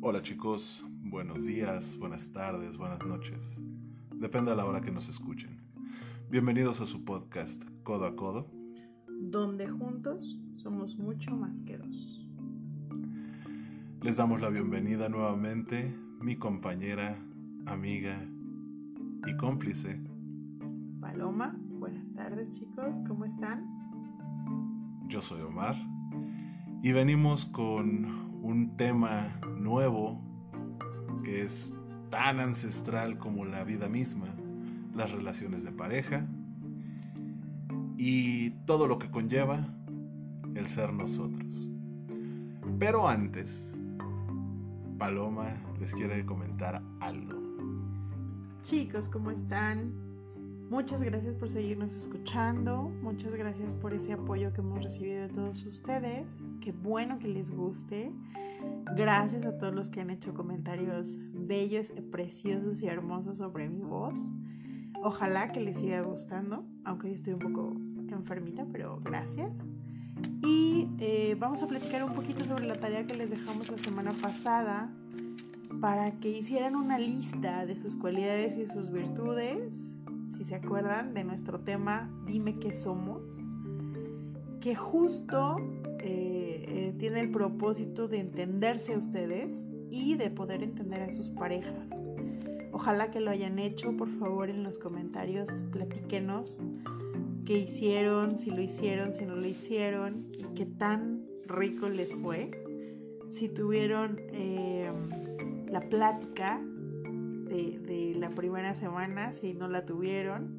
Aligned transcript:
Hola 0.00 0.22
chicos, 0.22 0.82
buenos 1.02 1.44
días, 1.44 1.98
buenas 1.98 2.32
tardes, 2.32 2.78
buenas 2.78 3.04
noches. 3.04 3.60
Depende 4.14 4.52
de 4.52 4.56
la 4.56 4.64
hora 4.64 4.80
que 4.80 4.90
nos 4.90 5.10
escuchen. 5.10 5.60
Bienvenidos 6.30 6.80
a 6.80 6.86
su 6.86 7.04
podcast 7.04 7.62
Codo 7.82 8.06
a 8.06 8.16
Codo. 8.16 8.50
Donde 9.08 9.68
juntos 9.68 10.40
somos 10.56 10.96
mucho 10.96 11.36
más 11.36 11.62
que 11.62 11.76
dos. 11.76 12.26
Les 14.00 14.16
damos 14.16 14.40
la 14.40 14.48
bienvenida 14.48 15.10
nuevamente, 15.10 15.94
mi 16.20 16.36
compañera, 16.36 17.22
amiga 17.66 18.26
y 19.26 19.36
cómplice. 19.36 20.00
Paloma, 21.00 21.56
buenas 21.70 22.12
tardes 22.14 22.50
chicos, 22.52 22.98
¿cómo 23.06 23.24
están? 23.24 23.66
Yo 25.08 25.20
soy 25.20 25.40
Omar 25.42 25.76
y 26.82 26.92
venimos 26.92 27.46
con 27.46 28.42
un 28.42 28.76
tema 28.76 29.40
nuevo 29.58 30.20
que 31.24 31.42
es 31.42 31.72
tan 32.10 32.40
ancestral 32.40 33.18
como 33.18 33.44
la 33.44 33.64
vida 33.64 33.88
misma, 33.88 34.34
las 34.94 35.12
relaciones 35.12 35.64
de 35.64 35.72
pareja 35.72 36.26
y 37.96 38.50
todo 38.66 38.86
lo 38.86 38.98
que 38.98 39.10
conlleva 39.10 39.66
el 40.54 40.68
ser 40.68 40.92
nosotros. 40.92 41.70
Pero 42.78 43.08
antes, 43.08 43.80
Paloma 44.98 45.54
les 45.78 45.94
quiere 45.94 46.24
comentar 46.24 46.82
algo. 47.00 47.45
Chicos, 48.66 49.08
¿cómo 49.08 49.30
están? 49.30 49.92
Muchas 50.70 51.00
gracias 51.00 51.36
por 51.36 51.48
seguirnos 51.48 51.94
escuchando, 51.94 52.90
muchas 53.00 53.32
gracias 53.32 53.76
por 53.76 53.94
ese 53.94 54.12
apoyo 54.12 54.52
que 54.52 54.60
hemos 54.60 54.82
recibido 54.82 55.22
de 55.22 55.28
todos 55.28 55.64
ustedes, 55.66 56.42
qué 56.60 56.72
bueno 56.72 57.20
que 57.20 57.28
les 57.28 57.52
guste. 57.52 58.10
Gracias 58.96 59.44
a 59.44 59.56
todos 59.56 59.72
los 59.72 59.88
que 59.88 60.00
han 60.00 60.10
hecho 60.10 60.34
comentarios 60.34 61.16
bellos, 61.32 61.92
preciosos 62.10 62.82
y 62.82 62.88
hermosos 62.88 63.38
sobre 63.38 63.68
mi 63.68 63.82
voz. 63.82 64.32
Ojalá 65.00 65.52
que 65.52 65.60
les 65.60 65.76
siga 65.76 66.02
gustando, 66.02 66.64
aunque 66.84 67.06
yo 67.06 67.14
estoy 67.14 67.34
un 67.34 67.38
poco 67.38 67.72
enfermita, 68.12 68.66
pero 68.72 68.98
gracias. 68.98 69.70
Y 70.42 70.88
eh, 70.98 71.36
vamos 71.38 71.62
a 71.62 71.68
platicar 71.68 72.02
un 72.02 72.14
poquito 72.14 72.42
sobre 72.42 72.66
la 72.66 72.80
tarea 72.80 73.06
que 73.06 73.14
les 73.14 73.30
dejamos 73.30 73.70
la 73.70 73.78
semana 73.78 74.12
pasada 74.20 74.90
para 75.80 76.12
que 76.20 76.30
hicieran 76.30 76.76
una 76.76 76.98
lista 76.98 77.66
de 77.66 77.76
sus 77.76 77.96
cualidades 77.96 78.56
y 78.56 78.66
sus 78.66 78.90
virtudes 78.90 79.86
si 80.28 80.44
se 80.44 80.54
acuerdan 80.54 81.14
de 81.14 81.24
nuestro 81.24 81.60
tema 81.60 82.10
Dime 82.26 82.58
qué 82.58 82.72
somos, 82.72 83.42
que 84.60 84.74
justo 84.74 85.56
eh, 86.00 86.64
eh, 86.68 86.94
tiene 86.98 87.20
el 87.20 87.30
propósito 87.30 88.08
de 88.08 88.18
entenderse 88.18 88.94
a 88.94 88.98
ustedes 88.98 89.68
y 89.90 90.16
de 90.16 90.30
poder 90.30 90.62
entender 90.62 91.02
a 91.02 91.12
sus 91.12 91.30
parejas. 91.30 91.90
Ojalá 92.72 93.10
que 93.10 93.20
lo 93.20 93.30
hayan 93.30 93.58
hecho, 93.58 93.96
por 93.96 94.10
favor 94.18 94.50
en 94.50 94.62
los 94.62 94.78
comentarios 94.78 95.50
platíquenos 95.72 96.60
qué 97.46 97.58
hicieron, 97.58 98.38
si 98.38 98.50
lo 98.50 98.60
hicieron, 98.60 99.14
si 99.14 99.24
no 99.24 99.36
lo 99.36 99.46
hicieron 99.46 100.26
y 100.36 100.42
qué 100.54 100.66
tan 100.66 101.24
rico 101.46 101.88
les 101.88 102.14
fue. 102.14 102.50
Si 103.30 103.48
tuvieron 103.48 104.20
eh, 104.32 104.90
la 105.68 105.80
plática 105.80 106.60
de, 107.48 108.14
la 108.18 108.30
primera 108.30 108.74
semana, 108.74 109.32
si 109.32 109.54
no 109.54 109.68
la 109.68 109.84
tuvieron, 109.84 110.58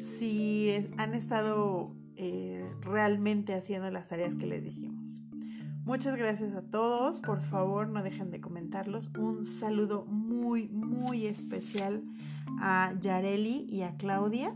si 0.00 0.72
han 0.96 1.14
estado 1.14 1.92
eh, 2.16 2.64
realmente 2.82 3.54
haciendo 3.54 3.90
las 3.90 4.08
tareas 4.08 4.36
que 4.36 4.46
les 4.46 4.62
dijimos. 4.62 5.20
Muchas 5.84 6.16
gracias 6.16 6.54
a 6.54 6.62
todos, 6.62 7.22
por 7.22 7.40
favor 7.40 7.88
no 7.88 8.02
dejen 8.02 8.30
de 8.30 8.40
comentarlos. 8.40 9.10
Un 9.18 9.46
saludo 9.46 10.04
muy, 10.04 10.68
muy 10.68 11.26
especial 11.26 12.02
a 12.60 12.92
Yareli 13.00 13.66
y 13.70 13.82
a 13.82 13.96
Claudia, 13.96 14.54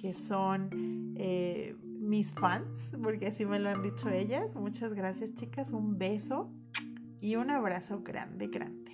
que 0.00 0.12
son 0.12 1.14
eh, 1.16 1.76
mis 1.84 2.32
fans, 2.32 2.92
porque 3.00 3.28
así 3.28 3.46
me 3.46 3.60
lo 3.60 3.70
han 3.70 3.82
dicho 3.82 4.08
ellas. 4.10 4.56
Muchas 4.56 4.92
gracias 4.92 5.34
chicas, 5.34 5.70
un 5.70 5.98
beso 5.98 6.50
y 7.20 7.36
un 7.36 7.50
abrazo 7.50 8.02
grande, 8.02 8.48
grande. 8.48 8.92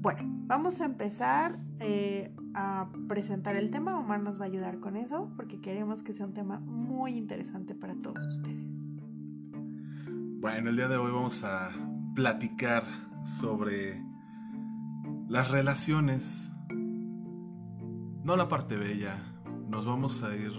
Bueno, 0.00 0.20
vamos 0.46 0.80
a 0.80 0.84
empezar 0.84 1.58
eh, 1.80 2.32
a 2.54 2.88
presentar 3.08 3.56
el 3.56 3.72
tema. 3.72 3.98
Omar 3.98 4.20
nos 4.20 4.40
va 4.40 4.44
a 4.44 4.46
ayudar 4.46 4.78
con 4.78 4.96
eso 4.96 5.32
porque 5.34 5.60
queremos 5.60 6.04
que 6.04 6.12
sea 6.12 6.24
un 6.24 6.34
tema 6.34 6.60
muy 6.60 7.16
interesante 7.16 7.74
para 7.74 7.96
todos 7.96 8.24
ustedes. 8.24 8.86
Bueno, 10.40 10.70
el 10.70 10.76
día 10.76 10.86
de 10.86 10.96
hoy 10.96 11.10
vamos 11.10 11.42
a 11.42 11.70
platicar 12.14 12.84
sobre 13.24 14.00
las 15.28 15.50
relaciones, 15.50 16.52
no 18.22 18.36
la 18.36 18.48
parte 18.48 18.76
bella, 18.76 19.18
nos 19.68 19.84
vamos 19.84 20.22
a 20.22 20.32
ir 20.36 20.52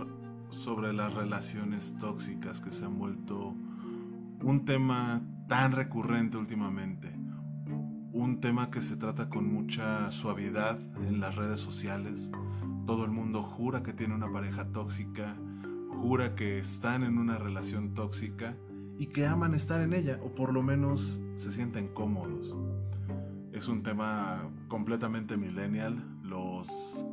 sobre 0.49 0.91
las 0.91 1.13
relaciones 1.13 1.95
tóxicas 1.97 2.59
que 2.59 2.71
se 2.71 2.83
han 2.83 2.99
vuelto 2.99 3.55
un 4.43 4.65
tema 4.65 5.21
tan 5.47 5.71
recurrente 5.71 6.35
últimamente 6.35 7.18
un 8.19 8.41
tema 8.41 8.69
que 8.69 8.81
se 8.81 8.97
trata 8.97 9.29
con 9.29 9.47
mucha 9.47 10.11
suavidad 10.11 10.77
en 11.07 11.21
las 11.21 11.37
redes 11.37 11.61
sociales. 11.61 12.29
Todo 12.85 13.05
el 13.05 13.11
mundo 13.11 13.41
jura 13.41 13.81
que 13.81 13.93
tiene 13.93 14.13
una 14.13 14.29
pareja 14.29 14.65
tóxica, 14.65 15.37
jura 16.01 16.35
que 16.35 16.59
están 16.59 17.03
en 17.03 17.17
una 17.17 17.37
relación 17.37 17.93
tóxica 17.93 18.57
y 18.97 19.05
que 19.05 19.25
aman 19.25 19.55
estar 19.55 19.79
en 19.79 19.93
ella 19.93 20.19
o 20.21 20.35
por 20.35 20.53
lo 20.53 20.61
menos 20.61 21.21
se 21.35 21.53
sienten 21.53 21.87
cómodos. 21.87 22.53
Es 23.53 23.69
un 23.69 23.83
tema 23.83 24.49
completamente 24.67 25.37
millennial. 25.37 26.03
Los 26.21 27.05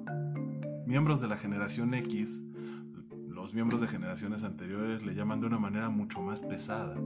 miembros 0.86 1.20
de 1.20 1.28
la 1.28 1.36
generación 1.36 1.94
X, 1.94 2.42
los 3.28 3.54
miembros 3.54 3.80
de 3.80 3.86
generaciones 3.86 4.42
anteriores 4.42 5.06
le 5.06 5.14
llaman 5.14 5.40
de 5.40 5.46
una 5.46 5.60
manera 5.60 5.88
mucho 5.88 6.20
más 6.20 6.42
pesada. 6.42 6.96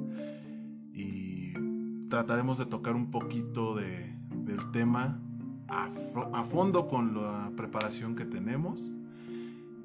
Trataremos 2.10 2.58
de 2.58 2.66
tocar 2.66 2.96
un 2.96 3.12
poquito 3.12 3.76
de, 3.76 4.12
del 4.44 4.72
tema 4.72 5.20
a, 5.68 5.88
a, 6.32 6.44
fondo 6.44 6.88
con 6.88 7.14
la 7.14 7.52
preparación 7.56 8.16
que 8.16 8.24
tenemos 8.24 8.90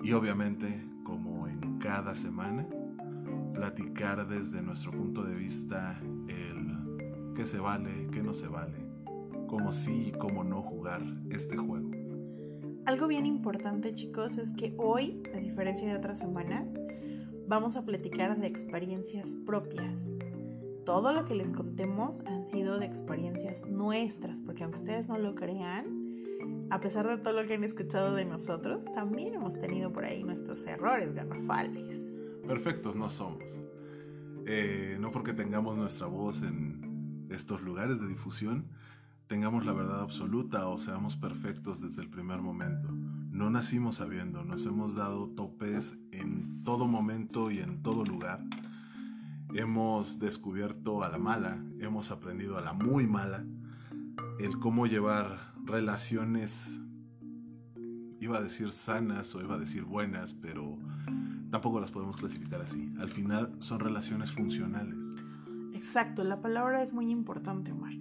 y 0.04 0.12
obviamente 0.14 0.84
como 1.04 1.48
en 1.48 1.78
cada 1.78 2.16
semana 2.16 2.68
platicar 3.54 4.28
desde 4.28 4.64
nuestro 4.64 4.92
punto 4.92 5.24
de 5.24 5.36
vista 5.36 6.02
el 6.28 7.34
qué 7.36 7.46
se 7.46 7.60
vale, 7.60 8.08
qué 8.12 8.24
no 8.24 8.34
se 8.34 8.48
vale, 8.48 8.80
cómo 9.46 9.72
sí 9.72 10.08
y 10.08 10.12
cómo 10.12 10.44
no 10.44 10.64
jugar 10.64 11.04
este 11.30 11.58
juego. 11.58 11.92
Algo 12.86 13.06
bien 13.06 13.28
importante 13.28 13.94
chicos 13.94 14.40
es 14.40 14.52
que 14.54 14.74
hoy, 14.78 15.22
a 15.32 15.38
diferencia 15.38 15.88
de 15.88 15.96
otra 15.96 16.16
semana, 16.16 16.66
vamos 17.48 17.76
a 17.76 17.86
platicar 17.86 18.36
de 18.40 18.48
experiencias 18.48 19.36
propias 19.46 20.10
todo 20.86 21.12
lo 21.14 21.26
que 21.26 21.36
les 21.36 21.52
contemos 21.52 22.22
han 22.28 22.46
sido 22.46 22.80
de 22.80 22.86
experiencias 22.86 23.66
nuestras, 23.68 24.40
porque 24.40 24.64
aunque 24.64 24.80
ustedes 24.80 25.10
no 25.10 25.18
lo 25.18 25.34
crean, 25.34 26.68
a 26.70 26.80
pesar 26.80 27.08
de 27.08 27.18
todo 27.18 27.34
lo 27.34 27.48
que 27.48 27.56
han 27.56 27.64
escuchado 27.64 28.16
de 28.16 28.24
nosotros, 28.24 28.86
también 28.94 29.34
hemos 29.34 29.60
tenido 29.60 29.92
por 29.92 30.06
ahí 30.06 30.24
nuestros 30.24 30.64
errores 30.66 31.14
garrafales. 31.14 32.14
Perfectos 32.48 32.96
no 32.96 33.10
somos. 33.10 33.64
Eh, 34.46 34.98
no 35.00 35.10
porque 35.10 35.34
tengamos 35.34 35.76
nuestra 35.76 36.06
voz 36.06 36.44
en 36.44 37.28
estos 37.32 37.62
lugares 37.62 38.00
de 38.00 38.08
difusión, 38.08 38.68
tengamos 39.28 39.66
la 39.66 39.74
verdad 39.74 40.02
absoluta 40.02 40.68
o 40.68 40.78
seamos 40.78 41.16
perfectos 41.16 41.82
desde 41.82 42.04
el 42.04 42.10
primer 42.10 42.42
momento. 42.42 42.90
No 43.32 43.50
nacimos 43.50 43.96
sabiendo, 43.96 44.44
nos 44.44 44.66
hemos 44.68 44.96
dado 44.96 45.30
topes 45.30 45.98
en 46.12 46.64
todo 46.64 46.88
momento 46.88 47.50
y 47.50 47.58
en 47.58 47.82
todo 47.82 48.06
lugar 48.06 48.40
hemos 49.56 50.20
descubierto 50.20 51.04
a 51.04 51.10
la 51.10 51.18
mala, 51.18 51.64
hemos 51.80 52.12
aprendido 52.12 52.58
a 52.58 52.62
la 52.62 52.74
muy 52.74 53.08
mala, 53.08 53.46
el 54.40 54.60
cómo 54.60 54.86
llevar 54.86 55.54
relaciones, 55.64 56.82
iba 58.20 58.38
a 58.38 58.42
decir 58.42 58.72
sanas 58.72 59.34
o 59.34 59.42
iba 59.42 59.56
a 59.56 59.58
decir 59.58 59.84
buenas, 59.84 60.34
pero 60.34 60.78
tampoco 61.52 61.80
las 61.80 61.92
podemos 61.92 62.18
clasificar 62.18 62.62
así. 62.62 62.92
Al 63.00 63.10
final 63.10 63.56
son 63.60 63.80
relaciones 63.80 64.32
funcionales. 64.32 64.98
Exacto, 65.74 66.24
la 66.24 66.42
palabra 66.42 66.84
es 66.84 66.94
muy 66.94 67.10
importante, 67.10 67.72
Omar. 67.72 67.94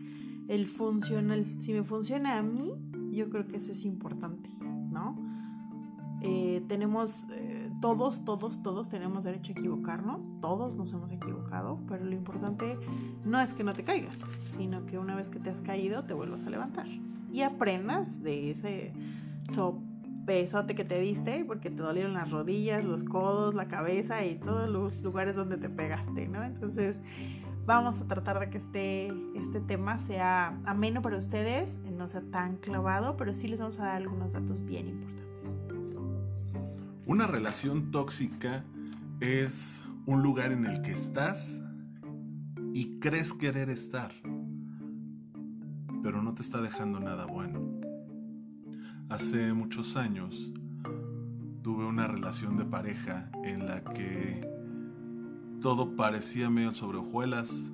El 0.49 0.67
funcional. 0.67 1.47
Si 1.61 1.73
me 1.73 1.85
funciona 1.85 2.37
a 2.37 2.43
mí, 2.43 2.73
yo 3.13 3.31
creo 3.31 3.47
que 3.47 3.57
eso 3.57 3.71
es 3.71 3.85
importante, 3.85 4.51
¿no? 4.61 5.17
Eh, 6.21 6.65
tenemos... 6.69 7.27
Eh, 7.31 7.54
todos, 7.85 8.25
todos, 8.25 8.63
todos 8.63 8.89
tenemos 8.89 9.25
derecho 9.25 9.53
a 9.55 9.61
equivocarnos, 9.61 10.33
todos 10.41 10.75
nos 10.75 10.91
hemos 10.95 11.13
equivocado, 11.13 11.79
pero 11.87 12.03
lo 12.03 12.13
importante 12.13 12.79
no 13.27 13.39
es 13.39 13.53
que 13.53 13.63
no 13.63 13.75
te 13.75 13.85
caigas, 13.85 14.25
sino 14.41 14.87
que 14.87 14.99
una 14.99 15.15
vez 15.15 15.29
que 15.29 15.39
te 15.39 15.51
has 15.51 15.61
caído 15.61 16.03
te 16.05 16.15
vuelvas 16.15 16.47
a 16.47 16.49
levantar 16.49 16.87
y 17.31 17.43
aprendas 17.43 18.23
de 18.23 18.53
ese 18.53 18.95
pesote 20.25 20.75
que 20.75 20.87
te 20.87 20.99
diste 20.99 21.45
porque 21.45 21.69
te 21.69 21.83
dolieron 21.83 22.15
las 22.15 22.31
rodillas, 22.31 22.83
los 22.83 23.05
codos, 23.05 23.55
la 23.55 23.69
cabeza 23.69 24.25
y 24.25 24.37
todos 24.37 24.67
los 24.71 25.03
lugares 25.03 25.37
donde 25.37 25.59
te 25.59 25.69
pegaste, 25.69 26.27
¿no? 26.27 26.43
Entonces, 26.43 27.03
vamos 27.67 28.01
a 28.01 28.07
tratar 28.07 28.41
de 28.41 28.49
que 28.49 28.57
este, 28.57 29.13
este 29.35 29.61
tema 29.61 29.99
sea 29.99 30.59
ameno 30.65 31.03
para 31.03 31.19
ustedes, 31.19 31.79
no 31.81 32.09
sea 32.09 32.23
tan 32.23 32.57
clavado, 32.57 33.19
pero 33.19 33.35
sí 33.35 33.47
les 33.47 33.61
vamos 33.61 33.79
a 33.79 33.83
dar 33.83 33.97
algunos 33.97 34.33
datos 34.33 34.65
bien 34.65 34.89
importantes. 34.89 35.24
Una 37.07 37.27
relación 37.27 37.91
tóxica 37.91 38.65
es 39.21 39.83
un 40.07 40.23
lugar 40.23 40.53
en 40.53 40.65
el 40.65 40.81
que 40.81 40.93
estás 40.93 41.61
y 42.73 42.99
crees 42.99 43.35
querer 43.35 43.69
estar, 43.69 44.13
pero 46.03 46.23
no 46.23 46.33
te 46.33 46.41
está 46.41 46.63
dejando 46.63 47.01
nada 47.01 47.27
bueno. 47.27 47.61
Hace 49.11 49.53
muchos 49.53 49.97
años 49.97 50.51
tuve 51.61 51.85
una 51.85 52.07
relación 52.07 52.57
de 52.57 52.65
pareja 52.65 53.31
en 53.45 53.67
la 53.67 53.85
que 53.85 54.41
todo 55.61 55.97
parecía 55.97 56.49
medio 56.49 56.73
sobre 56.73 56.97
hojuelas, 56.99 57.71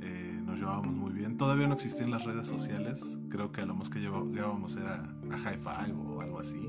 eh, 0.00 0.38
nos 0.44 0.56
llevábamos 0.56 0.94
muy 0.94 1.14
bien. 1.14 1.38
Todavía 1.38 1.66
no 1.66 1.72
existían 1.72 2.10
las 2.10 2.24
redes 2.24 2.46
sociales, 2.46 3.18
creo 3.30 3.52
que 3.52 3.62
a 3.62 3.66
lo 3.66 3.74
más 3.74 3.88
que 3.88 4.00
llevábamos 4.00 4.76
era 4.76 5.16
a 5.30 5.38
High 5.38 5.60
Five 5.60 5.94
o 5.94 6.20
algo 6.20 6.40
así. 6.40 6.68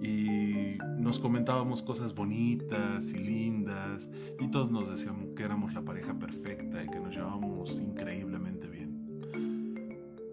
Y 0.00 0.78
nos 0.98 1.18
comentábamos 1.18 1.82
cosas 1.82 2.14
bonitas 2.14 3.10
y 3.10 3.18
lindas, 3.18 4.08
y 4.38 4.48
todos 4.48 4.70
nos 4.70 4.90
decíamos 4.90 5.30
que 5.34 5.42
éramos 5.42 5.74
la 5.74 5.82
pareja 5.82 6.18
perfecta 6.18 6.84
y 6.84 6.88
que 6.88 7.00
nos 7.00 7.14
llevábamos 7.14 7.80
increíblemente 7.80 8.68
bien. 8.68 8.86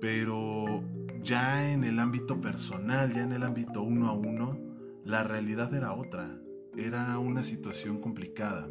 Pero 0.01 0.83
ya 1.23 1.71
en 1.71 1.85
el 1.85 1.99
ámbito 1.99 2.41
personal, 2.41 3.13
ya 3.13 3.23
en 3.23 3.31
el 3.31 3.43
ámbito 3.43 3.81
uno 3.81 4.09
a 4.09 4.13
uno, 4.13 4.57
la 5.05 5.23
realidad 5.23 5.73
era 5.73 5.93
otra. 5.93 6.39
Era 6.75 7.17
una 7.19 7.43
situación 7.43 7.99
complicada. 7.99 8.67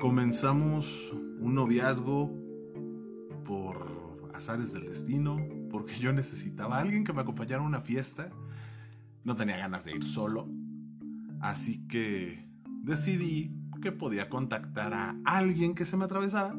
Comenzamos 0.00 1.12
un 1.12 1.54
noviazgo 1.54 2.32
por 3.44 4.30
azares 4.34 4.72
del 4.72 4.86
destino, 4.86 5.38
porque 5.70 5.94
yo 5.94 6.12
necesitaba 6.12 6.78
a 6.78 6.80
alguien 6.80 7.04
que 7.04 7.12
me 7.12 7.20
acompañara 7.20 7.62
a 7.62 7.66
una 7.66 7.82
fiesta. 7.82 8.30
No 9.26 9.34
tenía 9.34 9.56
ganas 9.56 9.84
de 9.84 9.96
ir 9.96 10.04
solo. 10.04 10.48
Así 11.40 11.86
que 11.88 12.48
decidí 12.82 13.50
que 13.82 13.90
podía 13.90 14.30
contactar 14.30 14.94
a 14.94 15.16
alguien 15.24 15.74
que 15.74 15.84
se 15.84 15.96
me 15.96 16.04
atravesara 16.04 16.54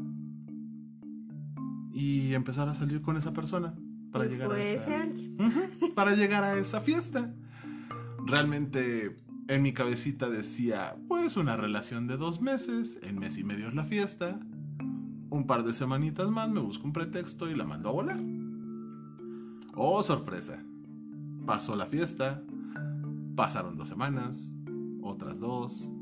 y 1.93 2.33
empezar 2.33 2.67
a 2.67 2.73
salir 2.73 3.01
con 3.01 3.15
esa 3.15 3.31
persona 3.31 3.73
para 4.11 4.25
llegar 4.25 4.51
a 4.51 4.61
esa, 4.61 5.07
para 5.95 6.13
llegar 6.13 6.43
a 6.43 6.57
esa 6.59 6.81
fiesta. 6.81 7.33
Realmente 8.25 9.15
en 9.47 9.61
mi 9.61 9.71
cabecita 9.71 10.29
decía, 10.29 10.97
pues 11.07 11.37
una 11.37 11.55
relación 11.55 12.05
de 12.05 12.17
dos 12.17 12.41
meses, 12.41 12.99
en 13.01 13.17
mes 13.17 13.37
y 13.37 13.45
medio 13.45 13.69
es 13.69 13.75
la 13.75 13.85
fiesta, 13.85 14.41
un 15.29 15.47
par 15.47 15.63
de 15.63 15.73
semanitas 15.73 16.29
más 16.29 16.49
me 16.49 16.59
busco 16.59 16.85
un 16.85 16.91
pretexto 16.91 17.49
y 17.49 17.55
la 17.55 17.63
mando 17.63 17.87
a 17.87 17.93
volar. 17.93 18.19
Oh, 19.73 20.03
sorpresa. 20.03 20.61
Pasó 21.45 21.77
la 21.77 21.85
fiesta, 21.85 22.43
pasaron 23.37 23.77
dos 23.77 23.87
semanas, 23.87 24.55
otras 25.01 25.39
dos, 25.39 25.93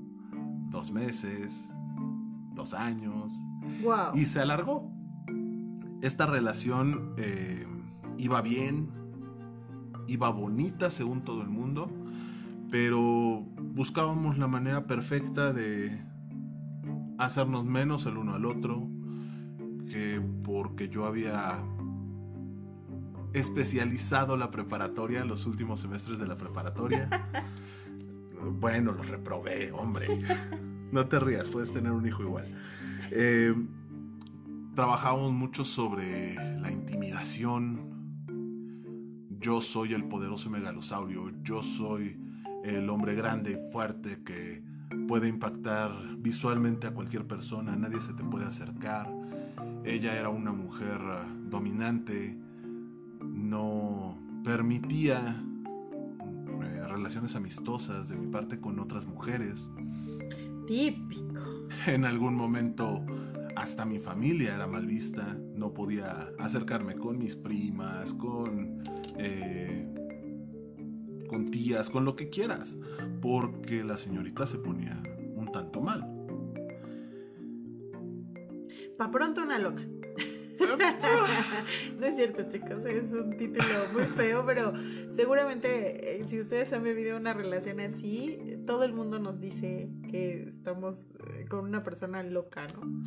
dos 0.70 0.92
meses, 0.92 1.70
dos 2.56 2.74
años, 2.74 3.34
y 4.16 4.26
se 4.26 4.40
alargó. 4.40 4.90
Esta 6.02 6.26
relación 6.26 7.14
eh, 7.18 7.68
iba 8.18 8.42
bien, 8.42 8.90
iba 10.08 10.30
bonita 10.30 10.90
según 10.90 11.26
todo 11.26 11.42
el 11.42 11.50
mundo, 11.50 11.92
pero 12.72 13.46
buscábamos 13.74 14.38
la 14.38 14.48
manera 14.48 14.88
perfecta 14.88 15.52
de 15.52 16.02
hacernos 17.18 17.66
menos 17.66 18.06
el 18.06 18.18
uno 18.18 18.36
al 18.36 18.46
otro, 18.46 18.88
que 19.92 20.22
porque 20.42 20.88
yo 20.88 21.06
había 21.06 21.62
especializado 23.36 24.38
la 24.38 24.50
preparatoria, 24.50 25.26
los 25.26 25.46
últimos 25.46 25.82
semestres 25.82 26.20
de 26.20 26.28
la 26.28 26.38
preparatoria. 26.38 27.10
bueno, 28.60 28.94
los 28.94 29.08
reprobé, 29.08 29.72
hombre. 29.74 30.08
No 30.92 31.08
te 31.08 31.20
rías, 31.20 31.50
puedes 31.50 31.74
tener 31.74 31.92
un 31.92 32.08
hijo 32.08 32.24
igual. 32.24 32.46
Eh, 33.12 33.54
trabajamos 34.74 35.34
mucho 35.34 35.66
sobre 35.66 36.36
la 36.36 36.72
intimidación, 36.72 37.94
yo 39.42 39.62
soy 39.62 39.94
el 39.94 40.06
poderoso 40.06 40.50
megalosaurio, 40.50 41.32
yo 41.44 41.62
soy 41.62 42.18
el 42.64 42.90
hombre 42.90 43.16
grande 43.16 43.52
y 43.52 43.72
fuerte 43.72 44.24
que 44.24 44.64
puede 45.10 45.28
impactar 45.28 45.92
visualmente 46.18 46.88
a 46.88 46.92
cualquier 46.92 47.28
persona, 47.28 47.76
nadie 47.76 48.00
se 48.00 48.14
te 48.14 48.24
puede 48.24 48.46
acercar. 48.46 49.14
Ella 49.84 50.18
era 50.18 50.30
una 50.30 50.54
mujer 50.54 51.00
dominante, 51.50 52.38
no 53.34 54.18
permitía 54.44 55.42
eh, 56.64 56.88
relaciones 56.88 57.36
amistosas 57.36 58.10
de 58.10 58.16
mi 58.16 58.28
parte 58.28 58.60
con 58.60 58.80
otras 58.80 59.06
mujeres. 59.06 59.70
Típico. 60.68 61.42
En 61.88 62.06
algún 62.06 62.36
momento 62.36 63.06
hasta 63.56 63.86
mi 63.86 64.00
familia 64.00 64.56
era 64.56 64.68
mal 64.68 64.86
vista, 64.86 65.38
no 65.56 65.74
podía 65.74 66.30
acercarme 66.40 66.96
con 66.96 67.18
mis 67.18 67.36
primas, 67.36 68.14
con 68.14 68.82
eh, 69.18 69.88
con 71.28 71.52
tías, 71.52 71.90
con 71.90 72.06
lo 72.06 72.16
que 72.16 72.30
quieras, 72.30 72.78
porque 73.22 73.84
la 73.84 73.98
señorita 73.98 74.46
se 74.48 74.58
ponía 74.58 75.02
un 75.36 75.52
tanto 75.52 75.82
mal. 75.82 76.12
Pa' 78.98 79.12
pronto 79.12 79.44
una 79.44 79.60
loca. 79.60 79.84
no 82.00 82.06
es 82.06 82.16
cierto, 82.16 82.44
chicos, 82.50 82.86
es 82.86 83.12
un 83.12 83.38
título 83.38 83.66
muy 83.94 84.04
feo, 84.04 84.46
pero 84.46 84.74
seguramente 85.12 86.22
eh, 86.22 86.28
si 86.28 86.40
ustedes 86.40 86.74
han 86.74 86.84
vivido 86.84 87.18
una 87.18 87.34
relación 87.34 87.80
así, 87.80 88.38
todo 88.66 88.84
el 88.84 88.94
mundo 88.94 89.20
nos 89.20 89.40
dice 89.40 89.90
que 90.10 90.50
estamos 90.50 91.08
eh, 91.34 91.46
con 91.50 91.66
una 91.66 91.84
persona 91.84 92.24
loca, 92.24 92.68
¿no? 92.76 93.04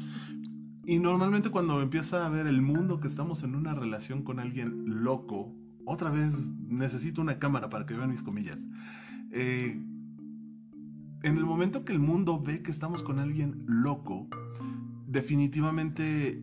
Y 0.84 0.98
normalmente 0.98 1.50
cuando 1.50 1.82
empieza 1.82 2.24
a 2.24 2.30
ver 2.30 2.46
el 2.46 2.62
mundo 2.62 2.98
que 2.98 3.08
estamos 3.08 3.42
en 3.42 3.54
una 3.54 3.74
relación 3.74 4.22
con 4.22 4.40
alguien 4.40 5.02
loco, 5.04 5.54
otra 5.84 6.10
vez 6.10 6.50
necesito 6.66 7.20
una 7.20 7.38
cámara 7.38 7.68
para 7.68 7.84
que 7.84 7.94
vean 7.94 8.08
mis 8.08 8.22
comillas. 8.22 8.58
Eh, 9.30 9.78
en 11.22 11.36
el 11.36 11.44
momento 11.44 11.84
que 11.84 11.92
el 11.92 11.98
mundo 11.98 12.40
ve 12.40 12.62
que 12.62 12.70
estamos 12.70 13.02
con 13.02 13.18
alguien 13.18 13.64
loco, 13.66 14.28
definitivamente 15.06 16.42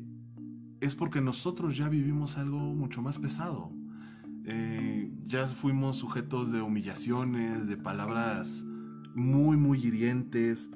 es 0.85 0.95
porque 0.95 1.19
nosotros 1.21 1.75
ya 1.75 1.89
vivimos 1.89 2.37
algo 2.37 2.59
mucho 2.59 3.01
más 3.01 3.17
pesado. 3.17 3.71
Eh, 4.45 5.11
ya 5.25 5.47
fuimos 5.47 5.97
sujetos 5.97 6.51
de 6.51 6.61
humillaciones, 6.61 7.67
de 7.67 7.77
palabras 7.77 8.63
muy, 9.15 9.57
muy 9.57 9.79
hirientes, 9.79 10.69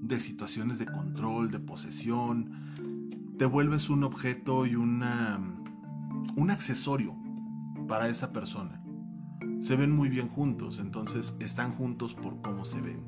de 0.00 0.18
situaciones 0.18 0.78
de 0.78 0.86
control, 0.86 1.50
de 1.50 1.60
posesión. 1.60 2.50
Te 3.38 3.46
vuelves 3.46 3.88
un 3.88 4.02
objeto 4.02 4.66
y 4.66 4.74
una, 4.74 5.40
un 6.34 6.50
accesorio 6.50 7.14
para 7.86 8.08
esa 8.08 8.32
persona. 8.32 8.82
Se 9.60 9.76
ven 9.76 9.92
muy 9.92 10.08
bien 10.08 10.28
juntos, 10.28 10.80
entonces 10.80 11.34
están 11.38 11.72
juntos 11.72 12.14
por 12.14 12.40
cómo 12.42 12.64
se 12.64 12.80
ven. 12.80 13.04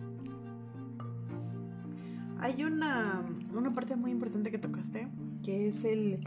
Hay 2.38 2.62
una, 2.64 3.24
una 3.52 3.74
parte 3.74 3.96
muy 3.96 4.12
importante 4.12 4.50
que 4.50 4.58
tocaste, 4.58 5.08
que 5.42 5.68
es 5.68 5.84
el, 5.84 6.20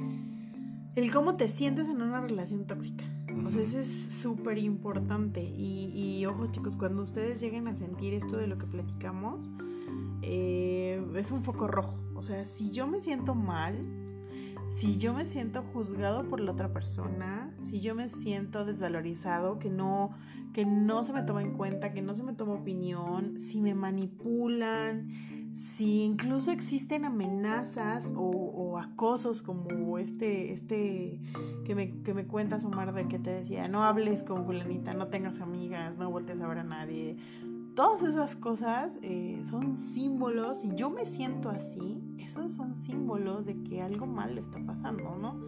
el 0.95 1.11
cómo 1.11 1.35
te 1.35 1.47
sientes 1.47 1.87
en 1.87 2.01
una 2.01 2.21
relación 2.21 2.65
tóxica. 2.65 3.05
O 3.45 3.49
sea, 3.49 3.61
eso 3.61 3.79
es 3.79 3.87
súper 4.21 4.57
importante. 4.57 5.43
Y, 5.43 5.91
y, 5.93 6.25
ojo 6.25 6.47
chicos, 6.51 6.77
cuando 6.77 7.01
ustedes 7.01 7.39
lleguen 7.39 7.67
a 7.67 7.75
sentir 7.75 8.13
esto 8.13 8.37
de 8.37 8.47
lo 8.47 8.57
que 8.57 8.65
platicamos, 8.65 9.49
eh, 10.21 11.03
es 11.15 11.31
un 11.31 11.43
foco 11.43 11.67
rojo. 11.67 11.97
O 12.15 12.21
sea, 12.21 12.45
si 12.45 12.71
yo 12.71 12.87
me 12.87 13.01
siento 13.01 13.35
mal, 13.35 13.75
si 14.67 14.97
yo 14.97 15.13
me 15.13 15.25
siento 15.25 15.61
juzgado 15.61 16.27
por 16.29 16.39
la 16.39 16.51
otra 16.51 16.71
persona, 16.71 17.53
si 17.61 17.81
yo 17.81 17.95
me 17.95 18.07
siento 18.07 18.65
desvalorizado, 18.65 19.59
que 19.59 19.69
no, 19.69 20.11
que 20.53 20.65
no 20.65 21.03
se 21.03 21.13
me 21.13 21.23
toma 21.23 21.41
en 21.41 21.53
cuenta, 21.53 21.93
que 21.93 22.01
no 22.01 22.13
se 22.13 22.23
me 22.23 22.33
toma 22.33 22.53
opinión, 22.53 23.39
si 23.39 23.61
me 23.61 23.75
manipulan, 23.75 25.09
si 25.53 26.03
incluso 26.03 26.51
existen 26.51 27.05
amenazas 27.05 28.13
o, 28.15 28.79
acosos 28.79 29.43
como 29.43 29.99
este, 29.99 30.51
este 30.51 31.19
que 31.63 31.75
me, 31.75 32.01
que 32.01 32.13
me 32.13 32.25
cuentas, 32.25 32.65
Omar, 32.65 32.93
de 32.93 33.07
que 33.07 33.19
te 33.19 33.29
decía, 33.29 33.67
no 33.67 33.83
hables 33.83 34.23
con 34.23 34.43
fulanita, 34.45 34.93
no 34.93 35.07
tengas 35.07 35.39
amigas, 35.41 35.95
no 35.97 36.09
voltees 36.09 36.41
a 36.41 36.47
ver 36.47 36.59
a 36.59 36.63
nadie, 36.63 37.17
Todas 37.75 38.03
esas 38.03 38.35
cosas 38.35 38.99
eh, 39.01 39.41
son 39.45 39.77
símbolos 39.77 40.63
y 40.63 40.75
yo 40.75 40.91
me 40.91 41.07
siento 41.07 41.49
así, 41.49 42.03
esos 42.19 42.51
son 42.51 42.75
símbolos 42.75 43.47
de 43.47 43.63
que 43.63 43.81
algo 43.81 44.05
mal 44.05 44.37
está 44.37 44.59
pasando, 44.63 45.15
¿no? 45.15 45.41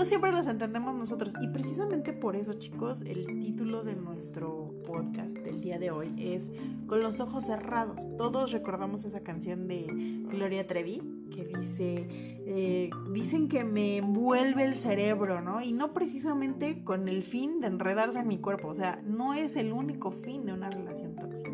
No 0.00 0.06
siempre 0.06 0.32
las 0.32 0.46
entendemos 0.46 0.94
nosotros. 0.94 1.34
Y 1.42 1.48
precisamente 1.48 2.14
por 2.14 2.34
eso, 2.34 2.54
chicos, 2.54 3.02
el 3.02 3.26
título 3.26 3.84
de 3.84 3.94
nuestro 3.94 4.72
podcast 4.86 5.36
del 5.36 5.60
día 5.60 5.78
de 5.78 5.90
hoy 5.90 6.14
es 6.16 6.50
Con 6.86 7.02
los 7.02 7.20
ojos 7.20 7.44
cerrados. 7.44 7.98
Todos 8.16 8.50
recordamos 8.50 9.04
esa 9.04 9.20
canción 9.20 9.68
de 9.68 9.84
Gloria 10.30 10.66
Trevi 10.66 11.02
que 11.30 11.44
dice, 11.44 12.06
eh, 12.46 12.88
dicen 13.12 13.50
que 13.50 13.62
me 13.62 13.98
envuelve 13.98 14.64
el 14.64 14.76
cerebro, 14.76 15.42
¿no? 15.42 15.60
Y 15.60 15.74
no 15.74 15.92
precisamente 15.92 16.82
con 16.82 17.06
el 17.06 17.22
fin 17.22 17.60
de 17.60 17.66
enredarse 17.66 18.20
en 18.20 18.28
mi 18.28 18.38
cuerpo, 18.38 18.68
o 18.68 18.74
sea, 18.74 19.02
no 19.04 19.34
es 19.34 19.54
el 19.54 19.70
único 19.70 20.12
fin 20.12 20.46
de 20.46 20.54
una 20.54 20.70
relación 20.70 21.14
tóxica. 21.14 21.50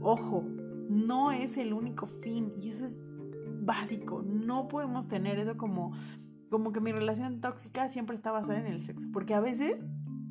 Ojo, 0.00 0.42
no 0.90 1.30
es 1.30 1.56
el 1.56 1.72
único 1.72 2.06
fin 2.06 2.52
y 2.60 2.70
eso 2.70 2.84
es 2.84 2.98
básico, 3.60 4.22
no 4.22 4.66
podemos 4.66 5.08
tener 5.08 5.38
eso 5.38 5.56
como, 5.56 5.92
como 6.50 6.72
que 6.72 6.80
mi 6.80 6.92
relación 6.92 7.40
tóxica 7.40 7.88
siempre 7.88 8.14
está 8.14 8.30
basada 8.30 8.58
en 8.58 8.66
el 8.66 8.84
sexo, 8.84 9.08
porque 9.12 9.34
a 9.34 9.40
veces 9.40 9.80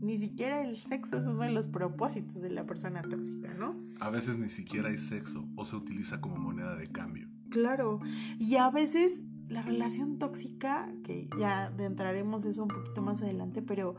ni 0.02 0.18
siquiera 0.18 0.62
el 0.62 0.78
sexo 0.78 1.18
es 1.18 1.26
uno 1.26 1.44
de 1.44 1.52
los 1.52 1.68
propósitos 1.68 2.42
de 2.42 2.52
la 2.52 2.66
persona 2.66 3.02
tóxica, 3.02 3.54
¿no? 3.54 3.76
A 4.00 4.10
veces 4.10 4.38
ni 4.38 4.50
siquiera 4.50 4.90
hay 4.90 4.98
sexo 4.98 5.48
o 5.56 5.66
se 5.66 5.76
utiliza 5.76 6.22
como 6.22 6.38
moneda 6.38 6.76
de 6.76 6.92
cambio. 6.92 7.28
Claro, 7.50 8.00
y 8.38 8.56
a 8.56 8.70
veces 8.70 9.24
la 9.48 9.62
relación 9.62 10.18
tóxica, 10.20 10.92
que 11.04 11.30
ya 11.40 11.72
entraremos 11.78 12.46
eso 12.46 12.64
un 12.64 12.70
poquito 12.70 13.02
más 13.02 13.22
adelante, 13.22 13.62
pero 13.62 13.96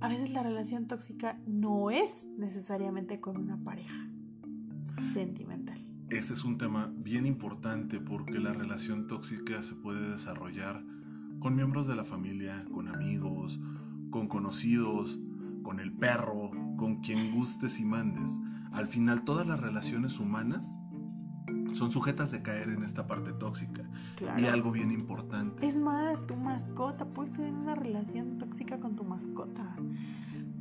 a 0.00 0.08
veces 0.08 0.30
la 0.30 0.42
relación 0.42 0.86
tóxica 0.86 1.38
no 1.46 1.90
es 1.90 2.28
necesariamente 2.36 3.20
con 3.20 3.36
una 3.36 3.56
pareja 3.56 4.08
sentimental. 5.12 5.78
Este 6.10 6.34
es 6.34 6.44
un 6.44 6.58
tema 6.58 6.92
bien 6.96 7.26
importante 7.26 7.98
porque 7.98 8.38
la 8.38 8.52
relación 8.52 9.06
tóxica 9.06 9.62
se 9.62 9.74
puede 9.74 10.10
desarrollar 10.10 10.84
con 11.44 11.56
miembros 11.56 11.86
de 11.86 11.94
la 11.94 12.06
familia, 12.06 12.64
con 12.72 12.88
amigos, 12.88 13.60
con 14.08 14.28
conocidos, 14.28 15.20
con 15.62 15.78
el 15.78 15.92
perro, 15.92 16.50
con 16.78 17.02
quien 17.02 17.34
gustes 17.34 17.80
y 17.80 17.84
mandes. 17.84 18.40
Al 18.72 18.86
final 18.86 19.24
todas 19.24 19.46
las 19.46 19.60
relaciones 19.60 20.18
humanas 20.18 20.78
son 21.74 21.92
sujetas 21.92 22.30
de 22.30 22.40
caer 22.40 22.70
en 22.70 22.82
esta 22.82 23.06
parte 23.06 23.34
tóxica. 23.34 23.86
Y 24.38 24.46
algo 24.46 24.72
bien 24.72 24.90
importante. 24.90 25.68
Es 25.68 25.76
más, 25.76 26.26
tu 26.26 26.34
mascota, 26.34 27.04
puedes 27.04 27.34
tener 27.34 27.52
una 27.52 27.74
relación 27.74 28.38
tóxica 28.38 28.80
con 28.80 28.96
tu 28.96 29.04
mascota. 29.04 29.76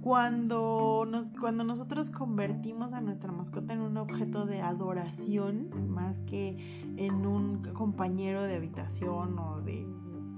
Cuando, 0.02 1.08
nos, 1.10 1.30
cuando 1.40 1.64
nosotros 1.64 2.10
convertimos 2.10 2.92
a 2.92 3.00
nuestra 3.00 3.32
mascota 3.32 3.72
en 3.72 3.80
un 3.80 3.96
objeto 3.96 4.46
de 4.46 4.60
adoración, 4.60 5.70
más 5.88 6.24
que 6.24 6.84
en 6.98 7.26
un 7.26 7.64
compañero 7.72 8.44
de 8.44 8.58
habitación 8.58 9.40
o 9.40 9.62
de 9.62 9.88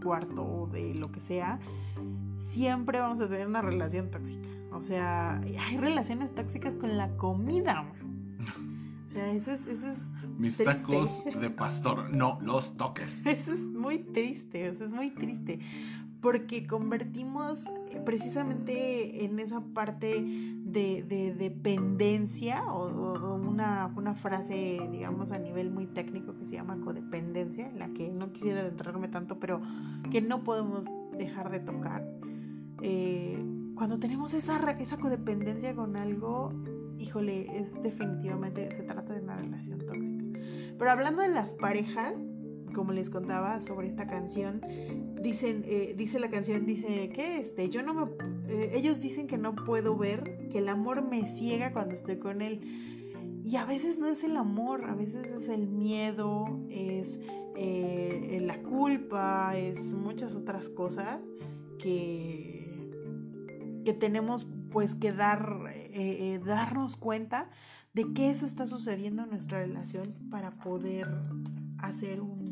cuarto 0.06 0.46
o 0.46 0.68
de 0.68 0.94
lo 0.94 1.12
que 1.12 1.20
sea, 1.20 1.60
siempre 2.38 3.00
vamos 3.00 3.20
a 3.22 3.28
tener 3.28 3.48
una 3.48 3.64
relación 3.64 4.12
tóxica. 4.12 4.48
O 4.72 4.82
sea, 4.82 5.38
hay 5.42 5.78
relaciones 5.78 6.34
tóxicas 6.36 6.76
con 6.76 6.96
la 6.96 7.18
comida. 7.18 7.86
O 9.08 9.12
sea, 9.12 9.32
eso 9.32 9.52
es, 9.52 9.66
eso 9.66 9.88
es 9.88 9.98
mis 10.38 10.58
tacos 10.58 11.24
de 11.24 11.50
pastor, 11.50 12.12
no 12.12 12.38
los 12.42 12.78
toques. 12.78 13.22
Eso 13.26 13.54
es 13.54 13.62
muy 13.62 14.00
triste, 14.00 14.68
eso 14.68 14.84
es 14.84 14.92
muy 14.92 15.12
triste. 15.12 15.60
Porque 16.22 16.66
convertimos 16.66 17.68
eh, 17.92 18.02
precisamente 18.04 19.26
en 19.26 19.40
esa 19.40 19.62
parte 19.62 20.24
de, 20.66 21.36
dependencia 21.38 22.66
o, 22.66 23.38
una, 23.38 23.92
una, 23.96 24.16
frase, 24.16 24.80
digamos, 24.92 25.32
a 25.32 25.38
nivel 25.38 25.72
muy 25.72 25.86
técnico 25.88 26.36
que 26.38 26.46
se 26.46 26.56
llama 26.56 26.80
codependencia, 26.82 27.68
en 27.68 27.80
la 27.80 27.90
que 27.90 28.10
no 28.10 28.32
quisiera 28.32 28.62
adentrarme 28.62 29.08
tanto, 29.08 29.40
pero 29.40 29.62
que 30.12 30.22
no 30.22 30.44
podemos 30.44 30.86
dejar 31.18 31.52
de 31.52 31.60
tocar. 31.60 32.06
Eh, 32.82 33.44
cuando 33.76 34.00
tenemos 34.00 34.34
esa, 34.34 34.60
esa 34.80 34.98
codependencia 34.98 35.76
con 35.76 35.98
algo, 35.98 36.54
híjole, 36.98 37.58
es 37.58 37.82
definitivamente, 37.82 38.72
se 38.72 38.84
trata 38.84 39.14
de 39.14 39.22
una 39.22 39.36
relación 39.36 39.80
tóxica. 39.80 40.24
Pero 40.78 40.92
hablando 40.92 41.22
de 41.22 41.30
las 41.30 41.54
parejas, 41.54 42.26
como 42.76 42.92
les 42.92 43.10
contaba 43.10 43.60
sobre 43.62 43.88
esta 43.88 44.06
canción, 44.06 44.62
dicen, 45.22 45.64
eh, 45.66 45.96
dice 45.98 46.20
la 46.20 46.30
canción, 46.30 46.66
dice 46.66 47.10
que 47.10 47.40
este, 47.40 47.70
yo 47.70 47.82
no 47.82 47.94
me, 47.94 48.04
eh, 48.54 48.72
ellos 48.76 49.00
dicen 49.00 49.26
que 49.26 49.38
no 49.38 49.56
puedo 49.56 49.98
ver, 49.98 50.50
que 50.52 50.60
el 50.60 50.70
amor 50.70 51.02
me 51.02 51.26
ciega 51.26 51.72
cuando 51.72 51.96
estoy 51.96 52.18
con 52.18 52.42
él. 52.42 52.62
Y 53.44 53.56
a 53.58 53.66
veces 53.66 53.98
no 53.98 54.08
es 54.08 54.24
el 54.24 54.38
amor, 54.38 54.86
a 54.86 54.96
veces 54.96 55.32
es 55.32 55.48
el 55.50 55.68
miedo, 55.68 56.46
es 56.70 57.20
eh, 57.56 58.40
la 58.42 58.62
culpa, 58.62 59.56
es 59.56 59.80
muchas 59.94 60.36
otras 60.36 60.70
cosas 60.70 61.28
que, 61.80 62.92
que 63.86 63.94
tenemos 63.94 64.48
pues 64.72 64.96
que 64.96 65.14
dar, 65.14 65.74
darnos 66.44 66.98
cuenta 66.98 67.50
de 67.94 68.14
que 68.14 68.30
eso 68.30 68.46
está 68.46 68.68
sucediendo 68.68 69.24
en 69.24 69.30
nuestra 69.30 69.60
relación 69.60 70.16
para 70.30 70.52
poder 70.58 71.08
hacer 71.78 72.20
un, 72.20 72.45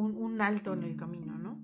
un, 0.00 0.40
alto 0.40 0.72
en 0.72 0.82
el 0.82 0.96
camino, 0.96 1.38
¿no? 1.38 1.58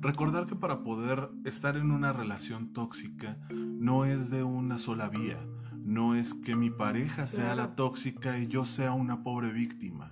Recordar 0.00 0.46
que 0.46 0.54
para 0.54 0.82
poder 0.82 1.30
estar 1.44 1.76
en 1.76 1.90
una 1.90 2.12
relación 2.12 2.72
tóxica 2.72 3.38
no 3.50 4.04
es 4.04 4.30
de 4.30 4.42
una 4.42 4.78
sola 4.78 5.08
vía, 5.08 5.38
no 5.84 6.14
es 6.14 6.34
que 6.34 6.54
mi 6.54 6.70
pareja 6.70 7.26
sea 7.26 7.54
la 7.54 7.74
tóxica 7.74 8.38
y 8.38 8.46
yo 8.46 8.64
sea 8.64 8.92
una 8.92 9.22
pobre 9.22 9.52
víctima. 9.52 10.10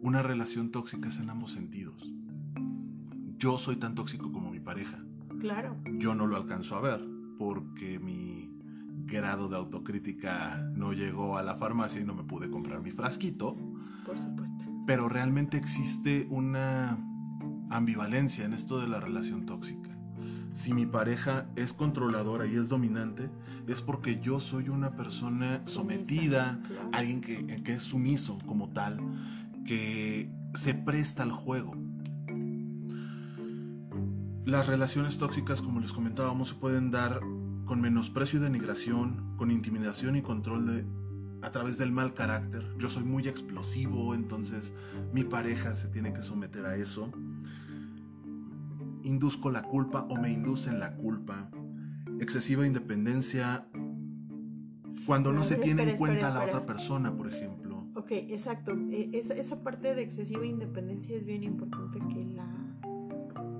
Una 0.00 0.22
relación 0.22 0.70
tóxica 0.70 1.08
es 1.08 1.18
en 1.18 1.30
ambos 1.30 1.52
sentidos. 1.52 2.12
Yo 3.36 3.58
soy 3.58 3.76
tan 3.76 3.94
tóxico 3.94 4.32
como 4.32 4.50
mi 4.50 4.60
pareja. 4.60 5.04
Claro. 5.40 5.76
Yo 5.98 6.14
no 6.14 6.26
lo 6.26 6.36
alcanzo 6.36 6.76
a 6.76 6.80
ver 6.80 7.04
porque 7.38 7.98
mi 7.98 8.52
grado 9.04 9.48
de 9.48 9.56
autocrítica 9.56 10.56
no 10.74 10.92
llegó 10.92 11.36
a 11.36 11.42
la 11.42 11.56
farmacia 11.56 12.00
y 12.00 12.04
no 12.04 12.14
me 12.14 12.24
pude 12.24 12.50
comprar 12.50 12.80
mi 12.80 12.92
frasquito. 12.92 13.56
Por 14.06 14.18
supuesto. 14.18 14.71
Pero 14.86 15.08
realmente 15.08 15.56
existe 15.56 16.26
una 16.30 16.98
ambivalencia 17.70 18.44
en 18.44 18.52
esto 18.52 18.80
de 18.80 18.88
la 18.88 19.00
relación 19.00 19.46
tóxica. 19.46 19.90
Si 20.52 20.74
mi 20.74 20.84
pareja 20.84 21.46
es 21.56 21.72
controladora 21.72 22.46
y 22.46 22.56
es 22.56 22.68
dominante, 22.68 23.30
es 23.66 23.80
porque 23.80 24.20
yo 24.20 24.38
soy 24.38 24.68
una 24.68 24.96
persona 24.96 25.62
sometida, 25.64 26.60
alguien 26.92 27.20
que, 27.20 27.62
que 27.62 27.72
es 27.72 27.82
sumiso 27.82 28.36
como 28.46 28.70
tal, 28.70 29.00
que 29.64 30.30
se 30.54 30.74
presta 30.74 31.22
al 31.22 31.32
juego. 31.32 31.74
Las 34.44 34.66
relaciones 34.66 35.16
tóxicas, 35.18 35.62
como 35.62 35.80
les 35.80 35.92
comentábamos, 35.92 36.48
se 36.48 36.54
pueden 36.56 36.90
dar 36.90 37.20
con 37.64 37.80
menosprecio 37.80 38.38
y 38.38 38.42
denigración, 38.42 39.36
con 39.38 39.50
intimidación 39.50 40.16
y 40.16 40.22
control 40.22 40.66
de, 40.66 40.84
a 41.42 41.50
través 41.50 41.76
del 41.76 41.90
mal 41.90 42.14
carácter. 42.14 42.64
Yo 42.78 42.88
soy 42.88 43.04
muy 43.04 43.28
explosivo, 43.28 44.14
entonces 44.14 44.72
mi 45.12 45.24
pareja 45.24 45.74
se 45.74 45.88
tiene 45.88 46.12
que 46.12 46.22
someter 46.22 46.64
a 46.64 46.76
eso. 46.76 47.10
Induzco 49.02 49.50
la 49.50 49.62
culpa 49.62 50.06
o 50.08 50.16
me 50.16 50.30
inducen 50.30 50.78
la 50.78 50.96
culpa. 50.96 51.50
Excesiva 52.20 52.66
independencia 52.66 53.66
cuando 55.06 55.32
no 55.32 55.42
se 55.42 55.56
tiene 55.56 55.82
en 55.82 55.96
cuenta 55.96 56.28
a 56.28 56.30
la 56.30 56.44
otra 56.44 56.64
persona, 56.64 57.14
por 57.14 57.32
ejemplo. 57.32 57.88
Ok, 57.94 58.12
exacto. 58.12 58.72
E, 58.90 59.10
esa, 59.12 59.34
esa 59.34 59.62
parte 59.62 59.94
de 59.94 60.02
excesiva 60.02 60.46
independencia 60.46 61.16
es 61.16 61.26
bien 61.26 61.42
importante 61.42 61.98
que 62.12 62.31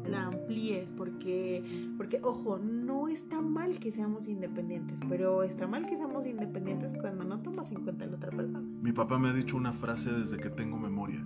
la 0.09 0.26
amplíes, 0.26 0.92
porque, 0.92 1.92
porque, 1.97 2.21
ojo, 2.23 2.59
no 2.59 3.09
está 3.09 3.40
mal 3.40 3.78
que 3.78 3.92
seamos 3.92 4.28
independientes, 4.28 5.00
pero 5.09 5.42
está 5.42 5.66
mal 5.66 5.87
que 5.87 5.97
seamos 5.97 6.26
independientes 6.26 6.92
cuando 7.00 7.25
no 7.25 7.40
tomas 7.40 7.71
en 7.71 7.82
cuenta 7.82 8.04
a 8.04 8.09
la 8.09 8.16
otra 8.16 8.30
persona. 8.30 8.66
Mi 8.82 8.92
papá 8.92 9.18
me 9.18 9.28
ha 9.28 9.32
dicho 9.32 9.56
una 9.56 9.73
frase 9.73 10.12
desde 10.12 10.38
que 10.38 10.50
tengo 10.50 10.78
memoria. 10.78 11.25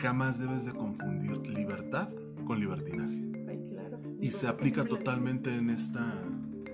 Jamás 0.00 0.38
debes 0.38 0.64
de 0.64 0.72
confundir 0.72 1.36
libertad 1.48 2.08
con 2.46 2.60
libertinaje. 2.60 3.32
claro. 3.70 3.98
Y 4.20 4.30
se 4.30 4.48
aplica 4.48 4.84
totalmente 4.84 5.54
en 5.54 5.70
esta, 5.70 6.14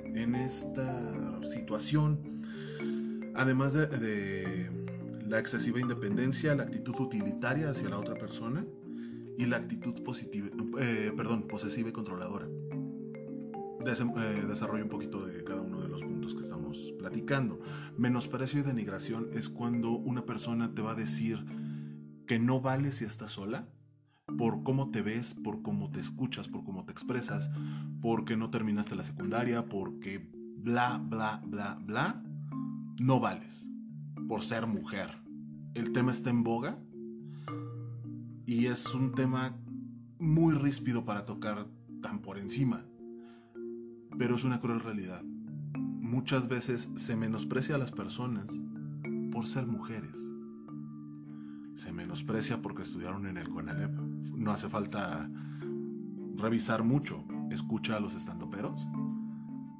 en 0.05 0.35
esta 0.35 1.41
situación. 1.45 2.19
Además 3.35 3.73
de, 3.73 3.87
de 3.87 4.71
la 5.27 5.39
excesiva 5.39 5.81
independencia, 5.81 6.55
la 6.55 6.65
actitud 6.65 6.99
utilitaria 6.99 7.71
hacia 7.71 7.89
la 7.89 7.99
otra 7.99 8.15
persona, 8.15 8.65
y 9.39 9.47
la 9.47 9.57
actitud 9.57 10.03
positiva, 10.03 10.49
eh, 10.81 11.13
perdón, 11.17 11.47
posesiva 11.49 11.89
y 11.89 11.93
controladora. 11.93 12.49
Eh, 13.87 14.45
desarrollo 14.47 14.85
un 14.85 14.91
poquito 14.91 15.25
de 15.25 15.43
cada 15.43 15.63
uno 15.63 15.81
de 15.81 15.89
los 15.89 16.03
puntos 16.03 16.35
que 16.35 16.43
estamos 16.43 16.93
platicando. 16.99 17.61
Menosprecio 17.97 18.61
y 18.61 18.63
denigración 18.63 19.31
es 19.33 19.49
cuando 19.49 19.93
una 19.93 20.27
persona 20.27 20.75
te 20.75 20.83
va 20.83 20.93
a 20.93 20.95
decir 20.95 21.45
que 22.27 22.39
no 22.39 22.61
vale 22.61 22.93
si 22.93 23.05
estás 23.05 23.33
sola, 23.33 23.69
por 24.37 24.63
cómo 24.63 24.91
te 24.91 25.01
ves, 25.01 25.35
por 25.35 25.63
cómo 25.63 25.91
te 25.91 25.99
escuchas, 25.99 26.47
por 26.47 26.63
cómo 26.63 26.85
te 26.85 26.93
expresas, 26.93 27.51
porque 28.03 28.37
no 28.37 28.51
terminaste 28.51 28.95
la 28.95 29.03
secundaria, 29.03 29.65
porque 29.65 30.31
bla, 30.59 30.99
bla, 31.03 31.43
bla, 31.47 31.79
bla, 31.83 32.23
no 33.01 33.19
vales 33.19 33.69
por 34.29 34.43
ser 34.43 34.67
mujer. 34.67 35.19
El 35.75 35.93
tema 35.93 36.13
está 36.13 36.31
en 36.31 36.45
boga 36.45 36.79
y 38.51 38.67
es 38.67 38.93
un 38.97 39.13
tema 39.13 39.57
muy 40.19 40.57
ríspido 40.57 41.05
para 41.05 41.25
tocar 41.25 41.69
tan 42.03 42.19
por 42.19 42.37
encima. 42.37 42.85
Pero 44.19 44.35
es 44.35 44.43
una 44.43 44.61
cruel 44.61 44.81
realidad. 44.81 45.23
Muchas 45.77 46.49
veces 46.49 46.91
se 46.97 47.15
menosprecia 47.15 47.77
a 47.77 47.79
las 47.79 47.93
personas 47.93 48.47
por 49.31 49.47
ser 49.47 49.69
mujeres. 49.69 50.19
Se 51.77 51.93
menosprecia 51.93 52.61
porque 52.61 52.83
estudiaron 52.83 53.27
en 53.27 53.37
el 53.37 53.49
CONALEP. 53.49 53.93
No 54.35 54.51
hace 54.51 54.69
falta 54.69 55.31
revisar 56.35 56.83
mucho. 56.83 57.25
Escucha 57.53 57.99
a 57.99 58.01
los 58.01 58.17
estandoperos 58.17 58.85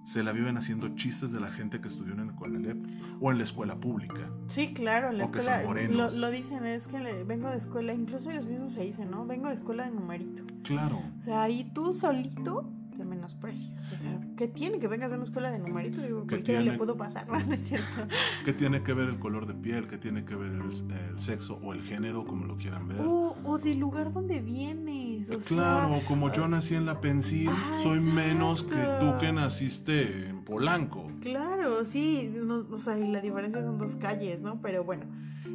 se 0.05 0.23
la 0.23 0.33
viven 0.33 0.57
haciendo 0.57 0.89
chistes 0.97 1.33
de 1.33 1.41
la 1.41 1.51
gente 1.51 1.81
que 1.81 1.89
estudió 1.89 2.15
en 2.15 2.21
el 2.21 2.35
CONALEP 2.35 2.79
o 3.21 3.31
en 3.31 3.39
la 3.39 3.45
escuela 3.45 3.77
pública. 3.77 4.31
Sí, 4.47 4.73
claro, 4.73 5.13
la 5.13 5.25
escuela, 5.25 5.63
lo, 5.63 6.11
lo, 6.11 6.31
dicen, 6.31 6.65
es 6.67 6.87
que 6.87 6.99
vengo 7.25 7.49
de 7.51 7.59
escuela, 7.59 7.93
incluso 7.93 8.31
ellos 8.31 8.47
mismos 8.47 8.73
se 8.73 8.85
dicen, 8.85 9.11
¿no? 9.11 9.27
Vengo 9.27 9.49
de 9.49 9.55
escuela 9.55 9.85
de 9.85 9.93
numerito. 9.93 10.45
Claro. 10.63 11.03
O 11.19 11.23
sea, 11.23 11.43
ahí 11.43 11.71
tú 11.75 11.93
solito 11.93 12.73
te 13.01 13.07
menosprecias. 13.07 13.73
O 13.95 13.97
sea, 13.97 14.21
¿qué 14.37 14.47
tiene 14.47 14.79
que 14.79 14.87
vengas 14.87 15.09
de 15.09 15.17
una 15.17 15.25
escuela 15.25 15.51
de 15.51 15.59
numerito? 15.59 16.03
Digo, 16.03 16.27
¿qué 16.27 16.61
le 16.61 16.73
puedo 16.73 16.97
pasar? 16.97 17.27
No, 17.31 17.55
es 17.55 17.63
cierto. 17.63 17.87
¿Qué 18.45 18.53
tiene 18.53 18.83
que 18.83 18.93
ver 18.93 19.09
el 19.09 19.19
color 19.19 19.47
de 19.47 19.55
piel? 19.55 19.89
¿Qué 19.89 19.97
tiene 19.97 20.25
que 20.25 20.37
ver 20.37 20.53
el, 20.53 21.19
sexo 21.19 21.59
o 21.63 21.73
el 21.73 21.83
género, 21.83 22.25
como 22.25 22.45
lo 22.45 22.57
quieran 22.57 22.87
ver? 22.89 23.01
O, 23.01 23.37
o 23.45 23.59
del 23.59 23.79
lugar 23.79 24.13
donde 24.13 24.41
vienes. 24.41 25.31
O 25.31 25.39
claro, 25.39 26.01
como 26.07 26.31
yo 26.31 26.47
nací 26.47 26.75
en 26.75 26.85
la 26.85 27.01
Pensil, 27.01 27.49
ah, 27.51 27.79
soy 27.83 28.01
menos 28.01 28.65
que 28.65 28.77
tú 29.01 29.17
que 29.19 29.33
naciste 29.33 30.29
en 30.29 30.45
Polanco. 30.45 31.11
Claro, 31.21 31.85
sí, 31.87 32.35
o 32.71 32.79
sea, 32.79 32.99
y 32.99 33.09
la 33.11 33.21
diferencia 33.21 33.63
son 33.63 33.79
dos 33.79 33.97
calles, 33.97 34.41
¿no? 34.41 34.61
Pero 34.61 34.85
bueno, 34.85 35.07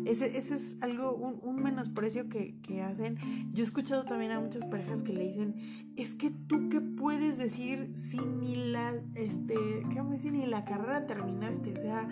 ese, 0.05 0.37
ese 0.37 0.55
es 0.55 0.77
algo, 0.81 1.13
un, 1.13 1.39
un 1.41 1.63
menosprecio 1.63 2.29
que, 2.29 2.55
que, 2.61 2.81
hacen. 2.81 3.17
Yo 3.53 3.63
he 3.63 3.65
escuchado 3.65 4.05
también 4.05 4.31
a 4.31 4.39
muchas 4.39 4.65
parejas 4.65 5.03
que 5.03 5.13
le 5.13 5.27
dicen, 5.27 5.55
es 5.95 6.15
que 6.15 6.31
tú 6.31 6.69
qué 6.69 6.81
puedes 6.81 7.37
decir 7.37 7.91
si 7.93 8.19
ni 8.19 8.55
la, 8.55 8.93
este, 9.15 9.55
¿qué 9.93 10.01
me? 10.01 10.15
Ni 10.17 10.45
la 10.45 10.65
carrera 10.65 11.05
terminaste, 11.05 11.73
o 11.73 11.79
sea, 11.79 12.07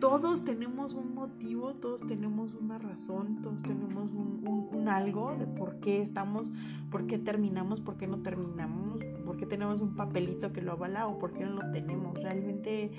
todos 0.00 0.44
tenemos 0.44 0.94
un 0.94 1.14
motivo, 1.14 1.74
todos 1.74 2.06
tenemos 2.06 2.54
una 2.54 2.78
razón, 2.78 3.40
todos 3.42 3.62
tenemos 3.62 4.12
un, 4.12 4.68
un, 4.72 4.88
algo 4.88 5.34
de 5.36 5.46
por 5.46 5.80
qué 5.80 6.02
estamos, 6.02 6.52
por 6.90 7.06
qué 7.06 7.18
terminamos, 7.18 7.80
por 7.80 7.96
qué 7.96 8.06
no 8.06 8.18
terminamos, 8.18 9.00
por 9.24 9.36
qué 9.36 9.46
tenemos 9.46 9.80
un 9.80 9.96
papelito 9.96 10.52
que 10.52 10.60
lo 10.60 10.72
avala 10.72 11.06
o 11.06 11.18
por 11.18 11.32
qué 11.32 11.44
no 11.44 11.62
lo 11.62 11.70
tenemos. 11.70 12.14
Realmente 12.22 12.90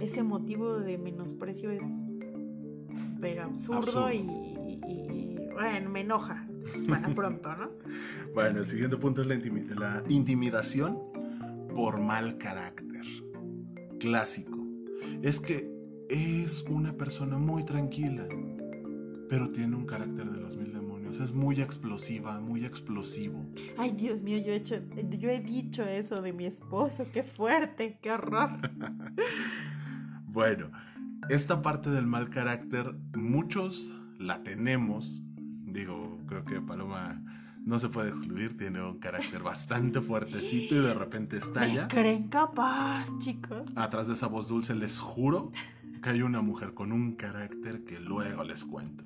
ese 0.00 0.22
motivo 0.22 0.78
de 0.78 0.96
menosprecio 0.96 1.70
es 1.70 1.84
pero 3.20 3.44
absurdo, 3.44 4.12
Y, 4.12 5.38
bueno, 5.52 5.90
me 5.90 6.00
enoja 6.00 6.46
para 6.88 7.08
pronto, 7.14 7.54
¿no? 7.56 7.70
bueno, 8.34 8.60
el 8.60 8.66
siguiente 8.66 8.96
punto 8.96 9.22
es 9.22 9.28
la, 9.28 9.36
la 9.76 10.02
intimidación 10.08 10.98
por 11.74 12.00
mal 12.00 12.38
carácter. 12.38 13.02
Clásico. 13.98 14.58
Es 15.22 15.40
que 15.40 15.74
es 16.08 16.64
una 16.68 16.92
persona 16.92 17.38
muy 17.38 17.64
tranquila, 17.64 18.26
pero 19.28 19.50
tiene 19.50 19.74
un 19.76 19.86
carácter 19.86 20.30
de 20.30 20.40
los 20.40 20.56
mil 20.56 20.72
demonios. 20.72 21.18
Es 21.18 21.32
muy 21.32 21.60
explosiva, 21.60 22.40
muy 22.40 22.64
explosivo. 22.64 23.44
Ay, 23.76 23.92
Dios 23.92 24.22
mío, 24.22 24.38
yo 24.38 24.52
he, 24.52 24.56
hecho, 24.56 24.76
yo 25.18 25.30
he 25.30 25.40
dicho 25.40 25.82
eso 25.84 26.20
de 26.20 26.32
mi 26.32 26.46
esposo. 26.46 27.06
Qué 27.12 27.22
fuerte, 27.22 27.98
qué 28.00 28.12
horror. 28.12 28.50
bueno, 30.26 30.70
esta 31.28 31.62
parte 31.62 31.90
del 31.90 32.06
mal 32.06 32.30
carácter, 32.30 32.94
muchos 33.14 33.92
la 34.18 34.42
tenemos. 34.42 35.22
Digo, 35.66 36.20
creo 36.26 36.44
que 36.44 36.60
Paloma 36.60 37.20
no 37.64 37.78
se 37.78 37.88
puede 37.88 38.10
excluir, 38.10 38.56
tiene 38.56 38.82
un 38.82 38.98
carácter 38.98 39.42
bastante 39.42 40.00
fuertecito 40.00 40.74
y 40.74 40.80
de 40.80 40.94
repente 40.94 41.38
estalla. 41.38 41.88
creen 41.88 42.28
capaz, 42.28 43.06
chicos? 43.18 43.70
Atrás 43.74 44.06
de 44.06 44.14
esa 44.14 44.26
voz 44.26 44.48
dulce 44.48 44.74
les 44.74 44.98
juro 44.98 45.50
que 46.02 46.10
hay 46.10 46.22
una 46.22 46.42
mujer 46.42 46.74
con 46.74 46.92
un 46.92 47.16
carácter 47.16 47.84
que 47.84 47.98
luego 47.98 48.44
les 48.44 48.64
cuento. 48.64 49.04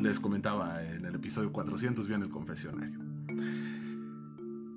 Les 0.00 0.18
comentaba 0.18 0.82
en 0.82 1.04
el 1.04 1.14
episodio 1.14 1.52
400, 1.52 2.08
bien 2.08 2.22
el 2.22 2.30
confesionario. 2.30 2.98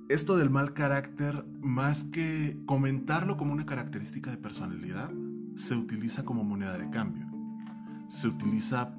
Esto 0.10 0.38
del 0.38 0.52
mal 0.52 0.74
carácter, 0.74 1.44
más 1.60 2.04
que 2.06 2.58
comentarlo 2.66 3.36
como 3.36 3.52
una 3.52 3.66
característica 3.66 4.30
de 4.30 4.38
personalidad, 4.38 5.10
se 5.58 5.76
utiliza 5.76 6.24
como 6.24 6.44
moneda 6.44 6.78
de 6.78 6.90
cambio. 6.92 7.26
Se 8.08 8.28
utiliza 8.28 8.94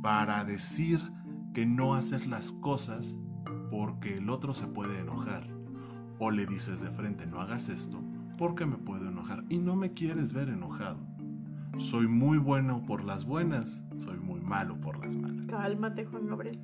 para 0.00 0.44
decir 0.44 1.00
que 1.52 1.66
no 1.66 1.94
haces 1.94 2.26
las 2.28 2.52
cosas 2.52 3.16
porque 3.70 4.18
el 4.18 4.30
otro 4.30 4.54
se 4.54 4.68
puede 4.68 5.00
enojar. 5.00 5.48
O 6.18 6.30
le 6.30 6.46
dices 6.46 6.80
de 6.80 6.90
frente, 6.90 7.26
no 7.26 7.40
hagas 7.40 7.68
esto 7.68 8.00
porque 8.38 8.64
me 8.64 8.76
puedo 8.76 9.08
enojar 9.08 9.44
y 9.48 9.58
no 9.58 9.74
me 9.74 9.92
quieres 9.92 10.32
ver 10.32 10.50
enojado. 10.50 11.00
Soy 11.78 12.06
muy 12.06 12.38
bueno 12.38 12.84
por 12.86 13.04
las 13.04 13.24
buenas, 13.24 13.84
soy 13.96 14.18
muy 14.18 14.40
malo 14.40 14.80
por 14.80 14.98
las 15.00 15.16
malas. 15.16 15.46
Cálmate, 15.46 16.06
Juan 16.06 16.28
Gabriel. 16.28 16.60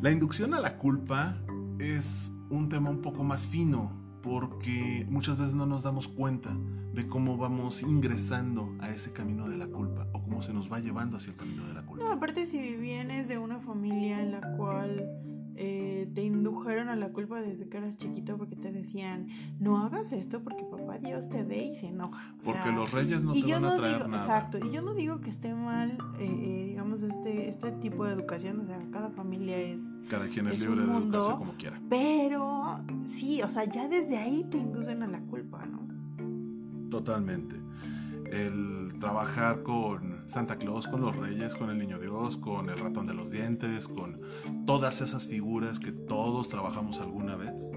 La 0.00 0.12
inducción 0.12 0.54
a 0.54 0.60
la 0.60 0.78
culpa 0.78 1.36
es 1.80 2.32
un 2.48 2.68
tema 2.68 2.90
un 2.90 3.02
poco 3.02 3.24
más 3.24 3.48
fino 3.48 3.90
porque 4.22 5.06
muchas 5.10 5.36
veces 5.36 5.54
no 5.54 5.66
nos 5.66 5.82
damos 5.82 6.06
cuenta 6.06 6.56
de 6.98 7.06
cómo 7.06 7.36
vamos 7.36 7.82
ingresando 7.82 8.74
a 8.80 8.90
ese 8.90 9.12
camino 9.12 9.48
de 9.48 9.56
la 9.56 9.68
culpa 9.68 10.08
o 10.12 10.20
cómo 10.20 10.42
se 10.42 10.52
nos 10.52 10.70
va 10.70 10.80
llevando 10.80 11.16
hacia 11.16 11.30
el 11.30 11.36
camino 11.36 11.64
de 11.64 11.72
la 11.72 11.86
culpa. 11.86 12.04
No, 12.04 12.10
aparte 12.10 12.44
si 12.44 12.76
vienes 12.76 13.28
de 13.28 13.38
una 13.38 13.60
familia 13.60 14.20
en 14.20 14.32
la 14.32 14.40
cual 14.56 15.08
eh, 15.54 16.08
te 16.12 16.24
indujeron 16.24 16.88
a 16.88 16.96
la 16.96 17.10
culpa 17.10 17.40
desde 17.40 17.68
que 17.68 17.76
eras 17.76 17.96
chiquito 17.98 18.36
porque 18.36 18.56
te 18.56 18.72
decían, 18.72 19.28
no 19.60 19.78
hagas 19.78 20.10
esto 20.10 20.42
porque 20.42 20.64
papá 20.64 20.98
Dios 20.98 21.28
te 21.28 21.44
ve 21.44 21.66
y 21.66 21.76
se 21.76 21.86
enoja. 21.86 22.34
porque 22.44 22.72
los 22.72 22.90
reyes 22.90 23.20
no 23.22 23.32
te 23.32 23.42
van 23.52 23.64
a 23.64 23.76
traer 23.76 24.08
nada. 24.08 24.22
Exacto, 24.24 24.58
y 24.58 24.72
yo 24.72 24.82
no 24.82 24.94
digo 24.94 25.20
que 25.20 25.30
esté 25.30 25.54
mal, 25.54 25.98
eh, 26.18 26.26
eh, 26.26 26.64
digamos, 26.70 27.02
este, 27.02 27.48
este 27.48 27.70
tipo 27.72 28.06
de 28.06 28.12
educación, 28.12 28.58
o 28.58 28.66
sea, 28.66 28.80
cada 28.90 29.10
familia 29.10 29.56
es... 29.56 30.00
Cada 30.08 30.26
quien 30.26 30.48
es, 30.48 30.60
libre 30.60 30.84
de 30.84 30.92
educarse 30.92 31.32
como 31.32 31.52
quiera. 31.52 31.80
Pero 31.88 32.80
sí, 33.06 33.40
o 33.42 33.50
sea, 33.50 33.66
ya 33.66 33.88
desde 33.88 34.16
ahí 34.16 34.44
te 34.50 34.58
inducen 34.58 35.04
a 35.04 35.06
la 35.06 35.18
¿no? 35.20 35.27
Totalmente. 36.90 37.56
El 38.30 38.94
trabajar 39.00 39.62
con 39.62 40.26
Santa 40.26 40.56
Claus, 40.56 40.86
con 40.86 41.00
los 41.00 41.16
reyes, 41.16 41.54
con 41.54 41.70
el 41.70 41.78
niño 41.78 41.98
Dios, 41.98 42.36
con 42.36 42.68
el 42.68 42.78
ratón 42.78 43.06
de 43.06 43.14
los 43.14 43.30
dientes, 43.30 43.88
con 43.88 44.20
todas 44.66 45.00
esas 45.00 45.26
figuras 45.26 45.78
que 45.78 45.92
todos 45.92 46.48
trabajamos 46.48 47.00
alguna 47.00 47.36
vez, 47.36 47.70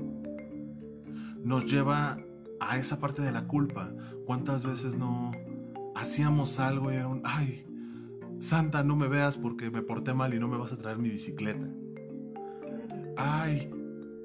nos 1.43 1.71
lleva 1.71 2.19
a 2.59 2.77
esa 2.77 2.99
parte 2.99 3.21
de 3.21 3.31
la 3.31 3.47
culpa. 3.47 3.93
¿Cuántas 4.25 4.65
veces 4.65 4.95
no 4.95 5.31
hacíamos 5.95 6.59
algo 6.59 6.91
y 6.91 6.95
era 6.95 7.07
un, 7.07 7.21
ay, 7.23 7.65
Santa, 8.39 8.83
no 8.83 8.95
me 8.95 9.07
veas 9.07 9.37
porque 9.37 9.71
me 9.71 9.81
porté 9.81 10.13
mal 10.13 10.33
y 10.33 10.39
no 10.39 10.47
me 10.47 10.57
vas 10.57 10.73
a 10.73 10.77
traer 10.77 10.97
mi 10.97 11.09
bicicleta? 11.09 11.67
Ay, 13.15 13.71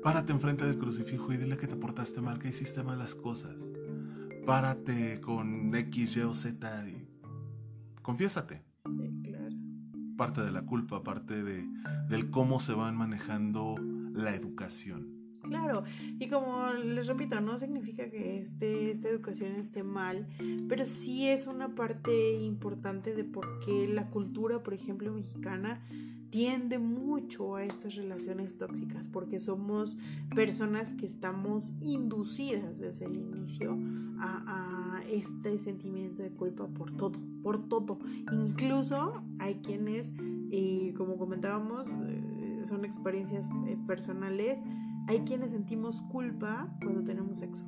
párate 0.03 0.33
enfrente 0.33 0.64
del 0.64 0.79
crucifijo 0.79 1.33
y 1.33 1.37
dile 1.37 1.57
que 1.57 1.66
te 1.68 1.77
portaste 1.77 2.20
mal, 2.20 2.38
que 2.38 2.49
hiciste 2.49 2.83
malas 2.83 3.14
cosas 3.14 3.57
párate 4.47 5.21
con 5.21 5.75
X, 5.75 6.17
Y 6.17 6.21
o 6.21 6.35
Z 6.35 6.89
y 6.89 7.09
confiésate. 8.01 8.65
Parte 10.17 10.41
de 10.41 10.53
la 10.53 10.63
culpa, 10.63 11.03
parte 11.03 11.43
de, 11.43 11.69
del 12.09 12.31
cómo 12.31 12.61
se 12.61 12.73
van 12.73 12.97
manejando 12.97 13.75
la 14.15 14.35
educación. 14.35 15.16
Claro, 15.49 15.85
y 16.19 16.29
como 16.29 16.73
les 16.73 17.07
repito, 17.07 17.41
no 17.41 17.59
significa 17.59 18.11
que 18.11 18.39
este, 18.39 18.91
esta 18.91 19.09
educación 19.09 19.57
esté 19.57 19.83
mal, 19.83 20.27
pero 20.69 20.85
sí 20.85 21.29
es 21.29 21.47
una 21.47 21.75
parte 21.75 22.35
importante 22.35 23.15
de 23.15 23.25
por 23.25 23.61
qué 23.61 23.87
la 23.89 24.11
cultura, 24.11 24.63
por 24.63 24.75
ejemplo, 24.75 25.13
mexicana 25.13 25.81
tiende 26.31 26.79
mucho 26.79 27.57
a 27.57 27.65
estas 27.65 27.95
relaciones 27.95 28.59
tóxicas, 28.59 29.09
porque 29.09 29.41
somos 29.41 29.97
personas 30.35 30.95
que 30.95 31.07
estamos 31.07 31.73
inducidas 31.81 32.79
desde 32.79 33.07
el 33.07 33.17
inicio 33.17 33.79
a, 34.19 35.03
este 35.11 35.59
sentimiento 35.61 36.23
de 36.23 36.31
culpa 36.31 36.67
por 36.67 36.91
todo, 36.97 37.19
por 37.43 37.69
todo. 37.69 38.01
Incluso 38.33 39.23
hay 39.39 39.55
quienes, 39.57 40.13
eh, 40.51 40.93
como 40.97 41.17
comentábamos, 41.17 41.87
eh, 41.89 42.65
son 42.65 42.85
experiencias 42.85 43.49
eh, 43.67 43.79
personales, 43.87 44.61
hay 45.07 45.21
quienes 45.21 45.53
sentimos 45.53 46.03
culpa 46.03 46.69
cuando 46.83 47.05
tenemos 47.05 47.38
sexo. 47.38 47.64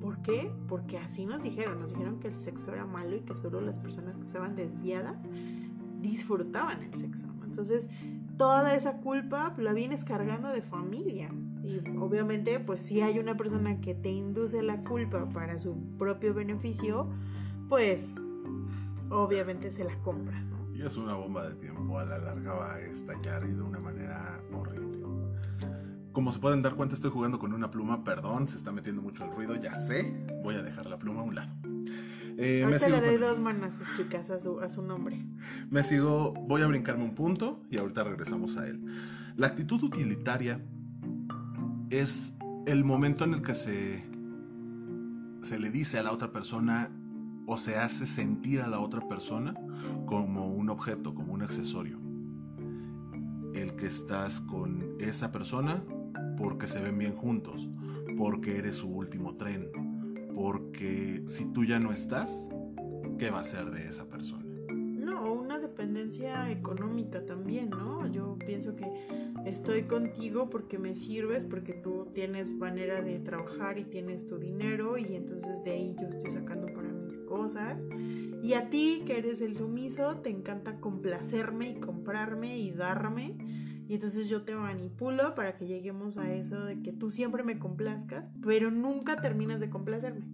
¿Por 0.00 0.22
qué? 0.22 0.50
Porque 0.68 0.98
así 0.98 1.26
nos 1.26 1.42
dijeron, 1.42 1.80
nos 1.80 1.92
dijeron 1.92 2.20
que 2.20 2.28
el 2.28 2.36
sexo 2.36 2.72
era 2.72 2.86
malo 2.86 3.16
y 3.16 3.20
que 3.20 3.34
solo 3.36 3.60
las 3.60 3.78
personas 3.78 4.16
que 4.16 4.22
estaban 4.22 4.54
desviadas 4.54 5.26
disfrutaban 6.00 6.82
el 6.82 6.94
sexo. 6.94 7.26
Entonces, 7.44 7.90
toda 8.36 8.74
esa 8.74 8.98
culpa 8.98 9.54
la 9.58 9.72
vienes 9.72 10.04
cargando 10.04 10.48
de 10.48 10.62
familia. 10.62 11.30
Y 11.64 11.80
obviamente, 11.98 12.60
pues 12.60 12.80
si 12.80 13.00
hay 13.00 13.18
una 13.18 13.36
persona 13.36 13.80
que 13.80 13.94
te 13.94 14.10
induce 14.10 14.62
la 14.62 14.84
culpa 14.84 15.28
para 15.28 15.58
su 15.58 15.76
propio 15.98 16.32
beneficio, 16.32 17.08
pues 17.68 18.14
obviamente 19.10 19.70
se 19.70 19.84
la 19.84 19.98
compras, 20.02 20.42
¿no? 20.46 20.58
Y 20.74 20.82
es 20.82 20.96
una 20.96 21.14
bomba 21.14 21.48
de 21.48 21.56
tiempo, 21.56 21.98
a 21.98 22.04
la 22.04 22.18
larga 22.18 22.52
va 22.54 22.74
a 22.74 22.80
estallar 22.80 23.44
y 23.44 23.52
de 23.52 23.60
una 23.60 23.80
manera 23.80 24.40
horrible. 24.52 24.97
Como 26.18 26.32
se 26.32 26.40
pueden 26.40 26.62
dar 26.62 26.74
cuenta, 26.74 26.96
estoy 26.96 27.12
jugando 27.12 27.38
con 27.38 27.52
una 27.52 27.70
pluma, 27.70 28.02
perdón, 28.02 28.48
se 28.48 28.56
está 28.56 28.72
metiendo 28.72 29.00
mucho 29.00 29.24
el 29.24 29.30
ruido, 29.30 29.54
ya 29.54 29.72
sé, 29.72 30.26
voy 30.42 30.56
a 30.56 30.62
dejar 30.62 30.86
la 30.86 30.98
pluma 30.98 31.20
a 31.20 31.22
un 31.22 31.36
lado. 31.36 31.52
Eh, 32.36 32.64
ahorita 32.64 32.88
le 32.88 33.00
doy 33.00 33.16
dos 33.18 33.38
manos 33.38 33.72
a 33.76 33.78
sus 33.78 33.96
chicas 33.96 34.28
a 34.28 34.40
su, 34.40 34.58
a 34.58 34.68
su 34.68 34.82
nombre. 34.82 35.24
Me 35.70 35.84
sigo, 35.84 36.32
voy 36.32 36.62
a 36.62 36.66
brincarme 36.66 37.04
un 37.04 37.14
punto 37.14 37.62
y 37.70 37.78
ahorita 37.78 38.02
regresamos 38.02 38.56
a 38.56 38.66
él. 38.66 38.84
La 39.36 39.46
actitud 39.46 39.80
utilitaria 39.80 40.60
es 41.88 42.32
el 42.66 42.82
momento 42.82 43.22
en 43.22 43.34
el 43.34 43.42
que 43.42 43.54
se, 43.54 44.04
se 45.42 45.60
le 45.60 45.70
dice 45.70 46.00
a 46.00 46.02
la 46.02 46.10
otra 46.10 46.32
persona 46.32 46.90
o 47.46 47.56
se 47.56 47.76
hace 47.76 48.08
sentir 48.08 48.60
a 48.60 48.66
la 48.66 48.80
otra 48.80 49.06
persona 49.06 49.54
como 50.04 50.48
un 50.48 50.68
objeto, 50.68 51.14
como 51.14 51.32
un 51.32 51.42
accesorio. 51.42 52.00
El 53.54 53.76
que 53.76 53.86
estás 53.86 54.40
con 54.40 54.96
esa 54.98 55.30
persona 55.30 55.80
porque 56.38 56.68
se 56.68 56.80
ven 56.80 56.96
bien 56.96 57.16
juntos, 57.16 57.68
porque 58.16 58.58
eres 58.58 58.76
su 58.76 58.88
último 58.88 59.36
tren, 59.36 59.70
porque 60.34 61.24
si 61.26 61.52
tú 61.52 61.64
ya 61.64 61.80
no 61.80 61.90
estás, 61.90 62.48
¿qué 63.18 63.30
va 63.30 63.40
a 63.40 63.44
ser 63.44 63.70
de 63.72 63.88
esa 63.88 64.08
persona? 64.08 64.44
No, 64.72 65.32
una 65.32 65.58
dependencia 65.58 66.50
económica 66.50 67.26
también, 67.26 67.70
¿no? 67.70 68.06
Yo 68.06 68.36
pienso 68.38 68.76
que 68.76 68.86
estoy 69.46 69.82
contigo 69.84 70.48
porque 70.48 70.78
me 70.78 70.94
sirves, 70.94 71.44
porque 71.44 71.72
tú 71.72 72.08
tienes 72.14 72.54
manera 72.54 73.02
de 73.02 73.18
trabajar 73.18 73.78
y 73.78 73.84
tienes 73.84 74.26
tu 74.26 74.38
dinero 74.38 74.96
y 74.96 75.16
entonces 75.16 75.64
de 75.64 75.72
ahí 75.72 75.96
yo 76.00 76.08
estoy 76.08 76.30
sacando 76.30 76.72
para 76.72 76.92
mis 76.92 77.18
cosas. 77.18 77.78
Y 78.42 78.52
a 78.52 78.70
ti, 78.70 79.02
que 79.04 79.18
eres 79.18 79.40
el 79.40 79.56
sumiso, 79.56 80.18
te 80.18 80.30
encanta 80.30 80.78
complacerme 80.80 81.70
y 81.70 81.80
comprarme 81.80 82.56
y 82.58 82.70
darme. 82.70 83.36
Y 83.88 83.94
entonces 83.94 84.28
yo 84.28 84.42
te 84.42 84.54
manipulo 84.54 85.34
para 85.34 85.56
que 85.56 85.66
lleguemos 85.66 86.18
a 86.18 86.30
eso 86.32 86.62
de 86.62 86.82
que 86.82 86.92
tú 86.92 87.10
siempre 87.10 87.42
me 87.42 87.58
complazcas, 87.58 88.30
pero 88.42 88.70
nunca 88.70 89.20
terminas 89.22 89.60
de 89.60 89.70
complacerme. 89.70 90.26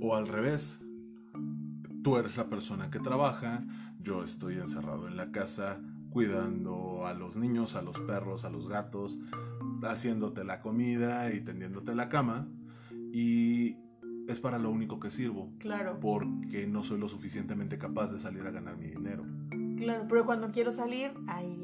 O 0.00 0.14
al 0.14 0.28
revés, 0.28 0.80
tú 2.04 2.16
eres 2.16 2.36
la 2.36 2.48
persona 2.48 2.88
que 2.88 3.00
trabaja, 3.00 3.64
yo 4.00 4.22
estoy 4.22 4.54
encerrado 4.54 5.08
en 5.08 5.16
la 5.16 5.32
casa 5.32 5.80
cuidando 6.10 7.04
a 7.04 7.14
los 7.14 7.36
niños, 7.36 7.74
a 7.74 7.82
los 7.82 7.98
perros, 8.00 8.44
a 8.44 8.50
los 8.50 8.68
gatos, 8.68 9.18
haciéndote 9.82 10.44
la 10.44 10.60
comida 10.60 11.32
y 11.34 11.40
tendiéndote 11.40 11.96
la 11.96 12.08
cama. 12.08 12.46
Y 13.12 13.76
es 14.28 14.38
para 14.38 14.58
lo 14.58 14.70
único 14.70 15.00
que 15.00 15.10
sirvo. 15.10 15.52
Claro. 15.58 15.98
Porque 16.00 16.66
no 16.68 16.84
soy 16.84 17.00
lo 17.00 17.08
suficientemente 17.08 17.76
capaz 17.76 18.12
de 18.12 18.20
salir 18.20 18.46
a 18.46 18.52
ganar 18.52 18.76
mi 18.76 18.86
dinero. 18.86 19.24
Claro, 19.76 20.06
pero 20.08 20.24
cuando 20.24 20.50
quiero 20.52 20.72
salir, 20.72 21.12
ahí 21.26 21.54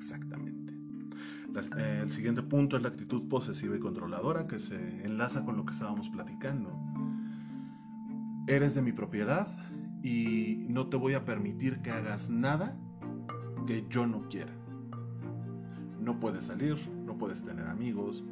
Exactamente. 0.00 0.72
Eh, 1.76 2.00
el 2.02 2.10
siguiente 2.10 2.42
punto 2.42 2.78
es 2.78 2.82
la 2.82 2.88
actitud 2.88 3.28
posesiva 3.28 3.76
y 3.76 3.80
controladora 3.80 4.46
que 4.46 4.58
se 4.58 5.04
enlaza 5.04 5.44
con 5.44 5.58
lo 5.58 5.66
que 5.66 5.72
estábamos 5.72 6.08
platicando. 6.08 6.72
Eres 8.46 8.74
de 8.74 8.80
mi 8.80 8.92
propiedad 8.92 9.46
y 10.02 10.64
no 10.70 10.86
te 10.86 10.96
voy 10.96 11.12
a 11.12 11.26
permitir 11.26 11.82
que 11.82 11.90
hagas 11.90 12.30
nada 12.30 12.74
que 13.66 13.84
yo 13.90 14.06
no 14.06 14.26
quiera. 14.30 14.54
No 16.00 16.18
puedes 16.18 16.46
salir, 16.46 16.78
no 17.04 17.18
puedes 17.18 17.44
tener 17.44 17.66
amigos. 17.66 18.24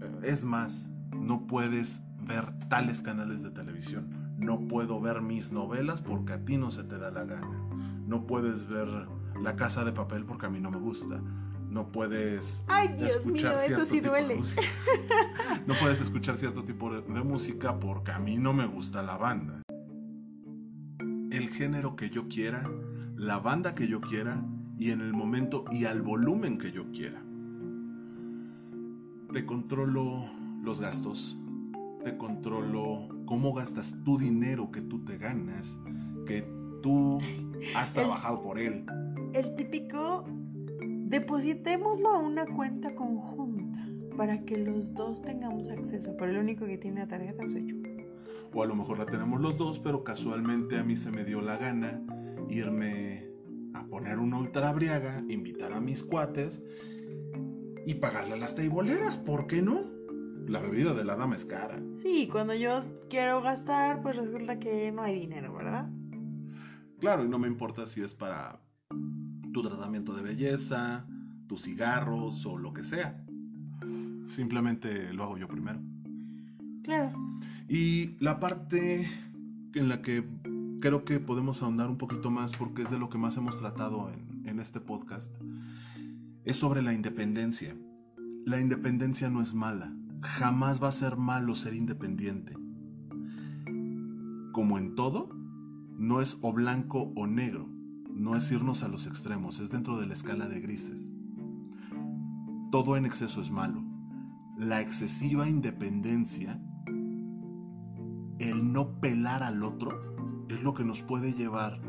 Eh, 0.00 0.20
es 0.22 0.44
más, 0.44 0.92
no 1.12 1.48
puedes 1.48 2.02
ver 2.24 2.56
tales 2.68 3.02
canales 3.02 3.42
de 3.42 3.50
televisión. 3.50 4.36
No 4.38 4.68
puedo 4.68 5.00
ver 5.00 5.22
mis 5.22 5.50
novelas 5.50 6.00
porque 6.02 6.34
a 6.34 6.44
ti 6.44 6.56
no 6.56 6.70
se 6.70 6.84
te 6.84 6.98
da 6.98 7.10
la 7.10 7.24
gana. 7.24 7.58
No 8.06 8.28
puedes 8.28 8.68
ver 8.68 9.08
La 9.42 9.56
Casa 9.56 9.84
de 9.84 9.92
Papel 9.92 10.24
porque 10.24 10.46
a 10.46 10.48
mí 10.48 10.60
no 10.60 10.70
me 10.70 10.78
gusta. 10.78 11.20
No 11.68 11.90
puedes 11.90 12.64
Ay, 12.68 12.94
Dios 12.96 13.26
mío, 13.26 13.50
eso 13.50 13.84
sí 13.84 14.00
duele. 14.00 14.40
no 15.66 15.74
puedes 15.80 16.00
escuchar 16.00 16.36
cierto 16.36 16.62
tipo 16.62 16.92
de 16.92 17.22
música 17.22 17.80
porque 17.80 18.12
a 18.12 18.18
mí 18.18 18.36
no 18.36 18.52
me 18.52 18.66
gusta 18.66 19.02
la 19.02 19.16
banda. 19.16 19.62
El 21.30 21.48
género 21.48 21.96
que 21.96 22.10
yo 22.10 22.28
quiera, 22.28 22.70
la 23.16 23.38
banda 23.38 23.74
que 23.74 23.88
yo 23.88 24.00
quiera 24.00 24.40
y 24.78 24.90
en 24.90 25.00
el 25.00 25.12
momento 25.12 25.64
y 25.70 25.84
al 25.84 26.02
volumen 26.02 26.58
que 26.58 26.72
yo 26.72 26.90
quiera. 26.92 27.22
Te 29.32 29.44
controlo 29.44 30.26
los 30.62 30.80
gastos, 30.80 31.36
te 32.04 32.16
controlo 32.16 33.08
cómo 33.26 33.52
gastas 33.52 33.96
tu 34.04 34.18
dinero 34.18 34.70
que 34.70 34.80
tú 34.80 35.04
te 35.04 35.18
ganas, 35.18 35.76
que 36.26 36.48
tú 36.82 37.20
has 37.74 37.92
trabajado 37.92 38.42
por 38.42 38.58
él. 38.58 38.86
El 39.34 39.56
típico, 39.56 40.24
depositémoslo 40.78 42.08
a 42.08 42.18
una 42.18 42.46
cuenta 42.46 42.94
conjunta 42.94 43.64
para 44.16 44.44
que 44.44 44.56
los 44.56 44.94
dos 44.94 45.20
tengamos 45.22 45.68
acceso, 45.68 46.16
pero 46.16 46.30
el 46.30 46.38
único 46.38 46.64
que 46.66 46.78
tiene 46.78 47.00
la 47.00 47.08
tarjeta 47.08 47.44
soy 47.48 47.66
yo. 47.66 47.76
O 48.52 48.62
a 48.62 48.66
lo 48.66 48.76
mejor 48.76 48.98
la 48.98 49.06
tenemos 49.06 49.40
los 49.40 49.58
dos, 49.58 49.80
pero 49.80 50.04
casualmente 50.04 50.78
a 50.78 50.84
mí 50.84 50.96
se 50.96 51.10
me 51.10 51.24
dio 51.24 51.40
la 51.40 51.56
gana 51.56 52.00
irme 52.48 53.28
a 53.74 53.84
poner 53.84 54.20
una 54.20 54.38
ultrabriaga, 54.38 55.24
invitar 55.28 55.72
a 55.72 55.80
mis 55.80 56.04
cuates 56.04 56.62
y 57.84 57.94
pagarle 57.94 58.34
a 58.34 58.38
las 58.38 58.54
teiboleras, 58.54 59.18
¿por 59.18 59.48
qué 59.48 59.62
no? 59.62 59.92
la 60.46 60.60
bebida 60.60 60.94
de 60.94 61.04
la 61.04 61.16
dama 61.16 61.36
es 61.36 61.46
cara. 61.46 61.82
Sí, 61.96 62.28
cuando 62.30 62.54
yo 62.54 62.80
quiero 63.08 63.40
gastar, 63.40 64.02
pues 64.02 64.16
resulta 64.16 64.58
que 64.58 64.92
no 64.92 65.02
hay 65.02 65.18
dinero, 65.18 65.54
¿verdad? 65.54 65.88
Claro, 67.00 67.24
y 67.24 67.28
no 67.28 67.38
me 67.38 67.48
importa 67.48 67.86
si 67.86 68.02
es 68.02 68.14
para 68.14 68.63
tu 69.54 69.62
tratamiento 69.62 70.14
de 70.14 70.22
belleza, 70.22 71.06
tus 71.46 71.62
cigarros 71.62 72.44
o 72.44 72.58
lo 72.58 72.74
que 72.74 72.84
sea. 72.84 73.24
Simplemente 74.28 75.14
lo 75.14 75.24
hago 75.24 75.38
yo 75.38 75.48
primero. 75.48 75.80
Claro. 76.82 77.12
Y 77.66 78.16
la 78.22 78.38
parte 78.38 79.08
en 79.72 79.88
la 79.88 80.02
que 80.02 80.28
creo 80.82 81.06
que 81.06 81.18
podemos 81.20 81.62
ahondar 81.62 81.88
un 81.88 81.96
poquito 81.96 82.30
más, 82.30 82.52
porque 82.52 82.82
es 82.82 82.90
de 82.90 82.98
lo 82.98 83.08
que 83.08 83.16
más 83.16 83.38
hemos 83.38 83.58
tratado 83.58 84.10
en, 84.10 84.46
en 84.46 84.60
este 84.60 84.80
podcast, 84.80 85.32
es 86.44 86.56
sobre 86.56 86.82
la 86.82 86.92
independencia. 86.92 87.74
La 88.44 88.60
independencia 88.60 89.30
no 89.30 89.40
es 89.40 89.54
mala 89.54 89.94
jamás 90.24 90.82
va 90.82 90.88
a 90.88 90.92
ser 90.92 91.16
malo 91.16 91.54
ser 91.54 91.74
independiente. 91.74 92.56
Como 94.52 94.78
en 94.78 94.94
todo, 94.94 95.28
no 95.98 96.20
es 96.20 96.38
o 96.40 96.52
blanco 96.52 97.12
o 97.14 97.26
negro, 97.26 97.68
no 98.14 98.36
es 98.36 98.50
irnos 98.52 98.82
a 98.82 98.88
los 98.88 99.06
extremos, 99.06 99.60
es 99.60 99.70
dentro 99.70 99.98
de 99.98 100.06
la 100.06 100.14
escala 100.14 100.48
de 100.48 100.60
grises. 100.60 101.10
Todo 102.70 102.96
en 102.96 103.06
exceso 103.06 103.40
es 103.40 103.50
malo. 103.50 103.82
La 104.56 104.80
excesiva 104.80 105.48
independencia, 105.48 106.60
el 108.38 108.72
no 108.72 109.00
pelar 109.00 109.42
al 109.42 109.62
otro, 109.62 110.46
es 110.48 110.62
lo 110.62 110.74
que 110.74 110.84
nos 110.84 111.02
puede 111.02 111.32
llevar 111.32 111.80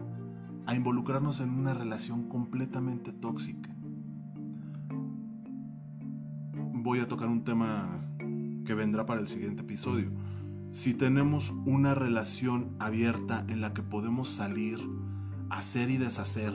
a 0.65 0.75
involucrarnos 0.75 1.39
en 1.39 1.51
una 1.51 1.73
relación 1.73 2.27
completamente 2.27 3.13
tóxica. 3.13 3.75
Voy 6.73 6.99
a 6.99 7.07
tocar 7.07 7.29
un 7.29 7.43
tema 7.43 8.01
que 8.65 8.73
vendrá 8.73 9.05
para 9.05 9.21
el 9.21 9.27
siguiente 9.27 9.61
episodio. 9.61 10.11
Si 10.71 10.93
tenemos 10.93 11.51
una 11.65 11.93
relación 11.95 12.75
abierta 12.79 13.45
en 13.47 13.61
la 13.61 13.73
que 13.73 13.81
podemos 13.83 14.27
salir, 14.27 14.79
hacer 15.49 15.89
y 15.89 15.97
deshacer, 15.97 16.53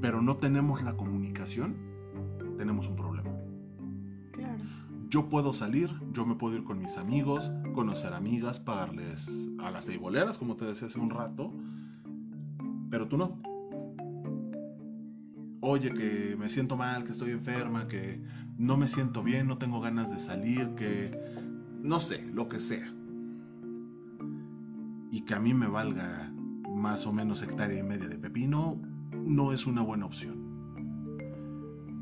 pero 0.00 0.20
no 0.22 0.36
tenemos 0.36 0.82
la 0.82 0.96
comunicación, 0.96 1.76
tenemos 2.58 2.88
un 2.88 2.96
problema. 2.96 3.30
Yo 5.08 5.28
puedo 5.28 5.52
salir, 5.52 5.90
yo 6.12 6.26
me 6.26 6.34
puedo 6.34 6.56
ir 6.56 6.64
con 6.64 6.80
mis 6.80 6.96
amigos, 6.96 7.52
conocer 7.72 8.12
amigas, 8.14 8.58
pagarles 8.58 9.48
a 9.60 9.70
las 9.70 9.86
teiboleras, 9.86 10.38
como 10.38 10.56
te 10.56 10.64
decía 10.64 10.88
hace 10.88 10.98
un 10.98 11.10
rato, 11.10 11.52
pero 12.90 13.06
tú 13.06 13.16
no 13.16 13.38
oye, 15.64 15.92
que 15.92 16.36
me 16.38 16.48
siento 16.48 16.76
mal, 16.76 17.04
que 17.04 17.12
estoy 17.12 17.30
enferma, 17.30 17.88
que 17.88 18.22
no 18.58 18.76
me 18.76 18.86
siento 18.86 19.22
bien, 19.22 19.46
no 19.46 19.58
tengo 19.58 19.80
ganas 19.80 20.10
de 20.10 20.20
salir, 20.20 20.74
que 20.74 21.10
no 21.82 22.00
sé, 22.00 22.22
lo 22.22 22.48
que 22.48 22.60
sea. 22.60 22.92
Y 25.10 25.22
que 25.22 25.34
a 25.34 25.40
mí 25.40 25.54
me 25.54 25.66
valga 25.66 26.33
más 26.84 27.06
o 27.06 27.12
menos 27.14 27.40
hectárea 27.40 27.80
y 27.80 27.82
media 27.82 28.08
de 28.08 28.18
pepino, 28.18 28.78
no 29.10 29.54
es 29.54 29.66
una 29.66 29.80
buena 29.80 30.04
opción. 30.04 31.16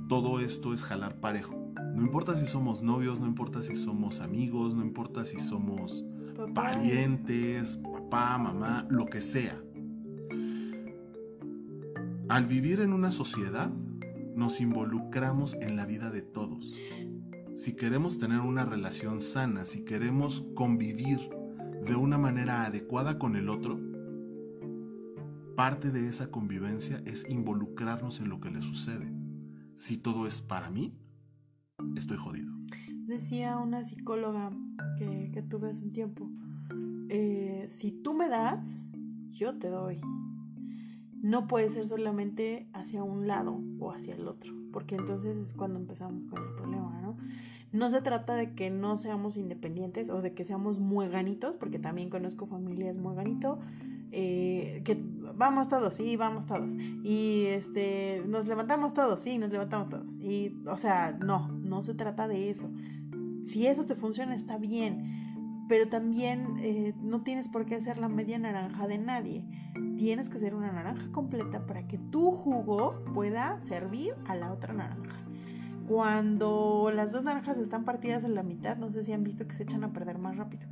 Todo 0.08 0.40
esto 0.40 0.74
es 0.74 0.82
jalar 0.82 1.20
parejo. 1.20 1.54
No 1.94 2.02
importa 2.02 2.36
si 2.36 2.48
somos 2.48 2.82
novios, 2.82 3.20
no 3.20 3.28
importa 3.28 3.62
si 3.62 3.76
somos 3.76 4.18
amigos, 4.18 4.74
no 4.74 4.84
importa 4.84 5.24
si 5.24 5.38
somos 5.38 6.04
parientes, 6.52 7.76
papá, 7.76 8.36
mamá, 8.38 8.84
lo 8.90 9.06
que 9.06 9.20
sea. 9.20 9.56
Al 12.28 12.46
vivir 12.46 12.80
en 12.80 12.92
una 12.92 13.12
sociedad, 13.12 13.70
nos 14.34 14.60
involucramos 14.60 15.54
en 15.60 15.76
la 15.76 15.86
vida 15.86 16.10
de 16.10 16.22
todos. 16.22 16.72
Si 17.54 17.76
queremos 17.76 18.18
tener 18.18 18.40
una 18.40 18.64
relación 18.64 19.20
sana, 19.20 19.64
si 19.64 19.84
queremos 19.84 20.44
convivir 20.56 21.20
de 21.86 21.94
una 21.94 22.18
manera 22.18 22.64
adecuada 22.64 23.20
con 23.20 23.36
el 23.36 23.48
otro, 23.48 23.91
parte 25.54 25.90
de 25.90 26.08
esa 26.08 26.30
convivencia 26.30 27.00
es 27.04 27.28
involucrarnos 27.28 28.20
en 28.20 28.28
lo 28.28 28.40
que 28.40 28.50
le 28.50 28.62
sucede. 28.62 29.12
si 29.76 29.96
todo 29.98 30.26
es 30.26 30.40
para 30.40 30.70
mí, 30.70 30.94
estoy 31.96 32.16
jodido. 32.16 32.52
Decía 33.06 33.58
una 33.58 33.84
psicóloga 33.84 34.50
que, 34.98 35.44
tuve 35.48 35.70
hace 35.70 35.84
un 35.84 35.92
tiempo, 35.92 36.30
eh, 37.08 37.66
si 37.68 37.90
tú 37.90 38.14
me 38.14 38.28
das, 38.28 38.88
yo 39.30 39.58
te 39.58 39.68
doy. 39.68 40.00
No 41.20 41.46
puede 41.46 41.68
ser 41.70 41.86
solamente 41.86 42.68
hacia 42.72 43.02
un 43.02 43.26
lado 43.26 43.60
o 43.78 43.92
hacia 43.92 44.14
el 44.14 44.28
otro, 44.28 44.52
porque 44.72 44.94
entonces 44.94 45.36
es 45.36 45.52
cuando 45.52 45.78
empezamos 45.78 46.26
con 46.26 46.42
el 46.42 46.54
problema, 46.54 47.00
¿no? 47.00 47.16
No 47.72 47.88
se 47.88 48.02
trata 48.02 48.34
de 48.34 48.54
que 48.54 48.70
no 48.70 48.98
seamos 48.98 49.36
independientes 49.36 50.10
o 50.10 50.20
de 50.20 50.34
que 50.34 50.44
seamos 50.44 50.78
mueganitos, 50.78 51.56
porque 51.56 51.78
también 51.78 52.10
conozco 52.10 52.46
familias 52.46 52.96
mueganito, 52.98 53.60
eh, 54.12 54.82
que 54.84 55.02
vamos 55.34 55.68
todos, 55.68 55.94
sí, 55.94 56.16
vamos 56.16 56.46
todos. 56.46 56.72
Y 57.02 57.46
este, 57.46 58.22
nos 58.26 58.46
levantamos 58.46 58.92
todos, 58.92 59.20
sí, 59.20 59.38
nos 59.38 59.50
levantamos 59.50 59.88
todos. 59.88 60.12
Y, 60.20 60.54
o 60.66 60.76
sea, 60.76 61.16
no, 61.18 61.48
no 61.48 61.82
se 61.82 61.94
trata 61.94 62.28
de 62.28 62.50
eso. 62.50 62.70
Si 63.44 63.66
eso 63.66 63.84
te 63.84 63.94
funciona, 63.94 64.34
está 64.34 64.58
bien. 64.58 65.64
Pero 65.68 65.88
también 65.88 66.58
eh, 66.58 66.92
no 67.00 67.22
tienes 67.22 67.48
por 67.48 67.64
qué 67.64 67.80
ser 67.80 67.98
la 67.98 68.08
media 68.08 68.38
naranja 68.38 68.86
de 68.86 68.98
nadie. 68.98 69.46
Tienes 69.96 70.28
que 70.28 70.38
ser 70.38 70.54
una 70.54 70.70
naranja 70.70 71.10
completa 71.12 71.66
para 71.66 71.86
que 71.88 71.96
tu 71.96 72.32
jugo 72.32 73.02
pueda 73.14 73.60
servir 73.60 74.14
a 74.26 74.34
la 74.34 74.52
otra 74.52 74.74
naranja. 74.74 75.24
Cuando 75.88 76.90
las 76.94 77.12
dos 77.12 77.24
naranjas 77.24 77.58
están 77.58 77.84
partidas 77.84 78.24
en 78.24 78.34
la 78.34 78.42
mitad, 78.42 78.76
no 78.76 78.90
sé 78.90 79.02
si 79.02 79.12
han 79.12 79.24
visto 79.24 79.46
que 79.46 79.54
se 79.54 79.62
echan 79.62 79.84
a 79.84 79.92
perder 79.92 80.18
más 80.18 80.36
rápido. 80.36 80.66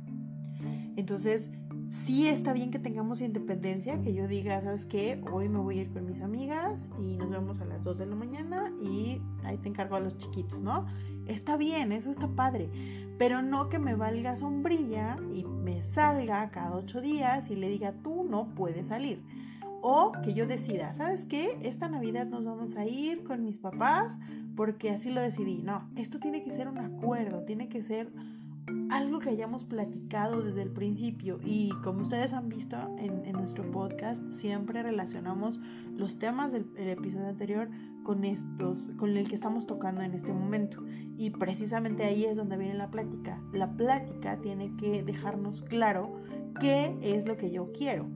Entonces, 0.95 1.51
sí 1.91 2.27
está 2.27 2.53
bien 2.53 2.71
que 2.71 2.79
tengamos 2.79 3.19
independencia, 3.19 4.01
que 4.01 4.13
yo 4.13 4.25
diga, 4.25 4.61
¿sabes 4.61 4.85
qué? 4.85 5.21
Hoy 5.29 5.49
me 5.49 5.59
voy 5.59 5.79
a 5.79 5.81
ir 5.81 5.91
con 5.91 6.05
mis 6.05 6.21
amigas 6.21 6.89
y 6.97 7.17
nos 7.17 7.29
vemos 7.29 7.59
a 7.59 7.65
las 7.65 7.83
2 7.83 7.97
de 7.97 8.05
la 8.05 8.15
mañana 8.15 8.71
y 8.81 9.21
ahí 9.43 9.57
te 9.57 9.67
encargo 9.67 9.97
a 9.97 9.99
los 9.99 10.17
chiquitos, 10.17 10.61
¿no? 10.61 10.85
Está 11.27 11.57
bien, 11.57 11.91
eso 11.91 12.09
está 12.09 12.29
padre, 12.29 12.69
pero 13.17 13.41
no 13.41 13.67
que 13.67 13.77
me 13.77 13.95
valga 13.95 14.37
sombrilla 14.37 15.17
y 15.33 15.43
me 15.43 15.83
salga 15.83 16.49
cada 16.49 16.77
ocho 16.77 17.01
días 17.01 17.49
y 17.49 17.57
le 17.57 17.67
diga, 17.67 17.91
tú 18.01 18.23
no 18.23 18.55
puedes 18.55 18.87
salir. 18.87 19.21
O 19.81 20.13
que 20.23 20.33
yo 20.33 20.47
decida, 20.47 20.93
¿sabes 20.93 21.25
qué? 21.25 21.57
Esta 21.61 21.89
Navidad 21.89 22.25
nos 22.27 22.45
vamos 22.45 22.77
a 22.77 22.85
ir 22.85 23.23
con 23.25 23.43
mis 23.43 23.59
papás 23.59 24.17
porque 24.55 24.91
así 24.91 25.09
lo 25.09 25.21
decidí. 25.21 25.61
No, 25.61 25.89
esto 25.97 26.19
tiene 26.19 26.43
que 26.43 26.51
ser 26.51 26.69
un 26.69 26.77
acuerdo, 26.77 27.43
tiene 27.43 27.67
que 27.67 27.83
ser 27.83 28.13
algo 28.91 29.19
que 29.19 29.29
hayamos 29.29 29.63
platicado 29.63 30.41
desde 30.41 30.61
el 30.61 30.69
principio 30.69 31.39
y 31.45 31.69
como 31.83 32.01
ustedes 32.01 32.33
han 32.33 32.49
visto 32.49 32.77
en, 32.99 33.31
nuestro 33.31 33.71
podcast 33.71 34.29
siempre 34.29 34.83
relacionamos 34.83 35.59
los 35.95 36.19
temas 36.19 36.51
del 36.51 36.65
episodio 36.75 37.29
anterior 37.29 37.69
con 38.03 38.25
estos 38.25 38.89
con 38.97 39.15
el 39.15 39.27
que 39.29 39.35
estamos 39.35 39.65
tocando 39.65 40.01
en 40.01 40.13
este 40.13 40.33
momento. 40.33 40.83
Y 41.17 41.29
precisamente 41.31 42.03
ahí 42.03 42.25
es 42.25 42.35
donde 42.37 42.57
viene 42.57 42.73
la 42.75 42.91
plática. 42.91 43.41
La 43.53 43.71
plática 43.77 44.37
tiene 44.41 44.75
que 44.75 45.03
dejarnos 45.03 45.61
claro 45.61 46.21
qué 46.59 46.95
es 47.01 47.25
lo 47.27 47.37
que 47.37 47.49
yo 47.49 47.71
quiero 47.71 48.07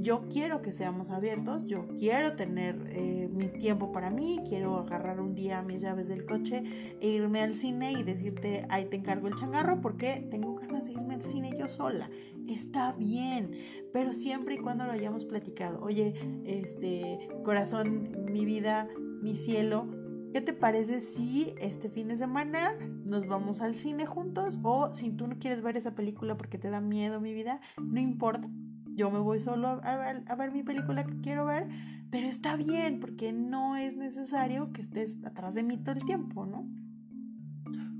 yo 0.00 0.26
quiero 0.30 0.62
que 0.62 0.72
seamos 0.72 1.10
abiertos, 1.10 1.62
yo 1.66 1.86
quiero 1.98 2.34
tener 2.34 2.76
eh, 2.88 3.28
mi 3.30 3.48
tiempo 3.48 3.92
para 3.92 4.10
mí, 4.10 4.40
quiero 4.48 4.78
agarrar 4.78 5.20
un 5.20 5.34
día 5.34 5.62
mis 5.62 5.82
llaves 5.82 6.08
del 6.08 6.24
coche 6.24 6.62
e 7.00 7.08
irme 7.08 7.42
al 7.42 7.56
cine 7.56 7.92
y 7.92 8.02
decirte, 8.02 8.66
ahí 8.70 8.86
te 8.86 8.96
encargo 8.96 9.28
el 9.28 9.34
changarro 9.34 9.80
porque 9.80 10.26
tengo 10.30 10.54
ganas 10.54 10.86
de 10.86 10.92
irme 10.92 11.14
al 11.14 11.24
cine 11.24 11.54
yo 11.58 11.68
sola. 11.68 12.10
Está 12.48 12.92
bien, 12.92 13.52
pero 13.92 14.12
siempre 14.12 14.54
y 14.54 14.58
cuando 14.58 14.84
lo 14.84 14.92
hayamos 14.92 15.24
platicado. 15.24 15.80
Oye, 15.82 16.14
este 16.44 17.28
corazón, 17.44 18.10
mi 18.30 18.44
vida, 18.44 18.88
mi 19.22 19.34
cielo, 19.34 19.86
¿Qué 20.32 20.40
te 20.40 20.52
parece 20.52 21.00
si 21.00 21.54
este 21.58 21.90
fin 21.90 22.06
de 22.06 22.14
semana 22.14 22.78
nos 23.04 23.26
vamos 23.26 23.60
al 23.60 23.74
cine 23.74 24.06
juntos? 24.06 24.60
O 24.62 24.94
si 24.94 25.10
tú 25.10 25.26
no 25.26 25.40
quieres 25.40 25.60
ver 25.60 25.76
esa 25.76 25.96
película 25.96 26.36
porque 26.36 26.56
te 26.56 26.70
da 26.70 26.80
miedo 26.80 27.20
mi 27.20 27.34
vida, 27.34 27.60
no 27.78 27.98
importa 27.98 28.48
yo 28.94 29.10
me 29.10 29.18
voy 29.18 29.40
solo 29.40 29.80
a, 29.82 30.34
ver, 30.36 30.52
mi 30.52 30.62
película 30.62 31.04
que 31.04 31.20
quiero 31.20 31.46
ver, 31.46 31.68
pero 32.10 32.26
está 32.26 32.56
bien 32.56 33.00
porque 33.00 33.32
no 33.32 33.76
es 33.76 33.96
necesario 33.96 34.72
que 34.72 34.82
estés 34.82 35.16
atrás 35.24 35.54
de 35.54 35.62
mí 35.62 35.78
todo 35.78 35.94
el 35.94 36.04
tiempo, 36.04 36.46
¿no? 36.46 36.68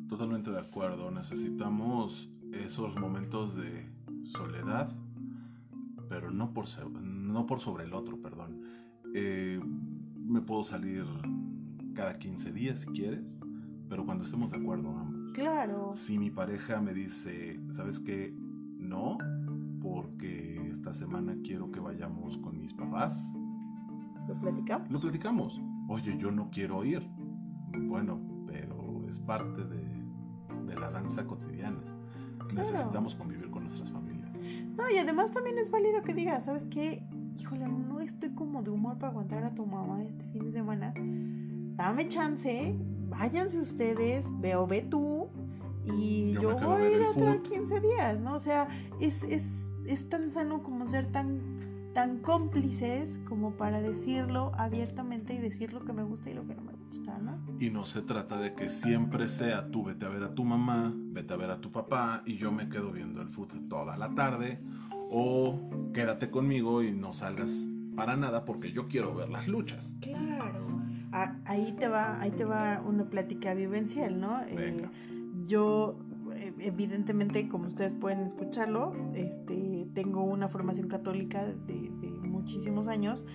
Totalmente 0.09 0.51
de 0.51 0.59
acuerdo, 0.59 1.11
necesitamos 1.11 2.31
esos 2.53 2.97
momentos 2.99 3.57
de 3.57 3.87
soledad, 4.25 4.93
pero 6.09 6.31
no 6.31 6.53
por, 6.53 6.67
no 7.03 7.47
por 7.47 7.61
sobre 7.61 7.85
el 7.85 7.95
otro, 7.95 8.21
perdón. 8.21 8.63
Eh, 9.15 9.61
me 10.17 10.41
puedo 10.41 10.65
salir 10.65 11.05
cada 11.95 12.19
15 12.19 12.53
días 12.53 12.81
si 12.81 12.87
quieres, 12.89 13.39
pero 13.89 14.05
cuando 14.05 14.25
estemos 14.25 14.51
de 14.51 14.59
acuerdo 14.59 14.91
ambos. 14.91 15.33
Claro. 15.33 15.91
Si 15.95 16.19
mi 16.19 16.31
pareja 16.31 16.81
me 16.81 16.93
dice, 16.93 17.61
¿sabes 17.71 18.01
qué? 18.01 18.35
No, 18.79 19.19
porque 19.81 20.50
esta 20.81 20.95
semana 20.95 21.37
quiero 21.45 21.71
que 21.71 21.79
vayamos 21.79 22.39
con 22.39 22.59
mis 22.59 22.73
papás. 22.73 23.35
¿Lo 24.27 24.35
platicamos? 24.41 24.91
Lo 24.91 24.99
platicamos. 24.99 25.61
Oye, 25.89 26.17
yo 26.17 26.33
no 26.33 26.49
quiero 26.51 26.87
ir. 26.87 27.07
Bueno, 27.87 28.19
pero 28.47 29.05
es 29.07 29.21
parte 29.21 29.63
de, 29.67 29.85
la 30.81 30.91
danza 30.91 31.27
cotidiana. 31.27 31.83
Necesitamos 32.55 33.15
convivir 33.15 33.51
con 33.51 33.65
nuestras 33.65 33.91
familias. 33.91 34.33
No, 34.75 34.89
y 34.89 34.97
además 34.97 35.33
también 35.33 35.59
es 35.59 35.71
válido 35.71 36.01
que 36.01 36.15
digas, 36.15 36.47
¿sabes 36.47 36.65
qué? 36.71 37.07
Híjole, 37.37 37.69
no 37.69 38.01
estoy 38.01 38.31
como 38.31 38.63
de 38.63 38.71
humor 38.71 38.97
para 38.97 39.11
aguantar 39.11 39.45
a 39.45 39.55
tu 39.55 39.67
mamá 39.67 40.03
este 40.03 40.25
fin 40.29 40.47
de 40.47 40.53
semana. 40.53 40.95
Dame 41.77 42.09
chance, 42.09 42.75
váyanse 43.11 43.61
ustedes, 43.61 44.33
veo, 44.41 44.67
ve 44.67 44.81
tú, 44.81 45.29
y 45.85 46.33
yo, 46.33 46.59
voy 46.59 46.83
a 46.83 46.89
ir 46.89 47.03
a 47.29 47.43
15 47.43 47.81
días, 47.81 48.19
¿no? 48.19 48.35
O 48.35 48.41
sea, 48.41 48.67
es, 48.99 49.25
es 49.25 49.69
es 49.91 50.09
tan 50.09 50.33
sano 50.33 50.63
como 50.63 50.87
ser 50.87 51.11
tan, 51.11 51.41
tan 51.95 52.19
cómplices 52.19 53.19
como 53.29 53.53
para 53.53 53.81
decirlo 53.81 54.53
abiertamente 54.57 55.35
y 55.35 55.39
decir 55.39 55.73
lo 55.73 55.85
que 55.85 55.93
me 55.93 56.05
gusta 56.05 56.31
y 56.31 56.35
lo 56.35 56.47
que 56.47 56.55
no 56.55 56.63
me 56.63 56.73
gusta, 56.73 57.19
¿no? 57.19 57.39
Y 57.59 57.71
no 57.71 57.85
se 57.85 58.03
trata 58.03 58.39
de 58.39 58.55
que 58.55 58.69
siempre 58.69 59.29
sea 59.29 59.71
tú 59.71 59.85
vete 59.85 60.07
a 60.07 60.09
ver 60.09 60.23
a 60.23 60.35
tu 60.35 60.45
mamá, 60.45 60.95
vete 60.95 61.35
a 61.35 61.37
ver 61.37 61.51
a 61.51 61.61
tu 61.61 61.73
papá 61.73 62.23
y 62.25 62.37
yo 62.37 62.53
me 62.53 62.69
quedo 62.69 62.93
viendo 62.93 63.21
el 63.21 63.29
fútbol 63.29 63.67
toda 63.69 63.97
la 63.97 64.15
tarde 64.15 64.61
o 65.11 65.59
quédate 65.93 66.31
conmigo 66.31 66.83
y 66.83 66.93
no 66.93 67.13
salgas 67.13 67.67
para 67.97 68.17
nada 68.17 68.45
porque 68.45 68.73
yo 68.73 68.87
quiero 68.87 69.15
ver 69.15 69.29
las 69.29 69.49
luchas. 69.49 69.97
Claro. 70.01 70.81
ahí 71.45 71.75
te 71.79 71.89
va, 71.89 72.21
ahí 72.21 72.31
te 72.31 72.45
va 72.45 72.81
una 72.87 73.05
plática 73.05 73.55
vivencial, 73.55 74.21
¿no? 74.21 74.41
Eh, 74.47 74.89
yo 75.47 75.99
evidentemente, 76.63 77.49
como 77.49 77.67
ustedes 77.67 77.95
pueden 77.95 78.21
escucharlo, 78.21 78.93
este, 79.15 79.87
tengo 79.95 80.23
una 80.23 80.49
formación 80.49 80.89
católica 80.89 81.45
de, 81.45 81.91
muchísimos 82.23 82.89
años 82.89 83.27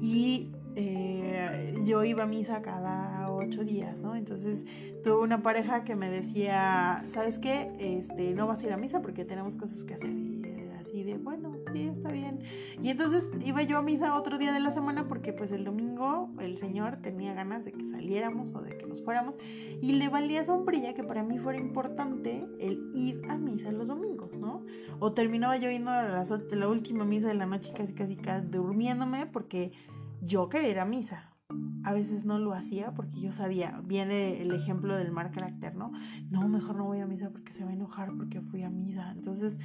y 0.00 0.52
eh, 0.76 1.74
yo 1.84 2.04
iba 2.04 2.22
a 2.22 2.26
misa 2.26 2.62
cada 2.62 3.30
ocho 3.32 3.64
días, 3.64 4.02
¿no? 4.02 4.14
Entonces 4.14 4.64
tuve 5.02 5.20
una 5.20 5.42
pareja 5.42 5.82
que 5.82 5.96
me 5.96 6.08
decía, 6.08 7.02
¿sabes 7.08 7.38
qué? 7.40 7.72
Este, 7.80 8.34
no 8.34 8.46
vas 8.46 8.62
a 8.62 8.66
ir 8.66 8.72
a 8.72 8.76
misa 8.76 9.02
porque 9.02 9.24
tenemos 9.24 9.56
cosas 9.56 9.84
que 9.84 9.94
hacer. 9.94 10.10
Y 10.10 10.42
así 10.80 11.02
de, 11.02 11.18
bueno, 11.18 11.56
sí, 11.72 11.88
está 11.88 12.10
bien. 12.10 12.40
Y 12.82 12.90
entonces 12.90 13.28
iba 13.44 13.62
yo 13.62 13.78
a 13.78 13.82
misa 13.82 14.14
otro 14.16 14.38
día 14.38 14.52
de 14.52 14.60
la 14.60 14.70
semana 14.70 15.08
porque 15.08 15.32
pues 15.32 15.52
el 15.52 15.64
domingo 15.64 16.30
el 16.40 16.58
Señor 16.58 16.98
tenía 17.02 17.34
ganas 17.34 17.64
de 17.64 17.72
que 17.72 17.86
saliéramos 17.86 18.54
o 18.54 18.60
de 18.60 18.76
que 18.76 18.86
nos 18.86 19.02
fuéramos 19.02 19.38
y 19.80 19.92
le 19.92 20.08
valía 20.08 20.44
sombrilla 20.44 20.94
que 20.94 21.04
para 21.04 21.22
mí 21.22 21.38
fuera 21.38 21.58
importante 21.58 22.46
el 22.58 22.90
ir 22.94 23.22
a 23.28 23.36
misa 23.36 23.72
los 23.72 23.88
domingos, 23.88 24.36
¿no? 24.38 24.64
O 24.98 25.12
terminaba 25.12 25.56
yo 25.56 25.70
yendo 25.70 25.90
a 25.90 26.02
las, 26.02 26.30
la 26.30 26.68
última 26.68 27.04
misa 27.04 27.28
de 27.28 27.34
la 27.34 27.46
noche 27.46 27.72
casi 27.76 27.94
casi 27.94 28.16
casi 28.16 28.46
durmiéndome 28.46 29.26
porque 29.26 29.72
yo 30.20 30.48
quería 30.48 30.70
ir 30.70 30.78
a 30.78 30.84
misa, 30.84 31.31
a 31.84 31.92
veces 31.92 32.24
no 32.24 32.38
lo 32.38 32.52
hacía 32.52 32.92
porque 32.94 33.20
yo 33.20 33.32
sabía, 33.32 33.80
viene 33.84 34.40
el 34.40 34.52
ejemplo 34.52 34.96
del 34.96 35.10
mal 35.10 35.30
carácter, 35.30 35.74
¿no? 35.74 35.92
No, 36.30 36.48
mejor 36.48 36.76
no 36.76 36.84
voy 36.84 37.00
a 37.00 37.06
misa 37.06 37.30
porque 37.30 37.52
se 37.52 37.64
va 37.64 37.70
a 37.70 37.74
enojar 37.74 38.12
porque 38.16 38.40
fui 38.40 38.62
a 38.62 38.70
misa. 38.70 39.10
Entonces, 39.12 39.58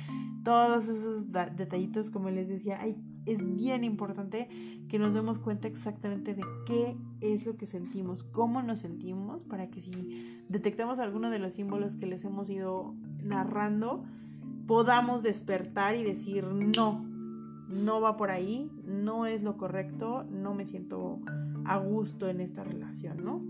todos 0.43 0.87
esos 0.87 1.31
detallitos, 1.31 2.09
como 2.09 2.29
les 2.29 2.47
decía, 2.47 2.79
es 3.25 3.55
bien 3.55 3.83
importante 3.83 4.47
que 4.87 4.99
nos 4.99 5.13
demos 5.13 5.37
cuenta 5.37 5.67
exactamente 5.67 6.33
de 6.33 6.43
qué 6.65 6.97
es 7.21 7.45
lo 7.45 7.57
que 7.57 7.67
sentimos, 7.67 8.23
cómo 8.23 8.61
nos 8.61 8.79
sentimos, 8.79 9.43
para 9.43 9.69
que 9.69 9.81
si 9.81 10.41
detectamos 10.49 10.99
alguno 10.99 11.29
de 11.29 11.39
los 11.39 11.53
símbolos 11.53 11.95
que 11.95 12.07
les 12.07 12.23
hemos 12.23 12.49
ido 12.49 12.95
narrando, 13.21 14.03
podamos 14.65 15.23
despertar 15.23 15.95
y 15.95 16.03
decir, 16.03 16.45
no, 16.45 17.05
no 17.69 18.01
va 18.01 18.17
por 18.17 18.31
ahí, 18.31 18.71
no 18.87 19.25
es 19.25 19.43
lo 19.43 19.57
correcto, 19.57 20.25
no 20.31 20.53
me 20.53 20.65
siento 20.65 21.19
a 21.65 21.77
gusto 21.77 22.29
en 22.29 22.39
esta 22.39 22.63
relación, 22.63 23.17
¿no? 23.23 23.43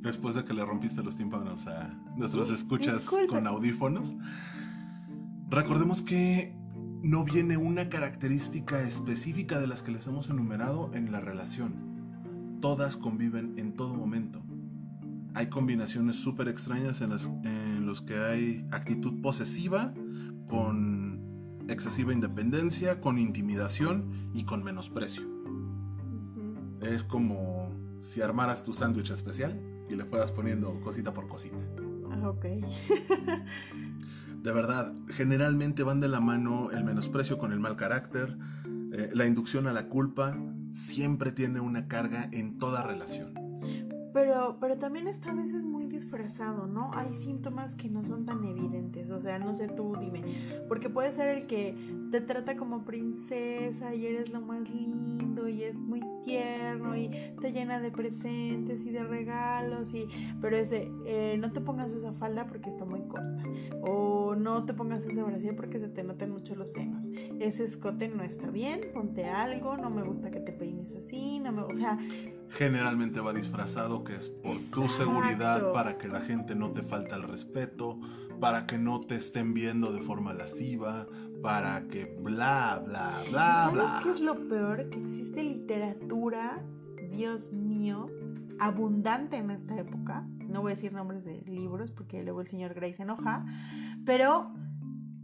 Después 0.00 0.34
de 0.34 0.44
que 0.44 0.54
le 0.54 0.64
rompiste 0.64 1.02
los 1.02 1.16
tímpanos 1.16 1.66
a 1.66 2.00
nuestros 2.16 2.50
escuchas 2.50 3.06
con 3.28 3.46
audífonos, 3.46 4.14
recordemos 5.50 6.00
que 6.00 6.56
no 7.02 7.24
viene 7.24 7.56
una 7.56 7.88
característica 7.88 8.80
específica 8.82 9.58
de 9.58 9.66
las 9.66 9.82
que 9.82 9.90
les 9.90 10.06
hemos 10.06 10.30
enumerado 10.30 10.90
en 10.94 11.12
la 11.12 11.20
relación. 11.20 12.58
Todas 12.60 12.96
conviven 12.96 13.54
en 13.58 13.74
todo 13.74 13.94
momento. 13.94 14.42
hay 15.34 15.48
combinaciones 15.48 16.16
súper 16.16 16.48
extrañas 16.48 17.00
en 17.00 17.10
las 17.10 17.26
en 17.44 17.86
los 17.86 18.02
que 18.02 18.16
hay 18.16 18.66
actitud 18.70 19.20
posesiva 19.20 19.94
con 20.48 20.89
excesiva 21.72 22.12
independencia, 22.12 23.00
con 23.00 23.18
intimidación 23.18 24.30
y 24.34 24.44
con 24.44 24.62
menosprecio. 24.62 25.22
Es 26.80 27.04
como 27.04 27.70
si 27.98 28.22
armaras 28.22 28.64
tu 28.64 28.72
sándwich 28.72 29.10
especial 29.10 29.60
y 29.88 29.94
le 29.94 30.04
fueras 30.04 30.32
poniendo 30.32 30.80
cosita 30.80 31.12
por 31.12 31.28
cosita. 31.28 31.58
Ah, 32.10 32.28
ok. 32.28 32.44
De 34.42 34.52
verdad, 34.52 34.94
generalmente 35.08 35.82
van 35.82 36.00
de 36.00 36.08
la 36.08 36.20
mano 36.20 36.70
el 36.70 36.82
menosprecio 36.82 37.36
con 37.36 37.52
el 37.52 37.60
mal 37.60 37.76
carácter, 37.76 38.36
eh, 38.92 39.10
la 39.12 39.26
inducción 39.26 39.66
a 39.66 39.72
la 39.72 39.88
culpa, 39.88 40.36
siempre 40.72 41.32
tiene 41.32 41.60
una 41.60 41.88
carga 41.88 42.28
en 42.32 42.58
toda 42.58 42.82
relación. 42.82 43.34
Pero, 44.12 44.56
pero 44.60 44.78
también 44.78 45.06
está 45.06 45.30
a 45.30 45.34
veces 45.34 45.62
muy 45.62 45.86
disfrazado, 45.86 46.66
¿no? 46.66 46.90
Hay 46.94 47.14
síntomas 47.14 47.74
que 47.74 47.88
no 47.88 48.04
son 48.04 48.24
tan 48.24 48.44
evidentes, 48.44 49.10
o 49.10 49.20
sea, 49.20 49.38
no 49.38 49.54
sé 49.54 49.68
tú, 49.68 49.96
dime, 49.98 50.22
porque 50.68 50.88
puede 50.88 51.12
ser 51.12 51.28
el 51.28 51.46
que 51.46 51.74
te 52.10 52.20
trata 52.20 52.56
como 52.56 52.84
princesa 52.84 53.94
y 53.94 54.06
eres 54.06 54.30
lo 54.30 54.40
más 54.40 54.68
lindo 54.68 55.48
y 55.48 55.62
es 55.62 55.78
muy 55.78 56.00
tierno 56.24 56.96
y 56.96 57.08
te 57.40 57.52
llena 57.52 57.80
de 57.80 57.90
presentes 57.90 58.84
y 58.84 58.90
de 58.90 59.04
regalos 59.04 59.94
y 59.94 60.06
pero 60.40 60.56
ese 60.56 60.90
eh, 61.06 61.36
no 61.38 61.52
te 61.52 61.60
pongas 61.60 61.92
esa 61.92 62.12
falda 62.12 62.46
porque 62.46 62.68
está 62.68 62.84
muy 62.84 63.02
corta 63.02 63.42
o 63.82 64.09
no 64.36 64.64
te 64.64 64.74
pongas 64.74 65.04
ese 65.04 65.22
brasier 65.22 65.56
porque 65.56 65.78
se 65.78 65.88
te 65.88 66.02
notan 66.02 66.30
mucho 66.30 66.54
los 66.54 66.72
senos 66.72 67.10
ese 67.40 67.64
escote 67.64 68.08
no 68.08 68.22
está 68.22 68.50
bien 68.50 68.80
ponte 68.92 69.24
algo 69.24 69.76
no 69.76 69.90
me 69.90 70.02
gusta 70.02 70.30
que 70.30 70.40
te 70.40 70.52
peines 70.52 70.94
así 70.94 71.38
no 71.40 71.52
me 71.52 71.62
o 71.62 71.74
sea 71.74 71.98
Generalmente 72.50 73.20
va 73.20 73.32
disfrazado 73.32 74.02
que 74.02 74.16
es 74.16 74.28
por 74.28 74.56
tu 74.56 74.82
Exacto. 74.82 74.88
seguridad, 74.88 75.72
para 75.72 75.98
que 75.98 76.08
la 76.08 76.20
gente 76.20 76.56
no 76.56 76.72
te 76.72 76.82
falte 76.82 77.14
el 77.14 77.22
respeto, 77.22 78.00
para 78.40 78.66
que 78.66 78.76
no 78.76 79.00
te 79.00 79.14
estén 79.14 79.54
viendo 79.54 79.92
de 79.92 80.00
forma 80.00 80.34
lasciva, 80.34 81.06
para 81.42 81.86
que 81.86 82.06
bla, 82.20 82.82
bla, 82.84 83.22
bla, 83.30 83.52
¿Sabes 83.70 83.72
bla. 83.74 84.00
qué 84.02 84.10
es 84.10 84.20
lo 84.20 84.48
peor? 84.48 84.90
Que 84.90 84.98
existe 85.00 85.44
literatura, 85.44 86.60
Dios 87.12 87.52
mío, 87.52 88.08
abundante 88.58 89.36
en 89.36 89.52
esta 89.52 89.78
época. 89.78 90.26
No 90.48 90.60
voy 90.60 90.72
a 90.72 90.74
decir 90.74 90.92
nombres 90.92 91.24
de 91.24 91.40
libros 91.42 91.92
porque 91.92 92.22
luego 92.24 92.40
el 92.40 92.48
señor 92.48 92.74
Gray 92.74 92.92
se 92.92 93.04
enoja, 93.04 93.46
pero 94.04 94.52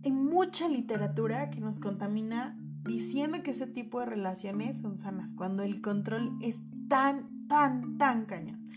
hay 0.04 0.12
mucha 0.12 0.68
literatura 0.68 1.50
que 1.50 1.60
nos 1.60 1.80
contamina 1.80 2.56
diciendo 2.84 3.42
que 3.42 3.50
ese 3.50 3.66
tipo 3.66 4.00
de 4.00 4.06
relaciones 4.06 4.78
son 4.78 4.98
sanas, 4.98 5.32
cuando 5.32 5.62
el 5.62 5.80
control 5.80 6.36
es 6.40 6.60
tan, 6.88 7.48
tan, 7.48 7.98
tan 7.98 8.26
cañón. 8.26 8.68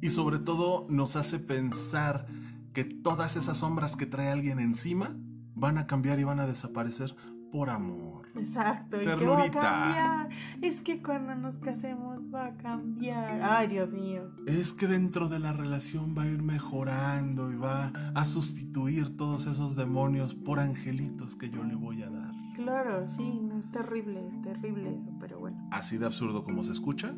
Y 0.00 0.10
sobre 0.10 0.38
todo 0.38 0.86
nos 0.88 1.16
hace 1.16 1.38
pensar 1.38 2.26
que 2.72 2.84
todas 2.84 3.36
esas 3.36 3.58
sombras 3.58 3.96
que 3.96 4.06
trae 4.06 4.28
alguien 4.28 4.58
encima 4.58 5.16
van 5.54 5.78
a 5.78 5.86
cambiar 5.86 6.18
y 6.18 6.24
van 6.24 6.40
a 6.40 6.46
desaparecer 6.46 7.14
por 7.50 7.70
amor. 7.70 8.13
Exacto, 8.36 9.00
y 9.00 9.04
que 9.04 9.26
va 9.26 9.42
a 9.42 9.50
cambiar. 9.50 10.28
Es 10.60 10.80
que 10.80 11.02
cuando 11.02 11.34
nos 11.36 11.58
casemos 11.58 12.20
va 12.34 12.46
a 12.46 12.56
cambiar. 12.56 13.40
Ay, 13.42 13.68
Dios 13.68 13.92
mío. 13.92 14.30
Es 14.46 14.72
que 14.72 14.86
dentro 14.86 15.28
de 15.28 15.38
la 15.38 15.52
relación 15.52 16.14
va 16.16 16.24
a 16.24 16.28
ir 16.28 16.42
mejorando 16.42 17.52
y 17.52 17.56
va 17.56 17.92
a 18.14 18.24
sustituir 18.24 19.16
todos 19.16 19.46
esos 19.46 19.76
demonios 19.76 20.34
por 20.34 20.58
angelitos 20.58 21.36
que 21.36 21.50
yo 21.50 21.62
le 21.62 21.76
voy 21.76 22.02
a 22.02 22.10
dar. 22.10 22.32
Claro, 22.56 23.06
sí, 23.08 23.40
no, 23.42 23.58
es 23.58 23.70
terrible, 23.70 24.26
es 24.28 24.42
terrible 24.42 24.94
eso, 24.94 25.10
pero 25.20 25.38
bueno. 25.38 25.56
Así 25.70 25.98
de 25.98 26.06
absurdo 26.06 26.44
como 26.44 26.64
se 26.64 26.72
escucha, 26.72 27.14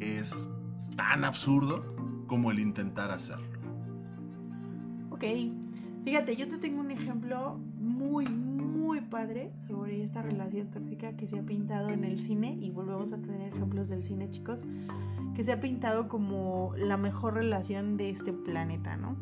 es 0.00 0.48
tan 0.96 1.24
absurdo 1.24 1.94
como 2.26 2.50
el 2.50 2.58
intentar 2.58 3.10
hacerlo. 3.10 3.58
Ok, 5.10 5.24
fíjate, 6.04 6.36
yo 6.36 6.48
te 6.48 6.58
tengo 6.58 6.80
un 6.80 6.90
ejemplo 6.90 7.58
muy, 7.78 8.26
muy 8.26 8.51
padre 9.00 9.52
sobre 9.66 10.02
esta 10.02 10.22
relación 10.22 10.70
tóxica 10.70 11.16
que 11.16 11.26
se 11.26 11.38
ha 11.38 11.42
pintado 11.42 11.90
en 11.90 12.04
el 12.04 12.22
cine 12.22 12.58
y 12.60 12.70
volvemos 12.70 13.12
a 13.12 13.18
tener 13.18 13.52
ejemplos 13.52 13.88
del 13.88 14.04
cine, 14.04 14.30
chicos, 14.30 14.64
que 15.34 15.44
se 15.44 15.52
ha 15.52 15.60
pintado 15.60 16.08
como 16.08 16.74
la 16.76 16.96
mejor 16.96 17.34
relación 17.34 17.96
de 17.96 18.10
este 18.10 18.32
planeta, 18.32 18.96
¿no? 18.96 19.16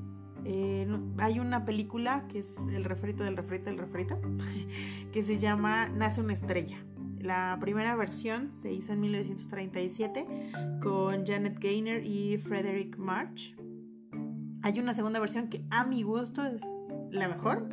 Eh, 0.44 0.88
hay 1.18 1.38
una 1.38 1.64
película 1.64 2.26
que 2.28 2.40
es 2.40 2.56
el 2.72 2.84
refrito 2.84 3.24
del 3.24 3.36
refrito 3.36 3.66
del 3.66 3.78
refrito, 3.78 4.18
que 5.12 5.22
se 5.22 5.36
llama 5.36 5.88
Nace 5.88 6.20
una 6.20 6.32
estrella. 6.32 6.78
La 7.18 7.58
primera 7.60 7.94
versión 7.96 8.50
se 8.50 8.72
hizo 8.72 8.94
en 8.94 9.00
1937 9.00 10.26
con 10.82 11.26
Janet 11.26 11.58
Gaynor 11.60 12.02
y 12.02 12.38
Frederick 12.38 12.96
March. 12.96 13.54
Hay 14.62 14.78
una 14.80 14.94
segunda 14.94 15.20
versión 15.20 15.48
que 15.48 15.62
a 15.70 15.84
mi 15.84 16.02
gusto 16.02 16.44
es 16.44 16.62
la 17.10 17.28
mejor, 17.28 17.68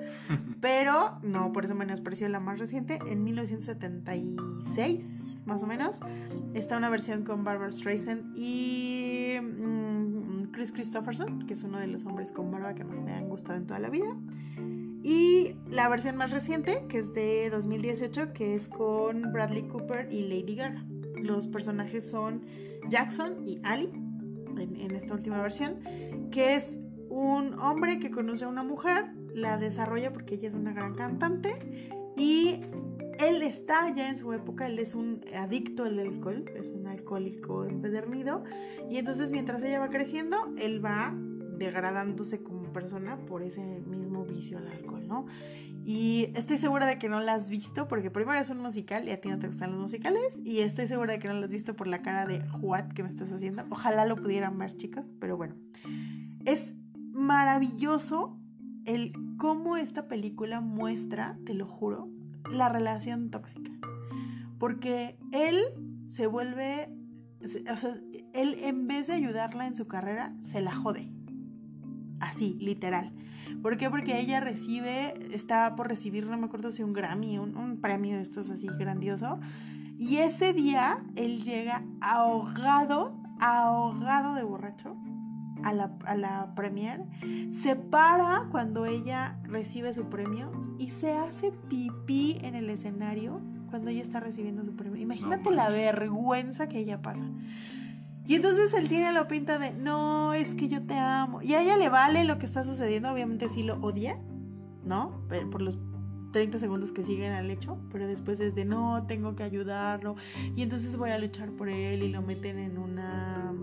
pero 0.61 1.19
no 1.21 1.51
por 1.51 1.65
eso 1.65 1.75
menosprecio 1.75 2.29
la 2.29 2.39
más 2.39 2.59
reciente. 2.59 2.99
En 3.07 3.23
1976, 3.23 5.43
más 5.45 5.61
o 5.63 5.67
menos, 5.67 5.99
está 6.53 6.77
una 6.77 6.89
versión 6.89 7.23
con 7.23 7.43
Barbara 7.43 7.71
Streisand 7.71 8.37
y 8.37 9.35
mm, 9.41 10.51
Chris 10.51 10.71
Christopherson, 10.71 11.47
que 11.47 11.53
es 11.53 11.63
uno 11.63 11.79
de 11.79 11.87
los 11.87 12.05
hombres 12.05 12.31
con 12.31 12.51
barba 12.51 12.75
que 12.75 12.83
más 12.83 13.03
me 13.03 13.13
han 13.13 13.27
gustado 13.29 13.57
en 13.57 13.65
toda 13.67 13.79
la 13.79 13.89
vida. 13.89 14.15
Y 15.03 15.55
la 15.69 15.89
versión 15.89 16.17
más 16.17 16.31
reciente, 16.31 16.83
que 16.89 16.97
es 16.99 17.13
de 17.13 17.49
2018, 17.49 18.33
que 18.33 18.55
es 18.55 18.67
con 18.67 19.31
Bradley 19.31 19.67
Cooper 19.67 20.09
y 20.11 20.23
Lady 20.23 20.55
Gaga. 20.55 20.83
Los 21.21 21.47
personajes 21.47 22.09
son 22.09 22.41
Jackson 22.89 23.47
y 23.47 23.61
Ali, 23.63 23.89
en, 24.57 24.75
en 24.75 24.91
esta 24.91 25.13
última 25.13 25.41
versión, 25.41 25.79
que 26.31 26.55
es 26.55 26.77
un 27.09 27.59
hombre 27.59 27.99
que 27.99 28.11
conoce 28.11 28.45
a 28.45 28.47
una 28.47 28.63
mujer, 28.63 29.05
la 29.37 29.57
desarrolla 29.57 30.11
porque 30.11 30.35
ella 30.35 30.47
es 30.47 30.53
una 30.53 30.73
gran 30.73 30.95
cantante 30.95 31.55
y 32.17 32.61
él 33.19 33.41
está 33.41 33.93
ya 33.95 34.09
en 34.09 34.17
su 34.17 34.33
época, 34.33 34.67
él 34.67 34.79
es 34.79 34.95
un 34.95 35.21
adicto 35.35 35.83
al 35.83 35.99
alcohol, 35.99 36.45
es 36.55 36.71
un 36.71 36.87
alcohólico 36.87 37.65
empedernido 37.65 38.43
y 38.89 38.97
entonces 38.97 39.31
mientras 39.31 39.63
ella 39.63 39.79
va 39.79 39.89
creciendo, 39.89 40.53
él 40.57 40.83
va 40.83 41.15
degradándose 41.57 42.43
como 42.43 42.71
persona 42.71 43.17
por 43.25 43.41
ese 43.41 43.61
mismo 43.61 44.25
vicio 44.25 44.57
al 44.57 44.67
alcohol, 44.67 45.07
¿no? 45.07 45.25
Y 45.85 46.31
estoy 46.35 46.57
segura 46.57 46.85
de 46.85 46.99
que 46.99 47.07
no 47.07 47.21
la 47.21 47.33
has 47.33 47.49
visto, 47.49 47.87
porque 47.87 48.11
primero 48.11 48.37
es 48.37 48.49
un 48.49 48.59
musical 48.59 49.07
y 49.07 49.11
a 49.11 49.21
ti 49.21 49.29
no 49.29 49.39
te 49.39 49.47
gustan 49.47 49.71
los 49.71 49.79
musicales, 49.79 50.39
y 50.43 50.59
estoy 50.59 50.85
segura 50.85 51.13
de 51.13 51.19
que 51.19 51.29
no 51.29 51.35
la 51.35 51.45
has 51.45 51.51
visto 51.53 51.75
por 51.75 51.87
la 51.87 52.01
cara 52.01 52.25
de 52.25 52.43
what 52.59 52.89
que 52.89 53.03
me 53.03 53.09
estás 53.09 53.31
haciendo. 53.31 53.63
Ojalá 53.69 54.05
lo 54.05 54.17
pudieran 54.17 54.57
ver, 54.57 54.75
chicas, 54.75 55.09
pero 55.19 55.37
bueno. 55.37 55.55
Es 56.45 56.73
maravilloso 57.13 58.37
el 58.87 59.11
cómo 59.37 59.77
esta 59.77 60.07
película 60.07 60.61
muestra, 60.61 61.37
te 61.45 61.53
lo 61.53 61.67
juro, 61.67 62.09
la 62.51 62.69
relación 62.69 63.29
tóxica. 63.29 63.71
Porque 64.57 65.19
él 65.31 65.59
se 66.07 66.25
vuelve, 66.25 66.89
o 67.71 67.75
sea, 67.75 67.95
él 68.33 68.57
en 68.61 68.87
vez 68.87 69.07
de 69.07 69.13
ayudarla 69.13 69.67
en 69.67 69.75
su 69.75 69.87
carrera, 69.87 70.33
se 70.41 70.61
la 70.61 70.73
jode. 70.73 71.11
Así, 72.19 72.57
literal. 72.59 73.13
¿Por 73.61 73.77
qué? 73.77 73.89
Porque 73.89 74.19
ella 74.19 74.39
recibe, 74.39 75.13
está 75.33 75.75
por 75.75 75.89
recibir, 75.89 76.25
no 76.25 76.37
me 76.37 76.45
acuerdo 76.45 76.71
si 76.71 76.81
un 76.81 76.93
Grammy, 76.93 77.37
un, 77.37 77.57
un 77.57 77.81
premio 77.81 78.15
de 78.15 78.21
estos 78.21 78.49
así 78.49 78.67
grandioso. 78.79 79.39
Y 79.99 80.17
ese 80.17 80.53
día 80.53 81.03
él 81.15 81.43
llega 81.43 81.83
ahogado, 81.99 83.19
ahogado 83.39 84.33
de 84.35 84.43
borracho 84.43 84.95
a 85.63 85.73
la, 85.73 85.91
a 86.05 86.15
la 86.15 86.53
premier. 86.55 87.03
Se 87.51 87.75
para 87.75 88.47
cuando 88.51 88.85
ella 88.85 89.39
recibe 89.43 89.93
su 89.93 90.05
premio 90.05 90.51
y 90.77 90.91
se 90.91 91.13
hace 91.13 91.51
pipí 91.69 92.37
en 92.41 92.55
el 92.55 92.69
escenario 92.69 93.41
cuando 93.69 93.89
ella 93.89 94.01
está 94.01 94.19
recibiendo 94.19 94.65
su 94.65 94.75
premio. 94.75 95.01
Imagínate 95.01 95.51
la 95.51 95.69
vergüenza 95.69 96.67
que 96.67 96.79
ella 96.79 97.01
pasa. 97.01 97.25
Y 98.25 98.35
entonces 98.35 98.73
el 98.73 98.89
cine 98.89 99.13
lo 99.13 99.27
pinta 99.27 99.57
de, 99.57 99.71
no, 99.71 100.33
es 100.33 100.53
que 100.53 100.67
yo 100.67 100.85
te 100.85 100.95
amo. 100.95 101.41
Y 101.41 101.53
a 101.53 101.61
ella 101.61 101.77
le 101.77 101.87
vale 101.87 102.25
lo 102.25 102.37
que 102.37 102.45
está 102.45 102.63
sucediendo, 102.63 103.09
obviamente 103.09 103.47
sí 103.47 103.63
lo 103.63 103.75
odia, 103.75 104.19
¿no? 104.83 105.21
Pero 105.29 105.49
por 105.49 105.61
los 105.61 105.79
30 106.33 106.59
segundos 106.59 106.91
que 106.91 107.03
siguen 107.03 107.31
al 107.31 107.49
hecho, 107.49 107.79
pero 107.89 108.05
después 108.05 108.41
es 108.41 108.53
de, 108.53 108.65
no, 108.65 109.05
tengo 109.07 109.35
que 109.35 109.43
ayudarlo. 109.43 110.17
Y 110.57 110.61
entonces 110.61 110.97
voy 110.97 111.11
a 111.11 111.17
luchar 111.17 111.51
por 111.51 111.69
él 111.69 112.03
y 112.03 112.09
lo 112.09 112.21
meten 112.21 112.59
en 112.59 112.77
una, 112.77 113.53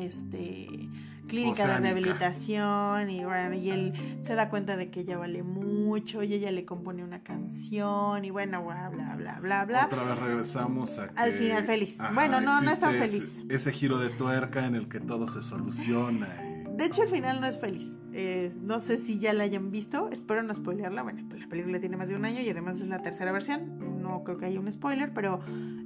este, 0.00 0.88
clínica 1.26 1.64
de 1.66 1.72
Oceánica. 1.72 1.78
rehabilitación 1.80 3.10
y 3.10 3.24
bueno, 3.24 3.54
y 3.54 3.70
él 3.70 4.18
se 4.22 4.34
da 4.34 4.48
cuenta 4.48 4.76
de 4.76 4.90
que 4.90 5.00
ella 5.00 5.18
vale 5.18 5.42
mucho 5.42 6.22
y 6.22 6.32
ella 6.34 6.50
le 6.52 6.64
compone 6.64 7.02
una 7.02 7.22
canción 7.22 8.24
y 8.24 8.30
bueno, 8.30 8.64
bla, 8.64 8.88
bla, 8.90 9.16
bla, 9.16 9.40
bla, 9.40 9.64
bla. 9.64 9.86
Otra 9.86 10.02
vez 10.04 10.18
regresamos 10.18 10.98
a 10.98 11.08
que... 11.08 11.18
Al 11.18 11.32
final 11.32 11.64
feliz. 11.64 11.98
Bueno, 12.14 12.40
no, 12.40 12.60
no 12.60 12.70
es 12.70 12.78
tan 12.80 12.94
feliz. 12.94 13.38
Ese, 13.48 13.54
ese 13.54 13.72
giro 13.72 13.98
de 13.98 14.10
tuerca 14.10 14.66
en 14.66 14.74
el 14.74 14.88
que 14.88 15.00
todo 15.00 15.26
se 15.26 15.42
soluciona. 15.42 16.28
y- 16.42 16.76
De 16.76 16.84
hecho, 16.84 17.02
el 17.04 17.08
final 17.08 17.40
no 17.40 17.46
es 17.46 17.58
feliz. 17.58 18.00
Eh, 18.12 18.52
no 18.62 18.80
sé 18.80 18.98
si 18.98 19.18
ya 19.18 19.32
la 19.32 19.44
hayan 19.44 19.70
visto. 19.70 20.10
Espero 20.12 20.42
no 20.42 20.54
spoilearla. 20.54 21.02
Bueno, 21.02 21.24
pues 21.28 21.40
la 21.40 21.48
película 21.48 21.80
tiene 21.80 21.96
más 21.96 22.08
de 22.08 22.14
un 22.16 22.24
año 22.24 22.40
y 22.40 22.50
además 22.50 22.76
es 22.80 22.88
la 22.88 23.00
tercera 23.02 23.32
versión. 23.32 24.00
No 24.02 24.22
creo 24.24 24.36
que 24.38 24.44
haya 24.46 24.60
un 24.60 24.70
spoiler, 24.72 25.12
pero 25.14 25.40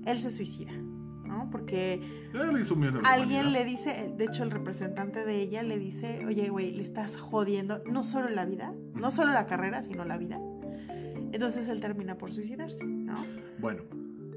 él 0.04 0.20
se 0.20 0.30
suicida. 0.32 0.72
Porque 1.50 2.00
alguien 3.04 3.52
le 3.52 3.64
dice, 3.64 4.12
de 4.16 4.24
hecho 4.24 4.42
el 4.42 4.50
representante 4.50 5.24
de 5.24 5.40
ella 5.40 5.62
le 5.62 5.78
dice, 5.78 6.24
oye, 6.26 6.48
güey, 6.48 6.72
le 6.72 6.82
estás 6.82 7.16
jodiendo 7.16 7.82
no 7.86 8.02
solo 8.02 8.28
la 8.28 8.44
vida, 8.44 8.72
no 8.94 9.10
solo 9.10 9.32
la 9.32 9.46
carrera, 9.46 9.82
sino 9.82 10.04
la 10.04 10.16
vida. 10.18 10.40
Entonces 11.32 11.68
él 11.68 11.80
termina 11.80 12.18
por 12.18 12.32
suicidarse, 12.32 12.84
¿no? 12.84 13.24
Bueno, 13.58 13.82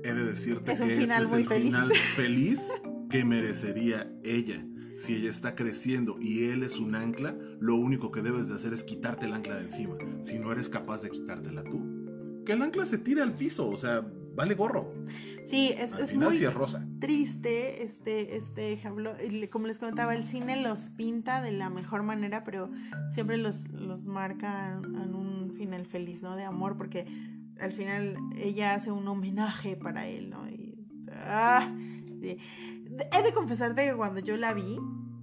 he 0.04 0.14
de 0.14 0.26
decirte 0.26 0.72
Es 0.72 0.82
un 0.82 0.90
que 0.90 0.98
final 0.98 1.24
ese 1.24 1.24
es 1.24 1.32
muy 1.32 1.42
el 1.42 1.48
feliz. 1.48 1.66
final 1.66 1.92
feliz 2.16 2.72
que 3.10 3.26
merecería 3.26 4.12
ella. 4.24 4.66
Si 4.96 5.16
ella 5.16 5.30
está 5.32 5.56
creciendo 5.56 6.18
y 6.22 6.46
él 6.46 6.62
es 6.62 6.78
un 6.78 6.96
ancla, 6.96 7.36
lo 7.60 7.76
único 7.76 8.12
que 8.12 8.22
debes 8.22 8.48
de 8.48 8.56
hacer 8.56 8.74
es 8.74 8.84
quitarte 8.84 9.26
el 9.26 9.34
ancla 9.34 9.56
de 9.56 9.64
encima. 9.64 9.96
Si 10.22 10.38
no 10.38 10.52
eres 10.52 10.70
capaz 10.70 11.02
de 11.02 11.10
quitártela 11.10 11.64
tú. 11.64 12.44
Que 12.46 12.54
el 12.54 12.62
ancla 12.62 12.86
se 12.86 13.00
tire 13.00 13.22
al 13.22 13.34
piso, 13.34 13.68
o 13.68 13.76
sea, 13.76 14.06
vale 14.36 14.56
gorro. 14.56 14.94
Sí, 15.46 15.74
es, 15.78 16.16
muy 16.16 16.38
es 16.38 16.54
rosa. 16.54 16.86
triste 17.00 17.84
este, 17.84 18.38
este 18.38 18.72
ejemplo. 18.72 19.14
Como 19.52 19.68
les 19.68 19.78
comentaba, 19.78 20.16
el 20.16 20.26
cine 20.26 20.62
los 20.62 20.90
pinta 20.90 21.42
de 21.42 21.52
la 21.52 21.70
mejor 21.70 22.04
manera, 22.04 22.44
pero 22.44 22.70
siempre 23.10 23.38
los, 23.38 23.70
los 23.70 24.08
marca 24.08 24.80
en 24.84 25.14
un 25.14 25.54
final 25.58 25.86
feliz, 25.86 26.24
¿no? 26.24 26.36
De 26.36 26.44
amor, 26.44 26.78
porque 26.78 27.06
al 27.60 27.74
final 27.74 28.16
ella 28.38 28.74
hace 28.74 28.92
un 28.92 29.08
homenaje 29.08 29.76
para 29.76 30.08
él, 30.08 30.30
¿no? 30.30 30.50
Y, 30.50 30.76
ah, 31.12 31.74
sí. 32.22 32.38
He 33.12 33.24
de 33.24 33.34
confesarte 33.34 33.86
que 33.86 33.96
cuando 33.96 34.22
yo 34.22 34.38
la 34.38 34.54
vi, 34.54 34.80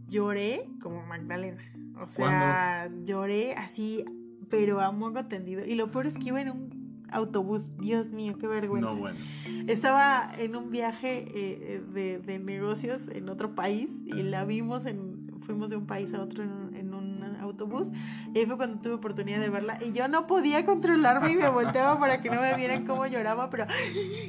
lloré 0.07 0.69
como 0.83 1.05
Magdalena. 1.07 1.63
O 1.99 2.09
sea, 2.09 2.91
lloré 3.05 3.55
así, 3.55 4.05
pero 4.49 4.81
a 4.81 4.91
moco 4.91 5.27
tendido. 5.27 5.65
Y 5.65 5.75
lo 5.75 5.91
peor 5.91 6.07
es 6.07 6.15
que 6.15 6.29
iba 6.29 6.41
en 6.41 6.51
un 6.51 6.80
autobús. 7.13 7.63
Dios 7.79 8.11
mío, 8.11 8.37
qué 8.39 8.47
vergüenza. 8.47 8.91
No, 8.91 8.97
bueno. 8.97 9.19
Estaba 9.67 10.31
en 10.39 10.57
un 10.57 10.71
viaje 10.71 11.27
eh, 11.35 11.83
de, 11.93 12.19
de 12.19 12.39
negocios 12.39 13.09
en 13.09 13.29
otro 13.29 13.55
país 13.55 14.03
y 14.07 14.23
la 14.23 14.45
vimos 14.45 14.87
en, 14.87 15.31
fuimos 15.41 15.71
de 15.71 15.77
un 15.77 15.87
país 15.87 16.13
a 16.15 16.23
otro 16.23 16.43
en 16.43 16.51
un, 16.51 16.75
en 16.77 16.95
un 16.95 17.11
autobús 17.41 17.91
y 18.35 18.39
ahí 18.39 18.47
fue 18.47 18.57
cuando 18.57 18.81
tuve 18.81 18.95
oportunidad 18.95 19.41
de 19.41 19.49
verla 19.49 19.79
y 19.85 19.93
yo 19.93 20.09
no 20.09 20.27
podía 20.27 20.65
controlarme 20.65 21.33
y 21.33 21.37
me 21.37 21.49
volteaba 21.49 21.99
para 21.99 22.21
que 22.21 22.31
no 22.31 22.41
me 22.41 22.55
vieran 22.55 22.87
cómo 22.87 23.07
lloraba, 23.07 23.51
pero 23.51 23.67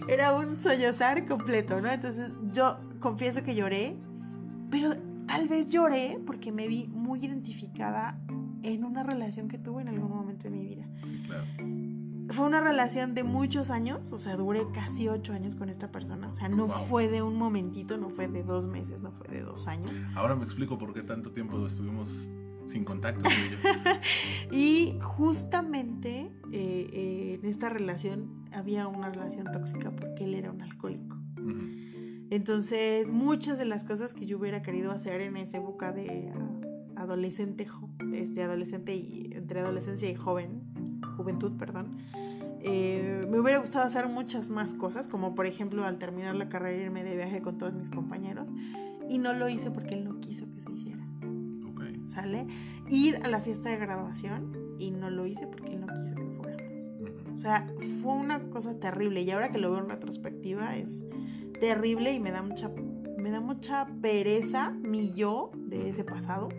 era 0.07 0.33
un 0.33 0.61
sollozar 0.61 1.27
completo, 1.27 1.81
¿no? 1.81 1.91
Entonces 1.91 2.33
yo 2.51 2.77
confieso 2.99 3.43
que 3.43 3.55
lloré, 3.55 3.97
pero 4.69 4.95
tal 5.27 5.47
vez 5.47 5.69
lloré 5.69 6.19
porque 6.25 6.51
me 6.51 6.67
vi 6.67 6.87
muy 6.87 7.23
identificada 7.23 8.17
en 8.63 8.83
una 8.83 9.03
relación 9.03 9.47
que 9.47 9.57
tuve 9.57 9.81
en 9.81 9.89
algún 9.89 10.09
momento 10.09 10.43
de 10.43 10.49
mi 10.51 10.65
vida 10.65 10.87
Sí, 11.03 11.21
claro. 11.25 11.45
Fue 12.31 12.45
una 12.45 12.61
relación 12.61 13.13
de 13.13 13.23
muchos 13.23 13.69
años, 13.69 14.13
o 14.13 14.17
sea, 14.19 14.35
duré 14.37 14.65
casi 14.73 15.07
ocho 15.07 15.33
años 15.33 15.55
con 15.55 15.69
esta 15.69 15.91
persona, 15.91 16.29
o 16.29 16.33
sea, 16.33 16.49
no 16.49 16.67
Wow. 16.67 16.85
fue 16.87 17.07
de 17.07 17.21
un 17.21 17.37
momentito, 17.37 17.97
no 17.97 18.09
fue 18.09 18.27
de 18.27 18.43
dos 18.43 18.67
meses, 18.67 19.01
no 19.01 19.11
fue 19.11 19.27
de 19.27 19.41
dos 19.41 19.67
años. 19.67 19.91
Ahora 20.15 20.35
me 20.35 20.43
explico 20.43 20.77
por 20.77 20.93
qué 20.93 21.03
tanto 21.03 21.31
tiempo 21.31 21.65
estuvimos 21.65 22.29
sin 22.65 22.85
contacto. 22.85 23.27
y 24.51 24.97
justamente 25.01 26.31
eh, 26.51 26.89
eh, 26.93 27.39
en 27.41 27.49
esta 27.49 27.69
relación 27.69 28.45
había 28.51 28.87
una 28.87 29.09
relación 29.09 29.51
tóxica 29.51 29.91
porque 29.91 30.23
él 30.25 30.35
era 30.35 30.51
un 30.51 30.61
alcohólico. 30.61 31.17
Entonces, 32.29 33.11
muchas 33.11 33.57
de 33.57 33.65
las 33.65 33.83
cosas 33.83 34.13
que 34.13 34.25
yo 34.25 34.37
hubiera 34.37 34.61
querido 34.61 34.91
hacer 34.91 35.19
en 35.19 35.35
esa 35.35 35.57
época 35.57 35.91
de 35.91 36.31
ah, 36.33 37.01
adolescente, 37.01 37.67
este, 38.13 38.43
adolescente 38.43 38.95
y 38.95 39.31
entre 39.33 39.59
adolescencia 39.59 40.09
y 40.09 40.15
joven, 40.15 40.60
juventud, 41.17 41.53
perdón, 41.57 41.97
eh, 42.63 43.25
me 43.29 43.39
hubiera 43.39 43.59
gustado 43.59 43.85
hacer 43.85 44.07
muchas 44.07 44.49
más 44.49 44.73
cosas, 44.73 45.07
como 45.07 45.33
por 45.33 45.45
ejemplo 45.45 45.83
al 45.83 45.97
terminar 45.97 46.35
la 46.35 46.49
carrera 46.49 46.83
irme 46.83 47.03
de 47.03 47.15
viaje 47.15 47.41
con 47.41 47.57
todos 47.57 47.73
mis 47.73 47.89
compañeros, 47.89 48.53
y 49.09 49.17
no 49.17 49.33
lo 49.33 49.49
hice 49.49 49.71
porque 49.71 49.95
él 49.95 50.05
no 50.05 50.19
quiso 50.19 50.49
que 50.51 50.59
se 50.59 50.71
hiciera, 50.71 51.03
Ok. 51.69 51.83
¿sale? 52.07 52.45
Ir 52.89 53.19
a 53.23 53.27
la 53.29 53.41
fiesta 53.41 53.69
de 53.69 53.77
graduación 53.77 54.75
y 54.77 54.91
no 54.91 55.09
lo 55.09 55.25
hice 55.25 55.47
porque 55.47 55.73
él 55.73 55.81
no 55.81 55.87
quiso 55.87 56.15
que 56.15 56.29
fuera. 56.37 56.57
O 57.33 57.37
sea, 57.37 57.67
fue 58.01 58.13
una 58.13 58.39
cosa 58.49 58.79
terrible 58.79 59.21
y 59.21 59.31
ahora 59.31 59.51
que 59.51 59.57
lo 59.57 59.71
veo 59.71 59.79
en 59.79 59.89
retrospectiva 59.89 60.75
es 60.75 61.05
terrible 61.59 62.13
y 62.13 62.19
me 62.19 62.31
da 62.31 62.41
mucha 62.41 62.69
me 63.17 63.29
da 63.29 63.39
mucha 63.39 63.87
pereza 64.01 64.71
mi 64.71 65.13
yo 65.13 65.51
de 65.55 65.89
ese 65.89 66.03
pasado 66.03 66.49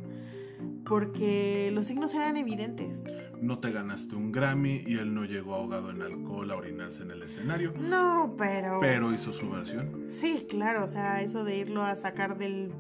porque 0.84 1.70
los 1.72 1.86
signos 1.86 2.14
eran 2.14 2.36
evidentes. 2.36 3.03
No 3.43 3.59
te 3.59 3.72
ganaste 3.72 4.14
un 4.14 4.30
Grammy 4.30 4.84
y 4.86 4.95
él 4.99 5.12
no 5.12 5.24
llegó 5.24 5.55
ahogado 5.57 5.90
en 5.90 6.01
alcohol 6.01 6.51
a 6.53 6.57
orinarse 6.57 7.03
en 7.03 7.11
el 7.11 7.22
escenario, 7.22 7.74
No, 7.78 8.34
pero 8.38 8.78
pero 8.80 9.12
hizo 9.12 9.32
su 9.32 9.51
versión. 9.51 10.05
sí, 10.07 10.47
claro, 10.49 10.84
o 10.84 10.88
sea, 10.88 11.20
eso 11.22 11.43
de 11.45 11.59
irlo 11.59 11.82
a 11.82 11.97
sacar 11.97 12.38
del 12.38 12.72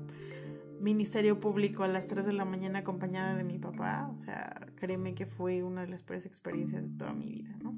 Ministerio 0.80 1.40
Público 1.40 1.82
a 1.82 1.88
las 1.88 2.06
3 2.08 2.24
de 2.26 2.32
la 2.32 2.44
mañana 2.44 2.80
acompañada 2.80 3.34
de 3.36 3.44
mi 3.44 3.58
papá, 3.58 4.10
o 4.14 4.18
sea, 4.18 4.66
créeme 4.76 5.14
que 5.14 5.26
fue 5.26 5.62
una 5.62 5.82
de 5.82 5.88
las 5.88 6.02
peores 6.02 6.26
experiencias 6.26 6.82
de 6.82 6.96
toda 6.96 7.12
mi 7.12 7.26
vida, 7.26 7.56
¿no? 7.62 7.74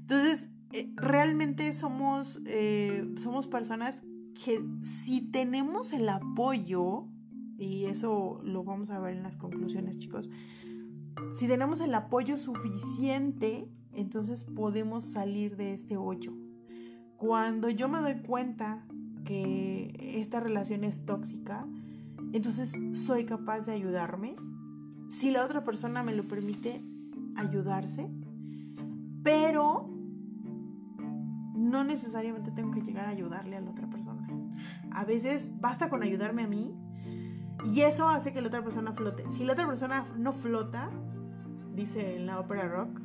Entonces, 0.00 0.48
eh, 0.72 0.90
realmente 0.96 1.72
somos, 1.74 2.40
eh, 2.46 3.06
somos 3.16 3.46
personas 3.46 4.02
que 4.44 4.62
si 4.82 5.20
tenemos 5.22 5.92
el 5.92 6.08
apoyo, 6.08 7.04
y 7.58 7.84
eso 7.86 8.40
lo 8.44 8.62
vamos 8.64 8.90
a 8.90 8.98
ver 8.98 9.16
en 9.16 9.22
las 9.22 9.36
conclusiones, 9.36 9.98
chicos, 9.98 10.28
si 11.34 11.46
tenemos 11.46 11.80
el 11.80 11.94
apoyo 11.94 12.38
suficiente, 12.38 13.68
entonces 13.92 14.44
podemos 14.44 15.04
salir 15.04 15.56
de 15.56 15.72
este 15.72 15.96
hoyo. 15.96 16.32
Cuando 17.16 17.68
yo 17.68 17.88
me 17.88 17.98
doy 17.98 18.22
cuenta 18.22 18.84
que 19.24 20.14
esta 20.20 20.40
relación 20.40 20.84
es 20.84 21.04
tóxica, 21.04 21.66
entonces 22.32 22.72
soy 22.92 23.24
capaz 23.24 23.66
de 23.66 23.72
ayudarme. 23.72 24.36
Si 25.08 25.30
la 25.30 25.44
otra 25.44 25.64
persona 25.64 26.02
me 26.02 26.14
lo 26.14 26.28
permite, 26.28 26.82
ayudarse. 27.36 28.08
Pero 29.22 29.90
no 31.54 31.84
necesariamente 31.84 32.50
tengo 32.50 32.70
que 32.70 32.82
llegar 32.82 33.06
a 33.06 33.10
ayudarle 33.10 33.56
a 33.56 33.60
la 33.60 33.70
otra 33.70 33.88
persona. 33.90 34.26
A 34.90 35.04
veces 35.04 35.50
basta 35.60 35.88
con 35.88 36.02
ayudarme 36.02 36.42
a 36.42 36.48
mí 36.48 36.74
y 37.66 37.80
eso 37.80 38.08
hace 38.08 38.32
que 38.32 38.40
la 38.40 38.48
otra 38.48 38.62
persona 38.62 38.92
flote. 38.92 39.28
Si 39.28 39.44
la 39.44 39.52
otra 39.54 39.66
persona 39.66 40.06
no 40.16 40.32
flota, 40.32 40.90
dice 41.74 42.16
en 42.16 42.26
la 42.26 42.40
ópera 42.40 42.68
rock, 42.68 43.00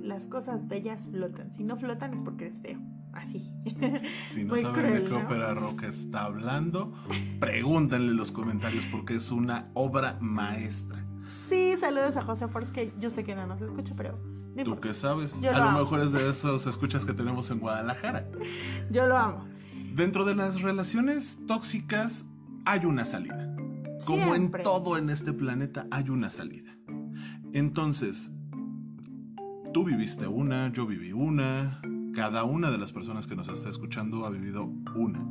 las 0.00 0.26
cosas 0.26 0.68
bellas 0.68 1.08
flotan. 1.10 1.52
Si 1.52 1.64
no 1.64 1.76
flotan 1.76 2.14
es 2.14 2.22
porque 2.22 2.44
eres 2.44 2.60
feo. 2.60 2.78
Así. 3.12 3.50
Si 4.28 4.44
no 4.44 4.54
Muy 4.54 4.62
saben 4.62 4.80
cruel, 4.80 5.04
de 5.04 5.08
qué 5.08 5.10
¿no? 5.10 5.18
ópera 5.24 5.54
rock 5.54 5.84
está 5.84 6.24
hablando, 6.24 6.92
pregúntenle 7.38 8.10
en 8.10 8.16
los 8.16 8.32
comentarios 8.32 8.84
porque 8.90 9.14
es 9.14 9.30
una 9.30 9.68
obra 9.74 10.18
maestra. 10.20 11.04
Sí, 11.48 11.76
saludos 11.78 12.16
a 12.16 12.22
José 12.22 12.48
Force, 12.48 12.72
que 12.72 12.92
yo 12.98 13.10
sé 13.10 13.22
que 13.24 13.34
no 13.34 13.46
nos 13.46 13.60
escucha, 13.60 13.94
pero 13.96 14.18
no 14.56 14.64
¿Tú 14.64 14.80
qué 14.80 14.94
sabes? 14.94 15.40
Yo 15.40 15.50
a 15.50 15.58
lo 15.58 15.64
lo 15.72 15.78
mejor 15.78 16.00
es 16.00 16.12
de 16.12 16.28
esos 16.28 16.66
escuchas 16.66 17.04
que 17.04 17.12
tenemos 17.12 17.50
en 17.50 17.58
Guadalajara. 17.58 18.26
Yo 18.90 19.06
lo 19.06 19.16
amo. 19.16 19.44
Dentro 19.94 20.24
de 20.24 20.34
las 20.34 20.62
relaciones 20.62 21.38
tóxicas 21.46 22.24
hay 22.64 22.84
una 22.84 23.04
salida. 23.04 23.53
Como 24.04 24.34
Siempre. 24.34 24.62
en 24.62 24.64
todo 24.64 24.98
en 24.98 25.10
este 25.10 25.32
planeta 25.32 25.86
hay 25.90 26.10
una 26.10 26.30
salida. 26.30 26.76
Entonces, 27.52 28.32
tú 29.72 29.84
viviste 29.84 30.26
una, 30.26 30.72
yo 30.72 30.86
viví 30.86 31.12
una, 31.12 31.80
cada 32.14 32.44
una 32.44 32.70
de 32.70 32.78
las 32.78 32.92
personas 32.92 33.26
que 33.26 33.36
nos 33.36 33.48
está 33.48 33.70
escuchando 33.70 34.24
ha 34.26 34.30
vivido 34.30 34.64
una. 34.94 35.24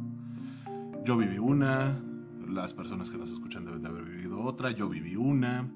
Yo 1.06 1.18
viví 1.18 1.38
una, 1.38 2.02
las 2.50 2.74
personas 2.74 3.10
que 3.10 3.18
nos 3.18 3.32
escuchan 3.32 3.66
deben 3.66 3.82
de 3.84 3.90
haber 3.90 4.04
vivido 4.04 4.42
otra, 4.42 4.72
yo 4.72 4.90
viví 4.90 5.16
una. 5.16 5.70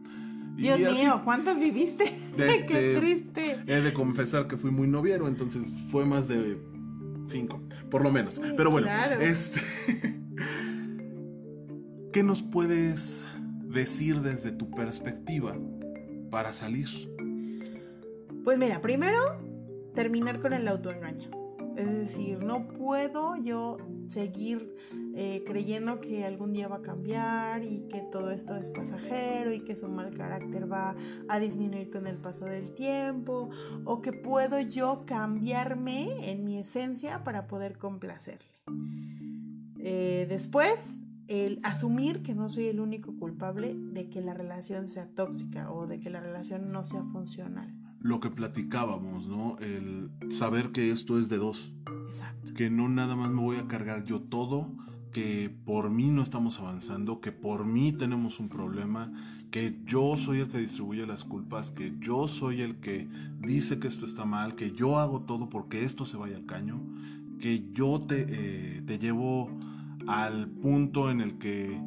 y 0.58 0.64
Dios 0.64 0.82
así. 0.92 1.04
mío, 1.04 1.22
¿cuántas 1.24 1.60
viviste? 1.60 2.06
Este, 2.38 2.66
Qué 2.68 2.96
triste. 2.98 3.64
He 3.68 3.82
de 3.82 3.94
confesar 3.94 4.48
que 4.48 4.58
fui 4.58 4.72
muy 4.72 4.88
noviero, 4.88 5.28
entonces 5.28 5.74
fue 5.92 6.06
más 6.06 6.28
de 6.28 6.58
cinco, 7.28 7.62
por 7.90 8.04
lo 8.04 8.12
menos. 8.12 8.40
Pero 8.56 8.72
bueno, 8.72 8.88
claro. 8.88 9.20
este. 9.20 9.62
¿Qué 12.18 12.24
nos 12.24 12.42
puedes 12.42 13.24
decir 13.62 14.22
desde 14.22 14.52
tu 14.52 14.72
perspectiva 14.72 15.56
para 16.32 16.52
salir? 16.52 16.88
Pues 18.44 18.58
mira, 18.58 18.82
primero 18.82 19.20
terminar 19.94 20.42
con 20.42 20.52
el 20.54 20.68
autoengaño. 20.68 21.30
Es 21.76 21.88
decir, 21.88 22.44
no 22.44 22.70
puedo 22.70 23.36
yo 23.36 23.78
seguir 24.08 24.76
eh, 25.14 25.44
creyendo 25.46 26.02
que 26.02 26.26
algún 26.26 26.54
día 26.54 26.68
va 26.68 26.78
a 26.78 26.82
cambiar 26.82 27.62
y 27.62 27.88
que 27.88 28.02
todo 28.12 28.32
esto 28.32 28.56
es 28.56 28.72
pasajero 28.72 29.54
y 29.54 29.60
que 29.60 29.76
su 29.76 29.88
mal 29.88 30.12
carácter 30.18 30.72
va 30.72 30.96
a 31.28 31.40
disminuir 31.40 31.92
con 31.92 32.08
el 32.08 32.18
paso 32.18 32.46
del 32.46 32.74
tiempo 32.74 33.52
o 33.86 34.02
que 34.02 34.12
puedo 34.12 34.60
yo 34.60 35.04
cambiarme 35.06 36.32
en 36.32 36.46
mi 36.46 36.58
esencia 36.58 37.24
para 37.24 37.46
poder 37.46 37.78
complacerle. 37.78 38.50
Eh, 39.78 40.26
después, 40.28 41.00
el 41.28 41.60
asumir 41.64 42.22
que 42.24 42.34
no 42.34 42.50
soy 42.50 42.66
el 42.66 42.80
único 42.80 43.14
culpable 43.18 43.76
de 43.76 44.10
que 44.10 44.22
la 44.22 44.34
relación 44.34 44.88
sea 44.88 45.08
tóxica 45.08 45.72
o 45.72 45.88
de 45.88 46.00
que 46.00 46.10
la 46.10 46.20
relación 46.20 46.72
no 46.72 46.86
sea 46.86 47.04
funcional. 47.04 47.74
Lo 48.00 48.20
que 48.20 48.30
platicábamos, 48.30 49.28
¿no? 49.28 49.58
El 49.60 50.10
saber 50.32 50.72
que 50.72 50.92
esto 50.92 51.20
es 51.20 51.30
de 51.30 51.38
dos, 51.38 51.74
Exacto. 52.08 52.54
que 52.54 52.70
no 52.70 52.88
nada 52.88 53.16
más 53.16 53.32
me 53.32 53.42
voy 53.42 53.58
a 53.58 53.68
cargar 53.68 54.06
yo 54.06 54.22
todo, 54.22 54.72
que 55.12 55.50
por 55.66 55.90
mí 55.90 56.10
no 56.10 56.22
estamos 56.22 56.60
avanzando, 56.60 57.22
que 57.22 57.32
por 57.32 57.66
mí 57.66 57.92
tenemos 57.92 58.40
un 58.40 58.50
problema, 58.50 59.12
que 59.52 59.80
yo 59.86 60.16
soy 60.16 60.40
el 60.40 60.50
que 60.50 60.60
distribuye 60.60 61.06
las 61.08 61.24
culpas, 61.24 61.72
que 61.72 61.96
yo 62.00 62.28
soy 62.28 62.62
el 62.62 62.76
que 62.78 63.08
dice 63.40 63.80
que 63.80 63.88
esto 63.88 64.06
está 64.06 64.26
mal, 64.26 64.56
que 64.56 64.72
yo 64.72 65.00
hago 65.00 65.22
todo 65.22 65.50
porque 65.50 65.84
esto 65.84 66.06
se 66.06 66.18
vaya 66.18 66.38
al 66.38 66.46
caño, 66.46 66.80
que 67.40 67.66
yo 67.74 68.02
te, 68.08 68.26
eh, 68.30 68.82
te 68.86 69.00
llevo 69.00 69.50
al 70.08 70.48
punto 70.50 71.10
en 71.12 71.22
el 71.22 71.38
que, 71.38 71.80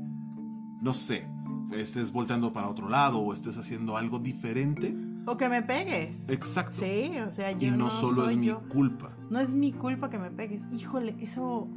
no 0.82 0.92
sé, 0.92 1.26
estés 1.72 2.12
volteando 2.12 2.52
para 2.52 2.68
otro 2.68 2.88
lado 2.88 3.18
o 3.20 3.32
estés 3.32 3.56
haciendo 3.56 3.96
algo 3.96 4.18
diferente. 4.18 4.94
O 5.26 5.36
que 5.36 5.48
me 5.48 5.62
pegues. 5.62 6.28
Exacto. 6.28 6.76
Sí, 6.80 7.12
o 7.26 7.30
sea, 7.30 7.52
yo 7.52 7.68
y 7.68 7.70
no, 7.70 7.76
no 7.76 7.90
solo 7.90 8.24
soy 8.24 8.34
es 8.34 8.38
mi 8.38 8.46
yo. 8.46 8.62
culpa. 8.68 9.10
No 9.30 9.38
es 9.38 9.54
mi 9.54 9.72
culpa 9.72 10.10
que 10.10 10.18
me 10.18 10.30
pegues. 10.30 10.66
Híjole, 10.72 11.16
eso. 11.20 11.68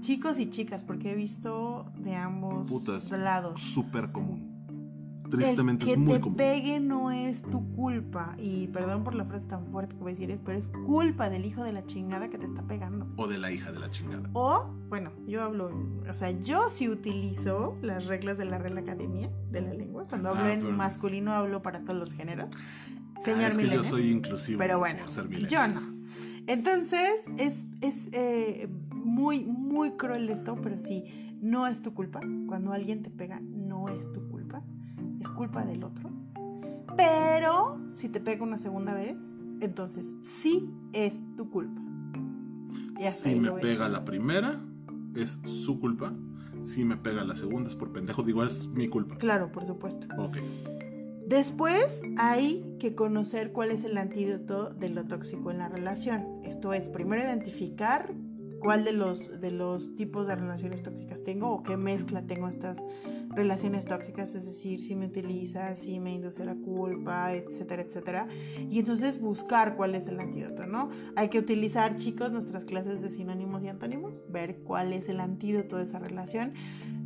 Chicos 0.00 0.40
y 0.40 0.50
chicas, 0.50 0.82
porque 0.82 1.12
he 1.12 1.14
visto 1.14 1.86
de 1.98 2.14
ambos 2.16 2.68
Putas. 2.68 3.10
lados. 3.10 3.60
Súper 3.62 4.10
común. 4.10 4.51
Tristemente 5.36 5.84
el 5.84 5.88
que 5.88 5.92
es 5.94 5.98
muy 5.98 6.14
te 6.14 6.20
común. 6.20 6.36
pegue 6.36 6.80
no 6.80 7.10
es 7.10 7.42
tu 7.42 7.74
culpa. 7.74 8.34
Y 8.38 8.66
perdón 8.68 9.02
por 9.04 9.14
la 9.14 9.24
frase 9.24 9.46
tan 9.46 9.66
fuerte 9.66 9.94
que 9.96 10.02
voy 10.02 10.12
a 10.12 10.14
decir, 10.16 10.40
pero 10.44 10.58
es 10.58 10.68
culpa 10.68 11.28
del 11.30 11.44
hijo 11.46 11.64
de 11.64 11.72
la 11.72 11.84
chingada 11.86 12.28
que 12.28 12.38
te 12.38 12.46
está 12.46 12.62
pegando. 12.62 13.06
O 13.16 13.26
de 13.26 13.38
la 13.38 13.50
hija 13.50 13.72
de 13.72 13.80
la 13.80 13.90
chingada. 13.90 14.28
O, 14.34 14.66
bueno, 14.88 15.10
yo 15.26 15.42
hablo, 15.42 15.70
o 16.10 16.14
sea, 16.14 16.30
yo 16.30 16.68
sí 16.70 16.88
utilizo 16.88 17.76
las 17.82 18.06
reglas 18.06 18.38
de 18.38 18.44
la 18.44 18.58
Real 18.58 18.78
Academia 18.78 19.30
de 19.50 19.60
la 19.62 19.72
Lengua. 19.74 20.06
Cuando 20.08 20.30
hablo 20.30 20.42
Ah, 20.44 20.52
en 20.52 20.60
pero- 20.62 20.72
masculino, 20.76 21.32
hablo 21.32 21.62
para 21.62 21.80
todos 21.80 21.98
los 21.98 22.12
géneros. 22.12 22.48
Ah, 23.16 23.20
Señor 23.20 23.50
es 23.52 23.58
que 23.58 23.68
yo 23.68 23.84
soy 23.84 24.10
inclusivo. 24.10 24.58
Pero 24.58 24.78
bueno, 24.78 25.00
por 25.00 25.08
ser 25.10 25.28
yo 25.48 25.68
no. 25.68 25.80
Entonces, 26.46 27.08
es, 27.38 27.64
es 27.80 28.08
eh, 28.12 28.68
muy, 28.92 29.44
muy 29.44 29.92
cruel 29.92 30.28
esto, 30.28 30.58
pero 30.60 30.76
sí, 30.76 31.04
no 31.40 31.66
es 31.68 31.82
tu 31.82 31.94
culpa. 31.94 32.20
Cuando 32.48 32.72
alguien 32.72 33.02
te 33.02 33.10
pega, 33.10 33.40
no 33.40 33.88
es 33.88 34.10
tu 34.12 34.20
culpa. 34.28 34.41
Es 35.22 35.28
culpa 35.28 35.64
del 35.64 35.84
otro. 35.84 36.10
Pero 36.96 37.78
si 37.92 38.08
te 38.08 38.18
pega 38.18 38.42
una 38.42 38.58
segunda 38.58 38.92
vez, 38.92 39.16
entonces 39.60 40.16
sí 40.40 40.68
es 40.92 41.22
tu 41.36 41.48
culpa. 41.48 41.80
Y 42.98 43.08
Si 43.12 43.36
me 43.36 43.52
pega 43.52 43.88
la 43.88 44.04
primera, 44.04 44.60
es 45.14 45.38
su 45.44 45.78
culpa. 45.78 46.12
Si 46.64 46.84
me 46.84 46.96
pega 46.96 47.22
la 47.22 47.36
segunda, 47.36 47.70
es 47.70 47.76
por 47.76 47.92
pendejo. 47.92 48.24
Digo, 48.24 48.42
es 48.42 48.66
mi 48.66 48.88
culpa. 48.88 49.16
Claro, 49.18 49.52
por 49.52 49.64
supuesto. 49.64 50.08
Ok. 50.18 50.38
Después 51.28 52.02
hay 52.18 52.76
que 52.80 52.96
conocer 52.96 53.52
cuál 53.52 53.70
es 53.70 53.84
el 53.84 53.98
antídoto 53.98 54.70
de 54.70 54.88
lo 54.88 55.04
tóxico 55.04 55.52
en 55.52 55.58
la 55.58 55.68
relación. 55.68 56.40
Esto 56.42 56.72
es, 56.72 56.88
primero 56.88 57.22
identificar 57.22 58.12
cuál 58.58 58.84
de 58.84 58.92
los, 58.92 59.40
de 59.40 59.52
los 59.52 59.94
tipos 59.94 60.26
de 60.26 60.34
relaciones 60.34 60.82
tóxicas 60.82 61.22
tengo 61.22 61.48
o 61.48 61.62
qué 61.62 61.76
mezcla 61.76 62.22
tengo 62.22 62.48
estas 62.48 62.82
relaciones 63.34 63.86
tóxicas, 63.86 64.34
es 64.34 64.44
decir, 64.44 64.80
si 64.80 64.94
me 64.94 65.06
utiliza, 65.06 65.74
si 65.76 65.98
me 66.00 66.12
induce 66.12 66.44
la 66.44 66.54
culpa, 66.54 67.32
etcétera, 67.32 67.82
etcétera. 67.82 68.28
Y 68.70 68.78
entonces 68.78 69.20
buscar 69.20 69.76
cuál 69.76 69.94
es 69.94 70.06
el 70.06 70.20
antídoto, 70.20 70.66
¿no? 70.66 70.90
Hay 71.16 71.28
que 71.28 71.38
utilizar, 71.38 71.96
chicos, 71.96 72.32
nuestras 72.32 72.64
clases 72.64 73.00
de 73.00 73.08
sinónimos 73.08 73.62
y 73.62 73.68
antónimos, 73.68 74.24
ver 74.30 74.58
cuál 74.64 74.92
es 74.92 75.08
el 75.08 75.20
antídoto 75.20 75.76
de 75.76 75.84
esa 75.84 75.98
relación, 75.98 76.52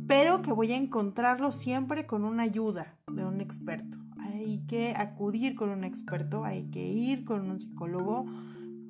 pero 0.07 0.41
que 0.41 0.51
voy 0.51 0.71
a 0.71 0.77
encontrarlo 0.77 1.51
siempre 1.51 2.05
con 2.05 2.23
una 2.23 2.43
ayuda 2.43 2.97
de 3.11 3.25
un 3.25 3.41
experto. 3.41 3.97
Hay 4.19 4.61
que 4.67 4.93
acudir 4.95 5.55
con 5.55 5.69
un 5.69 5.83
experto, 5.83 6.43
hay 6.43 6.69
que 6.69 6.85
ir 6.85 7.25
con 7.25 7.49
un 7.49 7.59
psicólogo, 7.59 8.25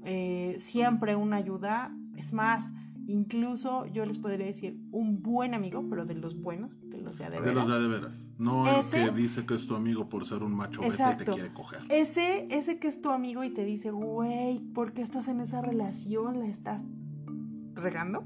eh, 0.04 0.56
siempre 0.60 1.16
una 1.16 1.38
ayuda. 1.38 1.96
Es 2.16 2.34
más, 2.34 2.72
incluso 3.08 3.86
yo 3.88 4.06
les 4.06 4.18
podría 4.18 4.46
decir 4.46 4.80
un 4.92 5.22
buen 5.24 5.54
amigo, 5.54 5.84
pero 5.90 6.06
de 6.06 6.14
los 6.16 6.40
buenos, 6.40 6.78
de 6.90 7.02
los 7.02 7.18
de 7.18 7.26
a 7.26 7.30
de 7.30 7.40
De 7.42 7.54
los 7.54 7.66
veras. 7.66 7.68
de 7.68 7.74
a 7.74 7.80
de 7.80 7.88
veras. 7.88 8.30
No 8.38 8.68
el 8.68 8.76
Ese- 8.82 9.06
que 9.06 9.12
dice 9.12 9.46
que 9.46 9.56
es 9.56 9.66
tu 9.66 9.76
amigo 9.76 10.10
por 10.10 10.26
ser 10.26 10.44
un 10.44 10.54
macho 10.56 10.82
vete 10.82 10.94
y 10.94 10.98
te 10.98 11.04
Exacto. 11.04 11.34
quiere 11.34 11.54
coger. 11.54 11.80
Ese, 11.90 12.48
ese 12.52 12.80
que 12.80 12.88
es 12.88 13.02
tu 13.02 13.10
amigo 13.12 13.44
y 13.44 13.50
te 13.50 13.64
dice, 13.66 13.92
güey, 13.92 14.60
¿por 14.60 14.94
qué 14.94 15.02
estás 15.02 15.28
en 15.30 15.40
esa 15.40 15.62
relación? 15.62 16.40
¿La 16.40 16.48
estás 16.48 16.84
regando? 17.76 18.24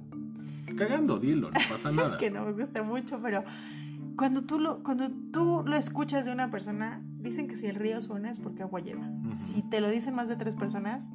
Cagando, 0.77 1.19
dilo, 1.19 1.49
no 1.51 1.59
pasa 1.69 1.91
nada. 1.91 2.09
Es 2.11 2.15
que 2.15 2.31
no 2.31 2.45
me 2.45 2.53
gusta 2.53 2.81
mucho, 2.83 3.19
pero 3.21 3.43
cuando 4.17 4.43
tú 4.43 4.59
lo, 4.59 4.83
cuando 4.83 5.09
tú 5.31 5.63
lo 5.65 5.75
escuchas 5.75 6.25
de 6.25 6.31
una 6.31 6.49
persona, 6.49 7.01
dicen 7.19 7.47
que 7.47 7.57
si 7.57 7.67
el 7.67 7.75
río 7.75 8.01
suena 8.01 8.29
es 8.31 8.39
porque 8.39 8.63
agua 8.63 8.79
lleva. 8.79 9.09
Si 9.35 9.61
te 9.63 9.79
lo 9.81 9.89
dicen 9.89 10.15
más 10.15 10.27
de 10.27 10.35
tres 10.37 10.55
personas, 10.55 11.11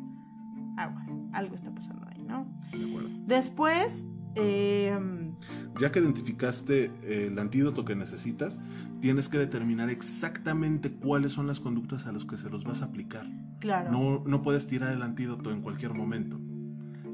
aguas, 0.77 1.11
algo 1.33 1.55
está 1.55 1.71
pasando 1.75 2.07
ahí, 2.09 2.16
¿no? 2.27 2.47
De 2.73 2.85
acuerdo. 2.85 3.09
Después, 3.27 4.05
eh, 4.35 4.99
Ya 5.81 5.91
que 5.93 5.99
identificaste 6.01 6.91
el 7.07 7.39
antídoto 7.39 7.85
que 7.85 7.95
necesitas, 7.95 8.61
tienes 9.01 9.29
que 9.29 9.39
determinar 9.39 9.91
exactamente 9.91 10.91
cuáles 10.93 11.33
son 11.33 11.47
las 11.47 11.61
conductas 11.61 12.07
a 12.07 12.13
las 12.13 12.25
que 12.25 12.37
se 12.39 12.49
los 12.51 12.65
vas 12.65 12.83
a 12.83 12.87
aplicar. 12.87 13.27
claro, 13.61 13.91
No, 13.91 14.23
no 14.27 14.43
puedes 14.43 14.67
tirar 14.67 14.93
el 14.93 15.03
antídoto 15.03 15.51
en 15.51 15.61
cualquier 15.63 15.93
momento. 15.95 16.39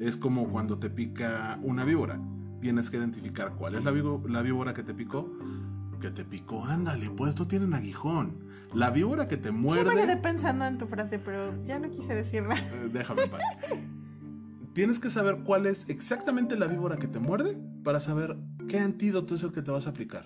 Es 0.01 0.17
como 0.17 0.49
cuando 0.49 0.79
te 0.79 0.91
pica 0.91 1.59
una 1.63 1.85
víbora. 1.85 2.21
Tienes 2.61 2.91
que 2.91 2.97
identificar 2.97 3.55
cuál 3.57 3.75
es 3.75 3.85
la, 3.85 3.93
la 3.93 4.43
víbora 4.43 4.75
que 4.75 4.83
te 4.83 4.95
picó. 4.95 5.33
Que 6.01 6.11
te 6.11 6.25
picó, 6.25 6.65
ándale, 6.65 7.11
pues 7.11 7.35
tú 7.35 7.47
tienes 7.47 7.73
aguijón. 7.73 8.39
La 8.75 8.91
víbora 8.91 9.29
que 9.29 9.37
te 9.37 9.49
Yo 9.49 9.53
me 9.53 9.61
muerde. 9.61 9.91
quedé 9.95 10.17
pensando 10.17 10.65
en 10.65 10.79
tu 10.79 10.87
frase, 10.87 11.19
pero 11.21 11.65
ya 11.65 11.79
no 11.79 11.91
quise 11.91 12.15
decirla. 12.15 12.57
Eh, 12.59 12.91
déjame 12.93 13.23
en 13.25 13.31
paz. 13.31 13.41
Tienes 14.73 14.99
que 14.99 15.11
saber 15.11 15.41
cuál 15.45 15.67
es 15.67 15.85
exactamente 15.89 16.57
la 16.57 16.67
víbora 16.67 16.97
que 16.97 17.07
te 17.07 17.19
muerde 17.19 17.59
para 17.85 18.01
saber 18.01 18.39
qué 18.69 18.79
antídoto 18.79 19.35
es 19.35 19.43
el 19.43 19.53
que 19.53 19.61
te 19.61 19.71
vas 19.71 19.87
a 19.87 19.91
aplicar. 19.91 20.25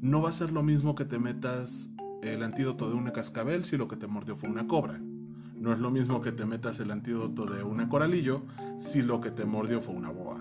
No 0.00 0.20
va 0.20 0.30
a 0.30 0.32
ser 0.32 0.50
lo 0.50 0.64
mismo 0.64 0.96
que 0.96 1.04
te 1.04 1.20
metas 1.20 1.90
el 2.20 2.42
antídoto 2.42 2.88
de 2.88 2.96
una 2.96 3.12
cascabel 3.12 3.64
si 3.64 3.76
lo 3.76 3.86
que 3.86 3.94
te 3.94 4.08
mordió 4.08 4.34
fue 4.34 4.48
una 4.48 4.66
cobra. 4.66 4.98
No 4.98 5.72
es 5.72 5.78
lo 5.78 5.92
mismo 5.92 6.20
que 6.22 6.32
te 6.32 6.44
metas 6.44 6.80
el 6.80 6.90
antídoto 6.90 7.46
de 7.46 7.62
una 7.62 7.88
coralillo 7.88 8.42
si 8.80 9.00
lo 9.00 9.20
que 9.20 9.30
te 9.30 9.44
mordió 9.44 9.80
fue 9.80 9.94
una 9.94 10.10
boa. 10.10 10.40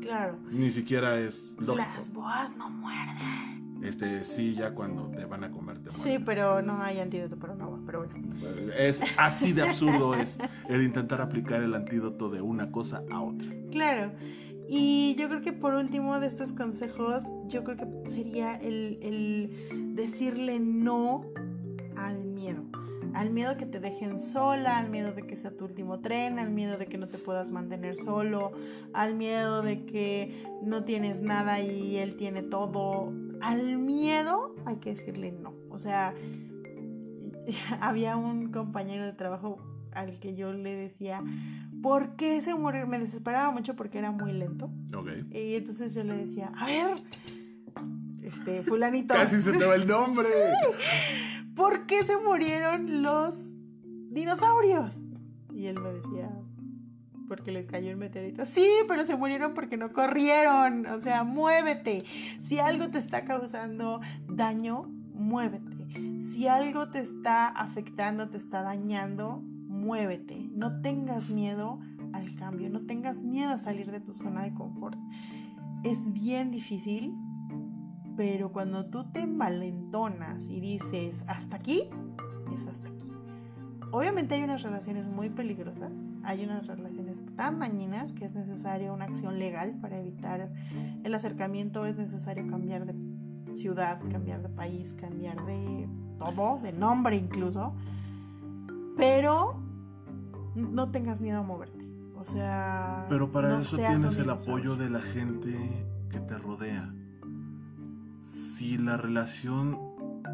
Claro. 0.00 0.38
Ni 0.52 0.70
siquiera 0.70 1.18
es 1.18 1.56
lógico. 1.58 1.76
Las 1.76 2.12
boas 2.12 2.56
no 2.56 2.70
muerden. 2.70 3.67
Este 3.82 4.24
sí, 4.24 4.54
ya 4.54 4.74
cuando 4.74 5.08
te 5.08 5.24
van 5.24 5.44
a 5.44 5.50
comer 5.50 5.78
te 5.78 5.92
Sí, 5.92 6.18
pero 6.24 6.62
no 6.62 6.82
hay 6.82 6.98
antídoto 6.98 7.36
para 7.36 7.52
una 7.52 7.66
boa, 7.66 7.80
pero 7.86 8.04
bueno. 8.04 8.14
Es 8.76 9.02
así 9.16 9.52
de 9.52 9.62
absurdo 9.62 10.14
es 10.14 10.38
el 10.68 10.82
intentar 10.82 11.20
aplicar 11.20 11.62
el 11.62 11.74
antídoto 11.74 12.28
de 12.28 12.40
una 12.40 12.72
cosa 12.72 13.02
a 13.10 13.20
otra. 13.20 13.48
Claro. 13.70 14.12
Y 14.68 15.14
yo 15.18 15.28
creo 15.28 15.40
que 15.40 15.52
por 15.52 15.74
último 15.74 16.20
de 16.20 16.26
estos 16.26 16.52
consejos, 16.52 17.22
yo 17.46 17.64
creo 17.64 17.76
que 17.76 18.10
sería 18.10 18.56
el, 18.56 18.98
el 19.00 19.94
decirle 19.96 20.60
no 20.60 21.24
al 21.96 22.24
miedo. 22.24 22.64
Al 23.14 23.30
miedo 23.30 23.56
que 23.56 23.64
te 23.64 23.80
dejen 23.80 24.20
sola, 24.20 24.76
al 24.76 24.90
miedo 24.90 25.12
de 25.12 25.22
que 25.22 25.36
sea 25.36 25.56
tu 25.56 25.64
último 25.64 26.00
tren, 26.00 26.38
al 26.38 26.50
miedo 26.50 26.76
de 26.76 26.86
que 26.86 26.98
no 26.98 27.08
te 27.08 27.16
puedas 27.16 27.50
mantener 27.50 27.96
solo, 27.96 28.52
al 28.92 29.14
miedo 29.14 29.62
de 29.62 29.86
que 29.86 30.44
no 30.62 30.84
tienes 30.84 31.22
nada 31.22 31.60
y 31.60 31.96
él 31.96 32.16
tiene 32.16 32.42
todo. 32.42 33.12
Al 33.40 33.78
miedo 33.78 34.54
hay 34.66 34.76
que 34.76 34.90
decirle 34.90 35.32
no. 35.32 35.54
O 35.70 35.78
sea, 35.78 36.14
había 37.80 38.16
un 38.16 38.50
compañero 38.52 39.04
de 39.04 39.12
trabajo 39.12 39.58
al 39.92 40.18
que 40.20 40.34
yo 40.34 40.52
le 40.52 40.74
decía, 40.74 41.22
¿por 41.82 42.16
qué 42.16 42.40
se 42.42 42.54
murió? 42.54 42.86
Me 42.86 42.98
desesperaba 42.98 43.50
mucho 43.50 43.74
porque 43.74 43.98
era 43.98 44.10
muy 44.10 44.32
lento. 44.32 44.70
Ok. 44.94 45.10
Y 45.30 45.54
entonces 45.54 45.94
yo 45.94 46.04
le 46.04 46.16
decía, 46.16 46.52
a 46.56 46.66
ver, 46.66 46.96
este, 48.22 48.62
fulanito, 48.62 49.14
Casi 49.14 49.40
se 49.40 49.52
te 49.52 49.64
va 49.64 49.74
el 49.74 49.86
nombre. 49.86 50.28
¿por 51.58 51.86
qué 51.86 52.04
se 52.04 52.16
murieron 52.16 53.02
los 53.02 53.34
dinosaurios? 54.10 54.94
Y 55.52 55.66
él 55.66 55.80
me 55.80 55.92
decía, 55.92 56.30
porque 57.28 57.52
les 57.52 57.66
cayó 57.66 57.90
el 57.90 57.96
meteorito. 57.96 58.46
Sí, 58.46 58.66
pero 58.88 59.04
se 59.04 59.16
murieron 59.16 59.54
porque 59.54 59.76
no 59.76 59.92
corrieron. 59.92 60.86
O 60.86 61.00
sea, 61.00 61.24
muévete. 61.24 62.04
Si 62.40 62.58
algo 62.58 62.88
te 62.88 62.98
está 62.98 63.24
causando 63.24 64.00
daño, 64.28 64.90
muévete. 65.14 66.22
Si 66.22 66.48
algo 66.48 66.88
te 66.88 67.00
está 67.00 67.48
afectando, 67.48 68.28
te 68.28 68.38
está 68.38 68.62
dañando, 68.62 69.42
muévete. 69.42 70.48
No 70.52 70.80
tengas 70.80 71.30
miedo 71.30 71.80
al 72.12 72.34
cambio, 72.36 72.70
no 72.70 72.86
tengas 72.86 73.22
miedo 73.22 73.52
a 73.52 73.58
salir 73.58 73.90
de 73.90 74.00
tu 74.00 74.14
zona 74.14 74.42
de 74.42 74.54
confort. 74.54 74.98
Es 75.84 76.12
bien 76.12 76.50
difícil, 76.50 77.14
pero 78.16 78.52
cuando 78.52 78.86
tú 78.86 79.10
te 79.12 79.20
envalentonas 79.20 80.48
y 80.48 80.60
dices 80.60 81.24
hasta 81.28 81.56
aquí, 81.56 81.84
es 82.54 82.66
hasta 82.66 82.87
aquí. 82.87 82.87
Obviamente 83.90 84.34
hay 84.34 84.42
unas 84.42 84.62
relaciones 84.62 85.08
muy 85.08 85.30
peligrosas, 85.30 85.92
hay 86.22 86.44
unas 86.44 86.66
relaciones 86.66 87.16
tan 87.36 87.58
dañinas 87.58 88.12
que 88.12 88.24
es 88.24 88.34
necesaria 88.34 88.92
una 88.92 89.06
acción 89.06 89.38
legal 89.38 89.78
para 89.80 89.98
evitar 89.98 90.50
el 91.04 91.14
acercamiento, 91.14 91.86
es 91.86 91.96
necesario 91.96 92.46
cambiar 92.48 92.84
de 92.84 92.94
ciudad, 93.56 94.00
cambiar 94.10 94.42
de 94.42 94.48
país, 94.50 94.94
cambiar 94.94 95.44
de 95.46 95.88
todo, 96.18 96.58
de 96.62 96.72
nombre 96.72 97.16
incluso, 97.16 97.74
pero 98.96 99.60
no 100.54 100.90
tengas 100.90 101.20
miedo 101.20 101.38
a 101.38 101.42
moverte. 101.42 101.78
O 102.16 102.24
sea. 102.24 103.06
Pero 103.08 103.30
para 103.30 103.48
no 103.50 103.58
eso 103.60 103.76
tienes 103.76 104.18
el 104.18 104.28
apoyo 104.28 104.76
de 104.76 104.90
la 104.90 105.00
gente 105.00 105.56
que 106.10 106.20
te 106.20 106.36
rodea. 106.36 106.92
Si 108.20 108.76
la 108.76 108.96
relación 108.96 109.87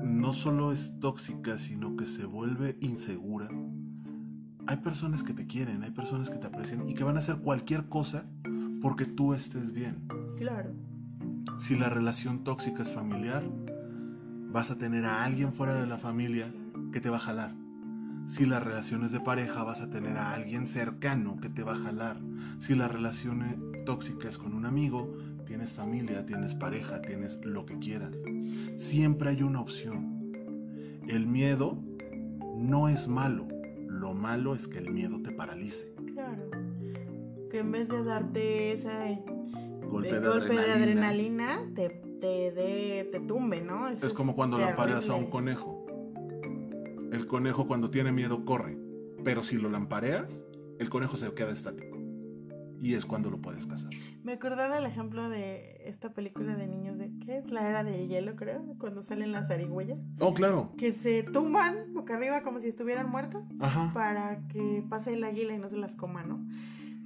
no 0.04 0.32
solo 0.32 0.72
es 0.72 0.92
tóxica, 1.00 1.58
sino 1.58 1.96
que 1.96 2.06
se 2.06 2.26
vuelve 2.26 2.76
insegura, 2.80 3.48
hay 4.66 4.78
personas 4.78 5.22
que 5.22 5.34
te 5.34 5.46
quieren, 5.46 5.82
hay 5.82 5.90
personas 5.90 6.30
que 6.30 6.38
te 6.38 6.46
aprecian 6.46 6.88
y 6.88 6.94
que 6.94 7.04
van 7.04 7.16
a 7.16 7.20
hacer 7.20 7.36
cualquier 7.36 7.88
cosa 7.88 8.24
porque 8.80 9.04
tú 9.04 9.34
estés 9.34 9.72
bien. 9.72 10.08
Claro. 10.36 10.70
Si 11.58 11.76
la 11.76 11.90
relación 11.90 12.44
tóxica 12.44 12.82
es 12.82 12.92
familiar, 12.92 13.44
vas 14.50 14.70
a 14.70 14.78
tener 14.78 15.04
a 15.04 15.24
alguien 15.24 15.52
fuera 15.52 15.74
de 15.74 15.86
la 15.86 15.98
familia 15.98 16.52
que 16.92 17.00
te 17.00 17.10
va 17.10 17.18
a 17.18 17.20
jalar. 17.20 17.54
Si 18.26 18.46
la 18.46 18.58
relación 18.58 19.04
es 19.04 19.12
de 19.12 19.20
pareja, 19.20 19.64
vas 19.64 19.82
a 19.82 19.90
tener 19.90 20.16
a 20.16 20.32
alguien 20.32 20.66
cercano 20.66 21.36
que 21.36 21.50
te 21.50 21.62
va 21.62 21.74
a 21.74 21.76
jalar. 21.76 22.16
Si 22.58 22.74
la 22.74 22.88
relación 22.88 23.42
eh, 23.42 23.82
tóxica 23.84 24.28
es 24.28 24.38
con 24.38 24.54
un 24.54 24.64
amigo, 24.64 25.14
tienes 25.44 25.72
familia, 25.72 26.24
tienes 26.26 26.54
pareja, 26.54 27.00
tienes 27.02 27.38
lo 27.44 27.64
que 27.66 27.78
quieras. 27.78 28.16
Siempre 28.76 29.30
hay 29.30 29.42
una 29.42 29.60
opción. 29.60 30.32
El 31.08 31.26
miedo 31.26 31.78
no 32.56 32.88
es 32.88 33.08
malo. 33.08 33.46
Lo 33.86 34.14
malo 34.14 34.54
es 34.54 34.66
que 34.68 34.78
el 34.78 34.90
miedo 34.90 35.20
te 35.22 35.30
paralice. 35.30 35.92
Claro. 36.12 36.50
Que 37.50 37.58
en 37.60 37.70
vez 37.72 37.88
de 37.88 38.02
darte 38.04 38.72
ese 38.72 39.22
Golpe 39.88 40.18
de 40.20 40.28
golpe 40.28 40.54
de 40.54 40.72
adrenalina. 40.72 41.60
te, 41.74 41.88
te, 42.20 42.50
dé- 42.52 43.08
te 43.12 43.20
tumbe, 43.20 43.60
¿no? 43.60 43.88
Eso 43.88 44.06
Es 44.06 44.12
como 44.12 44.34
cuando 44.34 44.58
le 44.58 44.64
lampareas 44.64 45.08
a 45.08 45.14
un 45.14 45.26
conejo. 45.30 45.86
El 47.12 47.26
conejo 47.28 47.68
cuando 47.68 47.90
tiene 47.90 48.10
miedo 48.10 48.44
corre, 48.44 48.76
pero 49.22 49.44
si 49.44 49.56
lo 49.56 49.70
lampareas, 49.70 50.42
el 50.80 50.88
conejo 50.90 51.16
se 51.16 51.32
queda 51.32 51.52
estático. 51.52 51.96
Y 52.82 52.94
es 52.94 53.06
cuando 53.06 53.30
lo 53.30 53.38
puedes 53.40 53.66
cazar. 53.66 53.90
Me 54.24 54.32
acordé 54.32 54.68
del 54.70 54.86
ejemplo 54.86 55.28
de 55.28 55.82
esta 55.84 56.14
película 56.14 56.56
de 56.56 56.66
niños 56.66 56.96
de 56.96 57.12
¿qué 57.20 57.38
es? 57.38 57.50
La 57.50 57.68
era 57.68 57.84
del 57.84 58.08
hielo, 58.08 58.36
creo, 58.36 58.64
cuando 58.78 59.02
salen 59.02 59.32
las 59.32 59.48
zarigüeyas, 59.48 59.98
Oh, 60.18 60.32
claro. 60.32 60.72
que 60.78 60.92
se 60.92 61.22
tumban 61.24 61.92
boca 61.92 62.16
arriba 62.16 62.42
como 62.42 62.58
si 62.58 62.68
estuvieran 62.68 63.10
muertas 63.10 63.46
Ajá. 63.60 63.90
para 63.92 64.46
que 64.48 64.82
pase 64.88 65.12
el 65.12 65.24
águila 65.24 65.52
y 65.54 65.58
no 65.58 65.68
se 65.68 65.76
las 65.76 65.94
coma, 65.94 66.22
¿no? 66.24 66.42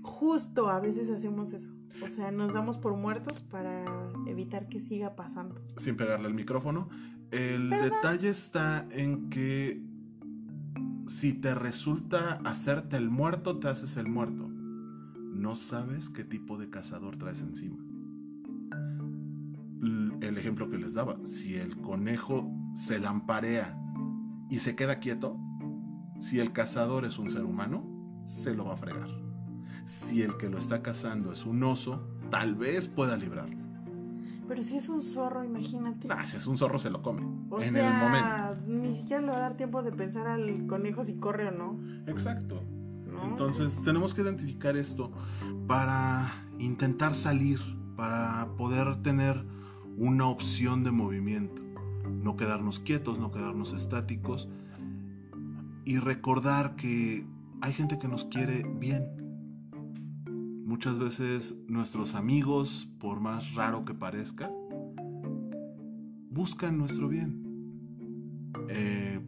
Justo 0.03 0.69
a 0.71 0.79
veces 0.79 1.11
hacemos 1.11 1.53
eso. 1.53 1.71
O 2.05 2.09
sea, 2.09 2.31
nos 2.31 2.53
damos 2.55 2.79
por 2.79 2.97
muertos 2.97 3.43
para 3.43 3.85
evitar 4.29 4.69
que 4.69 4.81
siga 4.81 5.17
pasando. 5.17 5.57
Sin 5.77 5.97
pegarle 5.97 6.29
al 6.29 6.35
micrófono. 6.35 6.89
El 7.33 7.71
detalle 7.71 8.29
está 8.29 8.87
en 8.93 9.29
que 9.29 9.83
si 11.09 11.33
te 11.33 11.55
resulta 11.57 12.35
hacerte 12.45 12.97
el 12.97 13.11
muerto, 13.11 13.59
te 13.59 13.67
haces 13.69 13.97
el 13.97 14.07
muerto. 14.07 14.49
No 15.39 15.55
sabes 15.55 16.11
qué 16.11 16.25
tipo 16.25 16.59
de 16.59 16.69
cazador 16.69 17.17
traes 17.17 17.43
encima. 17.43 17.77
El 20.21 20.37
ejemplo 20.37 20.69
que 20.69 20.79
les 20.79 20.95
daba, 20.95 21.25
si 21.25 21.55
el 21.55 21.81
conejo 21.81 22.51
se 22.75 22.99
lamparea 22.99 23.81
y 24.51 24.59
se 24.59 24.75
queda 24.75 24.99
quieto, 24.99 25.39
si 26.19 26.41
el 26.41 26.53
cazador 26.53 27.05
es 27.05 27.21
un 27.21 27.31
ser 27.31 27.45
humano, 27.45 27.87
se 28.25 28.53
lo 28.53 28.65
va 28.65 28.75
a 28.75 28.77
fregar. 28.79 29.09
Si 29.85 30.23
el 30.23 30.37
que 30.39 30.51
lo 30.51 30.59
está 30.59 30.83
cazando 30.83 31.33
es 31.33 31.47
un 31.47 31.63
oso, 31.63 32.05
tal 32.31 32.57
vez 32.57 32.89
pueda 32.89 33.17
librarlo. 33.17 33.59
Pero 34.49 34.63
si 34.65 34.77
es 34.77 34.89
un 34.89 35.01
zorro, 35.01 35.45
imagínate. 35.45 36.09
Nah, 36.09 36.25
si 36.25 36.39
es 36.39 36.49
un 36.49 36.59
zorro 36.59 36.81
se 36.81 36.91
lo 36.91 37.01
come. 37.01 37.23
O 37.49 37.61
en 37.61 37.75
sea, 37.75 37.87
el 37.87 38.03
momento. 38.03 38.67
ni 38.67 38.93
siquiera 38.93 39.23
le 39.23 39.29
va 39.29 39.37
a 39.37 39.41
dar 39.41 39.57
tiempo 39.57 39.85
de 39.85 39.93
pensar 39.93 40.27
al 40.27 40.67
conejo 40.67 41.05
si 41.05 41.15
corre 41.15 41.47
o 41.47 41.53
no. 41.53 41.79
Exacto. 42.09 42.65
Entonces 43.25 43.77
tenemos 43.85 44.15
que 44.15 44.23
identificar 44.23 44.77
esto 44.77 45.13
para 45.67 46.47
intentar 46.59 47.15
salir, 47.15 47.61
para 47.97 48.49
poder 48.57 49.03
tener 49.03 49.45
una 49.97 50.27
opción 50.27 50.85
de 50.85 50.91
movimiento. 50.91 51.63
No 52.23 52.37
quedarnos 52.37 52.81
quietos, 52.81 53.19
no 53.19 53.31
quedarnos 53.31 53.73
estáticos. 53.73 54.49
Y 55.85 55.99
recordar 55.99 56.77
que 56.77 57.27
hay 57.61 57.73
gente 57.73 57.99
que 57.99 58.09
nos 58.09 58.25
quiere 58.25 58.65
bien. 58.79 59.07
Muchas 60.65 60.99
veces 60.99 61.55
nuestros 61.67 62.15
amigos, 62.15 62.89
por 62.99 63.21
más 63.21 63.55
raro 63.55 63.85
que 63.85 63.95
parezca, 63.95 64.51
buscan 66.31 66.79
nuestro 66.79 67.09
bien. 67.09 67.43
Eh, 68.69 69.21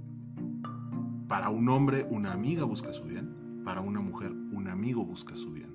para 1.28 1.48
un 1.48 1.68
hombre, 1.68 2.06
una 2.10 2.32
amiga 2.32 2.64
busca 2.64 2.92
su 2.92 3.04
bien. 3.04 3.39
Para 3.64 3.80
una 3.80 4.00
mujer, 4.00 4.30
un 4.30 4.68
amigo 4.68 5.04
busca 5.04 5.36
su 5.36 5.52
bien. 5.52 5.70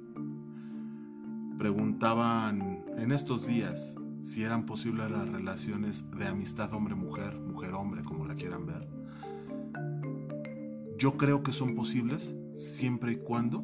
Preguntaban 1.57 2.83
en 2.97 3.11
estos 3.11 3.47
días 3.47 3.95
si 4.19 4.43
eran 4.43 4.65
posibles 4.65 5.09
las 5.11 5.27
relaciones 5.29 6.03
de 6.17 6.25
amistad 6.25 6.73
hombre-mujer, 6.73 7.39
mujer-hombre, 7.39 8.03
como 8.03 8.25
la 8.25 8.35
quieran 8.35 8.65
ver. 8.65 8.87
Yo 10.97 11.17
creo 11.17 11.43
que 11.43 11.53
son 11.53 11.75
posibles 11.75 12.33
siempre 12.55 13.13
y 13.13 13.15
cuando 13.17 13.63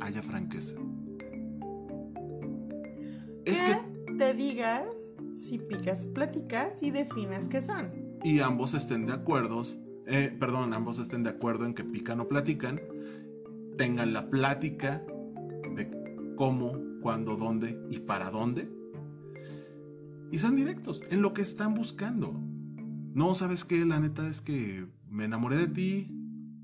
haya 0.00 0.22
franqueza. 0.22 0.74
Es 3.44 3.62
que 3.62 3.78
te 4.18 4.34
digas 4.34 4.86
si 5.34 5.58
picas, 5.58 6.06
platicas 6.06 6.82
y 6.82 6.90
definas 6.90 7.48
qué 7.48 7.60
son. 7.60 7.90
y 8.22 8.40
ambos 8.40 8.72
estén 8.74 9.06
de 9.06 9.12
acuerdo, 9.12 9.62
eh, 10.06 10.34
perdón, 10.38 10.72
ambos 10.72 10.98
estén 10.98 11.22
de 11.22 11.30
acuerdo 11.30 11.66
en 11.66 11.74
que 11.74 11.84
pican 11.84 12.20
o 12.20 12.28
platican, 12.28 12.80
tengan 13.76 14.12
la 14.12 14.30
plática 14.30 15.02
de 15.74 15.90
cómo, 16.36 16.72
cuándo, 17.00 17.36
dónde 17.36 17.78
y 17.90 18.00
para 18.00 18.30
dónde. 18.30 18.70
Y 20.30 20.38
sean 20.38 20.56
directos 20.56 21.02
en 21.10 21.22
lo 21.22 21.34
que 21.34 21.42
están 21.42 21.74
buscando. 21.74 22.32
No, 23.14 23.34
¿sabes 23.34 23.64
qué? 23.64 23.84
La 23.84 24.00
neta 24.00 24.28
es 24.28 24.40
que 24.40 24.86
me 25.08 25.24
enamoré 25.24 25.56
de 25.56 25.68
ti. 25.68 26.08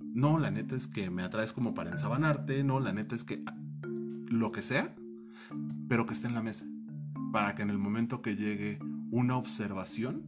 No, 0.01 0.39
la 0.39 0.51
neta 0.51 0.75
es 0.75 0.89
que 0.89 1.11
me 1.11 1.23
atraes 1.23 1.53
como 1.53 1.75
para 1.75 1.91
ensabanarte. 1.91 2.65
No, 2.65 2.81
la 2.81 2.93
neta 2.93 3.15
es 3.15 3.23
que 3.23 3.45
lo 4.27 4.51
que 4.51 4.63
sea, 4.63 4.97
pero 5.89 6.07
que 6.07 6.15
esté 6.15 6.27
en 6.27 6.35
la 6.35 6.43
mesa. 6.43 6.67
Para 7.33 7.55
que 7.55 7.63
en 7.63 7.71
el 7.71 7.79
momento 7.79 8.23
que 8.23 8.35
llegue 8.35 8.81
una 9.13 9.37
observación, 9.37 10.25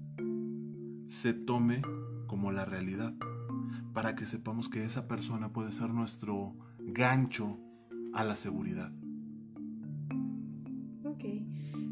se 1.07 1.33
tome 1.35 1.83
como 2.26 2.53
la 2.53 2.64
realidad. 2.64 3.14
Para 3.93 4.14
que 4.14 4.26
sepamos 4.26 4.68
que 4.68 4.85
esa 4.85 5.09
persona 5.09 5.53
puede 5.53 5.72
ser 5.72 5.91
nuestro 5.91 6.55
gancho 6.87 7.59
a 8.12 8.24
la 8.24 8.37
seguridad. 8.37 8.91
Ok. 11.05 11.24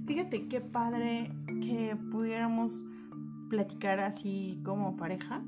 Fíjate 0.06 0.48
qué 0.48 0.60
padre 0.60 1.30
que 1.60 1.96
pudiéramos 2.10 2.84
platicar 3.48 4.00
así 4.00 4.60
como 4.64 4.96
pareja 4.96 5.42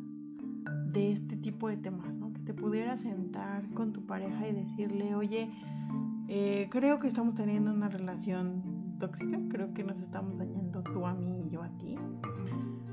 de 0.93 1.13
este 1.13 1.37
tipo 1.37 1.69
de 1.69 1.77
temas, 1.77 2.17
¿no? 2.17 2.33
Que 2.33 2.41
te 2.41 2.55
pudieras 2.55 3.01
sentar 3.01 3.69
con 3.71 3.93
tu 3.93 4.05
pareja 4.07 4.49
y 4.49 4.53
decirle, 4.53 5.15
oye, 5.15 5.51
eh, 6.29 6.69
creo 6.71 6.99
que 6.99 7.09
estamos 7.09 7.35
teniendo 7.35 7.73
una 7.73 7.89
relación 7.89 8.97
tóxica, 8.99 9.39
creo 9.49 9.73
que 9.75 9.85
nos 9.85 10.01
estamos 10.01 10.39
dañando 10.39 10.83
tú 10.83 11.07
a 11.07 11.15
mí 11.15 11.43
y 11.47 11.51
yo 11.51 11.63
a 11.63 11.69
ti. 11.79 11.97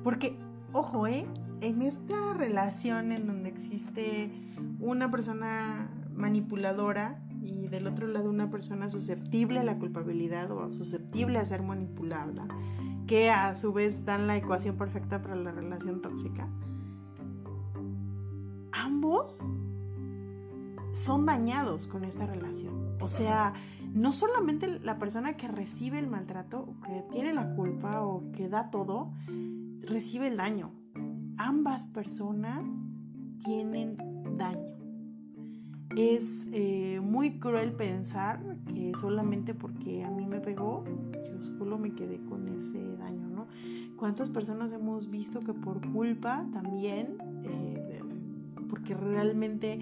Porque, 0.04 0.38
ojo, 0.72 1.08
¿eh? 1.08 1.26
En 1.62 1.82
esta 1.82 2.34
relación 2.34 3.12
en 3.12 3.28
donde 3.28 3.50
existe 3.50 4.32
una 4.80 5.12
persona 5.12 5.90
manipuladora 6.20 7.20
y 7.42 7.68
del 7.68 7.88
otro 7.88 8.08
lado 8.08 8.30
una 8.30 8.52
persona 8.52 8.90
susceptible 8.90 9.60
a 9.60 9.64
la 9.64 9.78
culpabilidad 9.80 10.52
o 10.52 10.70
susceptible 10.70 11.40
a 11.40 11.46
ser 11.46 11.64
manipulable, 11.64 12.42
que 13.08 13.32
a 13.32 13.56
su 13.56 13.74
vez 13.74 14.06
dan 14.06 14.28
la 14.28 14.38
ecuación 14.38 14.78
perfecta 14.78 15.22
para 15.22 15.36
la 15.36 15.52
relación 15.52 16.02
tóxica, 16.02 16.48
ambos 18.72 19.42
son 20.92 21.26
dañados 21.26 21.88
con 21.88 22.04
esta 22.04 22.26
relación. 22.26 22.98
O 23.02 23.08
sea, 23.08 23.54
no 23.94 24.12
solamente 24.12 24.80
la 24.80 25.00
persona 25.00 25.38
que 25.38 25.48
recibe 25.48 26.00
el 26.00 26.08
maltrato, 26.08 26.76
que 26.86 27.04
tiene 27.12 27.34
la 27.34 27.56
culpa 27.56 28.02
o 28.02 28.32
que 28.32 28.50
da 28.50 28.70
todo, 28.70 29.12
recibe 29.82 30.28
el 30.28 30.38
daño. 30.38 30.72
Ambas 31.38 31.88
personas 31.88 32.66
tienen 33.44 33.98
daño. 34.38 34.79
Es 35.96 36.48
eh, 36.52 37.00
muy 37.02 37.40
cruel 37.40 37.72
pensar 37.72 38.40
que 38.68 38.92
solamente 39.00 39.54
porque 39.54 40.04
a 40.04 40.12
mí 40.12 40.26
me 40.28 40.40
pegó, 40.40 40.84
yo 41.14 41.42
solo 41.42 41.78
me 41.78 41.94
quedé 41.94 42.20
con 42.30 42.48
ese 42.48 42.96
daño, 42.98 43.28
¿no? 43.28 43.48
¿Cuántas 43.98 44.30
personas 44.30 44.72
hemos 44.72 45.10
visto 45.10 45.42
que 45.42 45.54
por 45.54 45.82
culpa 45.92 46.46
también, 46.54 47.18
eh, 47.44 48.02
porque 48.70 48.94
realmente 48.94 49.80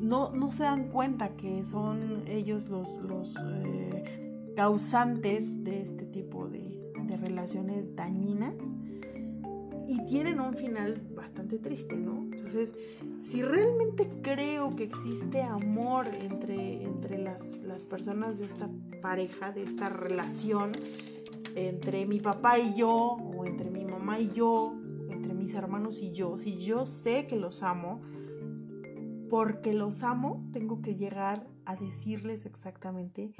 no, 0.00 0.30
no 0.32 0.50
se 0.50 0.64
dan 0.64 0.88
cuenta 0.88 1.36
que 1.36 1.64
son 1.64 2.22
ellos 2.26 2.68
los, 2.68 2.96
los 2.96 3.34
eh, 3.64 4.52
causantes 4.56 5.62
de 5.62 5.82
este 5.82 6.06
tipo 6.06 6.48
de, 6.48 6.92
de 7.06 7.16
relaciones 7.16 7.94
dañinas, 7.94 8.54
y 9.88 10.04
tienen 10.06 10.40
un 10.40 10.54
final 10.54 11.00
bastante 11.14 11.58
triste, 11.58 11.96
¿no? 11.96 12.22
Entonces, 12.22 12.74
si 13.18 13.42
realmente 13.42 14.08
creo 14.22 14.74
que 14.74 14.84
existe 14.84 15.42
amor 15.42 16.06
entre, 16.12 16.82
entre 16.82 17.18
las, 17.18 17.56
las 17.58 17.86
personas 17.86 18.38
de 18.38 18.46
esta 18.46 18.68
pareja, 19.00 19.52
de 19.52 19.62
esta 19.62 19.88
relación, 19.88 20.72
entre 21.54 22.04
mi 22.06 22.20
papá 22.20 22.58
y 22.58 22.74
yo, 22.74 22.90
o 22.90 23.46
entre 23.46 23.70
mi 23.70 23.84
mamá 23.84 24.18
y 24.18 24.32
yo, 24.32 24.74
entre 25.08 25.34
mis 25.34 25.54
hermanos 25.54 26.02
y 26.02 26.12
yo, 26.12 26.38
si 26.38 26.58
yo 26.58 26.84
sé 26.84 27.26
que 27.26 27.36
los 27.36 27.62
amo, 27.62 28.02
porque 29.30 29.72
los 29.72 30.02
amo, 30.02 30.48
tengo 30.52 30.82
que 30.82 30.96
llegar 30.96 31.46
a 31.64 31.76
decirles 31.76 32.46
exactamente 32.46 33.32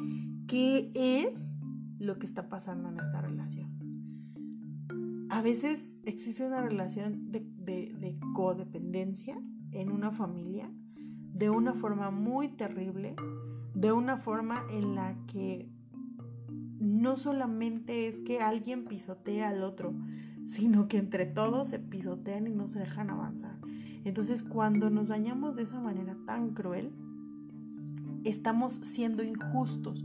qué 0.49 0.91
es 0.95 1.59
lo 1.99 2.19
que 2.19 2.27
está 2.27 2.49
pasando 2.49 2.89
en 2.89 2.99
esta 2.99 3.21
relación 3.21 3.76
a 5.29 5.43
veces 5.43 5.97
existe 6.05 6.47
una 6.47 6.61
relación 6.61 7.33
de, 7.33 8.18
codependencia 8.35 9.41
en 9.72 9.91
una 9.91 10.11
familia 10.12 10.70
de 11.33 11.51
una 11.51 11.74
forma 11.74 12.11
muy 12.11 12.49
terrible, 12.49 13.14
de 13.74 13.93
una 13.93 14.16
forma 14.16 14.62
en 14.70 14.95
la 14.95 15.16
que 15.27 15.68
no 16.79 17.16
solamente 17.16 18.07
es 18.07 18.22
que 18.22 18.41
alguien 18.41 18.85
pisotea 18.85 19.51
al 19.51 19.62
otro, 19.62 19.95
sino 20.47 20.89
que 20.89 20.99
entre 20.99 21.27
todos 21.27 21.68
se 21.68 21.79
pisotean 21.79 22.47
y 22.47 22.53
no 22.53 22.68
se 22.68 22.79
dejan 22.79 23.11
avanzar. 23.11 23.59
Entonces 24.05 24.43
cuando 24.43 24.89
nos 24.89 25.09
dañamos 25.09 25.57
de 25.57 25.64
esa 25.64 25.81
manera 25.81 26.16
tan 26.27 26.55
cruel, 26.55 26.93
estamos 28.24 28.74
siendo 28.74 29.22
injustos, 29.22 30.05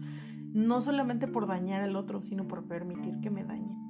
no 0.53 0.81
solamente 0.81 1.27
por 1.27 1.47
dañar 1.47 1.81
al 1.81 1.95
otro, 1.95 2.23
sino 2.23 2.47
por 2.47 2.65
permitir 2.65 3.21
que 3.21 3.29
me 3.29 3.43
dañe. 3.45 3.80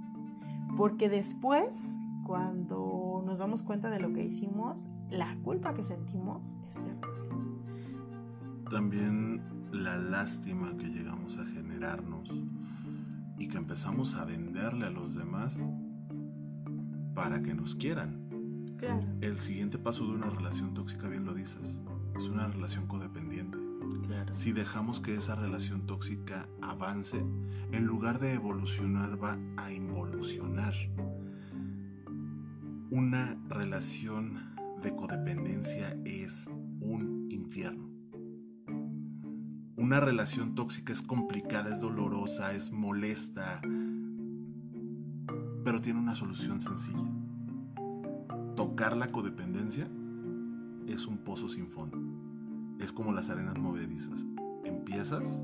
Porque 0.78 1.09
después, 1.09 1.97
cuando 2.26 3.24
nos 3.26 3.39
damos 3.39 3.61
cuenta 3.61 3.89
de 3.89 3.99
lo 3.99 4.13
que 4.13 4.26
hicimos, 4.26 4.84
la 5.09 5.36
culpa 5.43 5.74
que 5.74 5.84
sentimos 5.84 6.55
es 6.69 6.76
terrible. 6.76 7.07
También 8.69 9.41
la 9.72 9.97
lástima 9.97 10.76
que 10.78 10.88
llegamos 10.88 11.38
a 11.38 11.45
generarnos 11.45 12.34
y 13.38 13.47
que 13.47 13.57
empezamos 13.57 14.15
a 14.15 14.26
venderle 14.26 14.86
a 14.86 14.91
los 14.91 15.15
demás 15.15 15.61
para 17.13 17.41
que 17.41 17.53
nos 17.53 17.76
quieran. 17.76 18.22
Claro. 18.78 19.03
El 19.22 19.39
siguiente 19.39 19.78
paso 19.78 20.07
de 20.07 20.13
una 20.13 20.30
relación 20.30 20.74
tóxica, 20.74 21.07
bien 21.07 21.26
lo 21.26 21.34
dices, 21.34 21.82
es 22.15 22.30
una 22.30 22.47
relación 22.47 22.88
codependiente. 22.88 23.61
Si 24.32 24.53
dejamos 24.53 25.01
que 25.01 25.13
esa 25.13 25.36
relación 25.36 25.86
tóxica 25.86 26.47
avance, 26.61 27.17
en 27.71 27.86
lugar 27.86 28.19
de 28.19 28.34
evolucionar 28.34 29.21
va 29.21 29.38
a 29.57 29.71
involucionar. 29.73 30.73
Una 32.89 33.38
relación 33.49 34.55
de 34.82 34.95
codependencia 34.95 35.97
es 36.05 36.49
un 36.79 37.27
infierno. 37.29 37.89
Una 39.75 39.99
relación 39.99 40.55
tóxica 40.55 40.93
es 40.93 41.01
complicada, 41.01 41.73
es 41.73 41.82
dolorosa, 41.82 42.53
es 42.53 42.71
molesta, 42.71 43.61
pero 45.63 45.82
tiene 45.82 45.99
una 45.99 46.15
solución 46.15 46.61
sencilla. 46.61 47.05
Tocar 48.55 48.95
la 48.95 49.07
codependencia 49.07 49.89
es 50.88 51.05
un 51.05 51.17
pozo 51.17 51.49
sin 51.49 51.67
fondo 51.67 52.11
es 52.84 52.91
como 52.91 53.11
las 53.11 53.29
arenas 53.29 53.57
movedizas. 53.57 54.19
Empiezas 54.63 55.41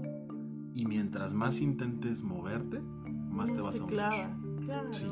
y 0.73 0.85
mientras 0.85 1.33
más 1.33 1.59
intentes 1.59 2.23
moverte, 2.23 2.79
más 3.29 3.53
te 3.53 3.61
vas 3.61 3.79
a 3.79 3.83
mover. 3.83 4.29
Claro. 4.65 4.93
Sí, 4.93 5.07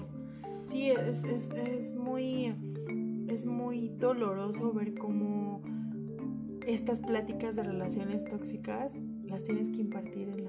sí 0.66 0.90
es, 0.92 1.24
es, 1.24 1.52
es, 1.52 1.96
muy, 1.96 2.54
es 3.28 3.46
muy 3.46 3.90
doloroso 3.90 4.74
ver 4.74 4.94
cómo 4.96 5.62
estas 6.68 7.00
pláticas 7.00 7.56
de 7.56 7.64
relaciones 7.64 8.26
tóxicas 8.26 9.04
las 9.24 9.44
tienes 9.44 9.72
que 9.72 9.82
impartir 9.82 10.30
en. 10.30 10.45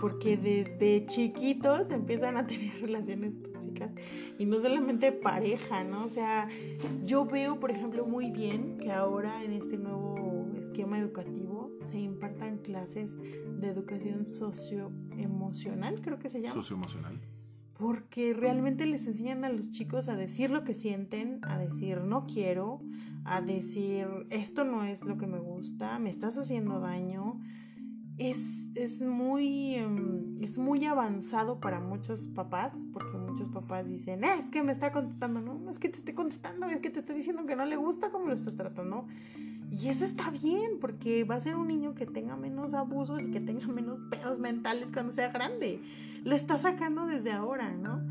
Porque 0.00 0.36
desde 0.36 1.06
chiquitos 1.06 1.90
empiezan 1.90 2.36
a 2.36 2.46
tener 2.46 2.72
relaciones 2.80 3.40
tóxicas 3.42 3.90
y 4.38 4.46
no 4.46 4.58
solamente 4.58 5.12
pareja, 5.12 5.84
¿no? 5.84 6.04
O 6.04 6.08
sea, 6.08 6.48
yo 7.04 7.26
veo, 7.26 7.60
por 7.60 7.70
ejemplo, 7.70 8.06
muy 8.06 8.30
bien 8.30 8.78
que 8.78 8.90
ahora 8.90 9.44
en 9.44 9.52
este 9.52 9.76
nuevo 9.76 10.48
esquema 10.56 10.98
educativo 10.98 11.70
se 11.84 11.98
impartan 11.98 12.58
clases 12.58 13.16
de 13.18 13.68
educación 13.68 14.26
socioemocional, 14.26 16.00
creo 16.00 16.18
que 16.18 16.28
se 16.28 16.40
llama. 16.40 16.54
Socioemocional. 16.54 17.20
Porque 17.74 18.34
realmente 18.34 18.84
les 18.86 19.06
enseñan 19.06 19.44
a 19.44 19.48
los 19.48 19.70
chicos 19.70 20.08
a 20.08 20.16
decir 20.16 20.50
lo 20.50 20.64
que 20.64 20.74
sienten, 20.74 21.40
a 21.42 21.58
decir 21.58 22.02
no 22.02 22.26
quiero, 22.26 22.80
a 23.24 23.40
decir 23.40 24.06
esto 24.30 24.64
no 24.64 24.84
es 24.84 25.02
lo 25.04 25.16
que 25.16 25.26
me 25.26 25.38
gusta, 25.38 25.98
me 25.98 26.10
estás 26.10 26.36
haciendo 26.36 26.80
daño 26.80 27.29
es, 28.20 29.00
muy, 29.00 29.76
em, 29.76 30.42
es 30.42 30.58
muy 30.58 30.84
avanzado 30.84 31.58
para 31.58 31.80
muchos 31.80 32.26
papás, 32.28 32.86
porque 32.92 33.16
muchos 33.16 33.48
papás 33.48 33.88
dicen, 33.88 34.22
eh, 34.24 34.34
es 34.38 34.50
que 34.50 34.62
me 34.62 34.72
está 34.72 34.92
contestando, 34.92 35.40
no 35.40 35.70
es 35.70 35.78
que 35.78 35.88
te 35.88 35.96
esté 35.96 36.14
contestando, 36.14 36.66
es 36.66 36.80
que 36.80 36.90
te 36.90 36.98
está 36.98 37.14
diciendo 37.14 37.46
que 37.46 37.56
no 37.56 37.64
le 37.64 37.76
gusta 37.76 38.10
cómo 38.10 38.26
lo 38.26 38.34
estás 38.34 38.56
tratando. 38.56 39.06
Y 39.70 39.88
eso 39.88 40.04
está 40.04 40.30
bien, 40.30 40.78
porque 40.80 41.24
va 41.24 41.36
a 41.36 41.40
ser 41.40 41.56
un 41.56 41.68
niño 41.68 41.94
que 41.94 42.04
tenga 42.04 42.36
menos 42.36 42.74
abusos 42.74 43.22
y 43.22 43.30
que 43.30 43.40
tenga 43.40 43.66
menos 43.68 44.00
pedos 44.10 44.38
mentales 44.38 44.92
cuando 44.92 45.12
sea 45.12 45.30
grande. 45.30 45.80
Lo 46.22 46.36
está 46.36 46.58
sacando 46.58 47.06
desde 47.06 47.32
ahora, 47.32 47.72
¿no? 47.72 48.02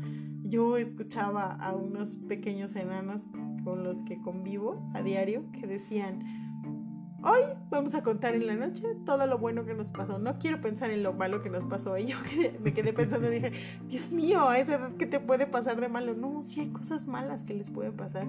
Yo 0.42 0.76
escuchaba 0.76 1.52
a 1.52 1.72
unos 1.76 2.16
pequeños 2.16 2.74
enanos 2.74 3.22
con 3.62 3.84
los 3.84 4.02
que 4.02 4.20
convivo 4.20 4.90
a 4.92 5.02
diario 5.02 5.44
que 5.52 5.68
decían, 5.68 6.24
Hoy 7.22 7.40
vamos 7.68 7.94
a 7.94 8.02
contar 8.02 8.34
en 8.34 8.46
la 8.46 8.54
noche 8.54 8.82
todo 9.04 9.26
lo 9.26 9.36
bueno 9.38 9.66
que 9.66 9.74
nos 9.74 9.90
pasó. 9.90 10.18
No 10.18 10.38
quiero 10.38 10.62
pensar 10.62 10.90
en 10.90 11.02
lo 11.02 11.12
malo 11.12 11.42
que 11.42 11.50
nos 11.50 11.64
pasó. 11.64 11.98
Y 11.98 12.06
yo 12.06 12.16
me 12.62 12.72
quedé 12.72 12.94
pensando 12.94 13.30
y 13.30 13.34
dije, 13.34 13.52
Dios 13.88 14.10
mío, 14.12 14.48
a 14.48 14.58
esa 14.58 14.76
edad 14.76 14.92
que 14.96 15.06
te 15.06 15.20
puede 15.20 15.46
pasar 15.46 15.78
de 15.80 15.88
malo. 15.88 16.14
No, 16.14 16.42
sí 16.42 16.60
hay 16.60 16.68
cosas 16.68 17.06
malas 17.06 17.44
que 17.44 17.52
les 17.52 17.70
puede 17.70 17.92
pasar. 17.92 18.26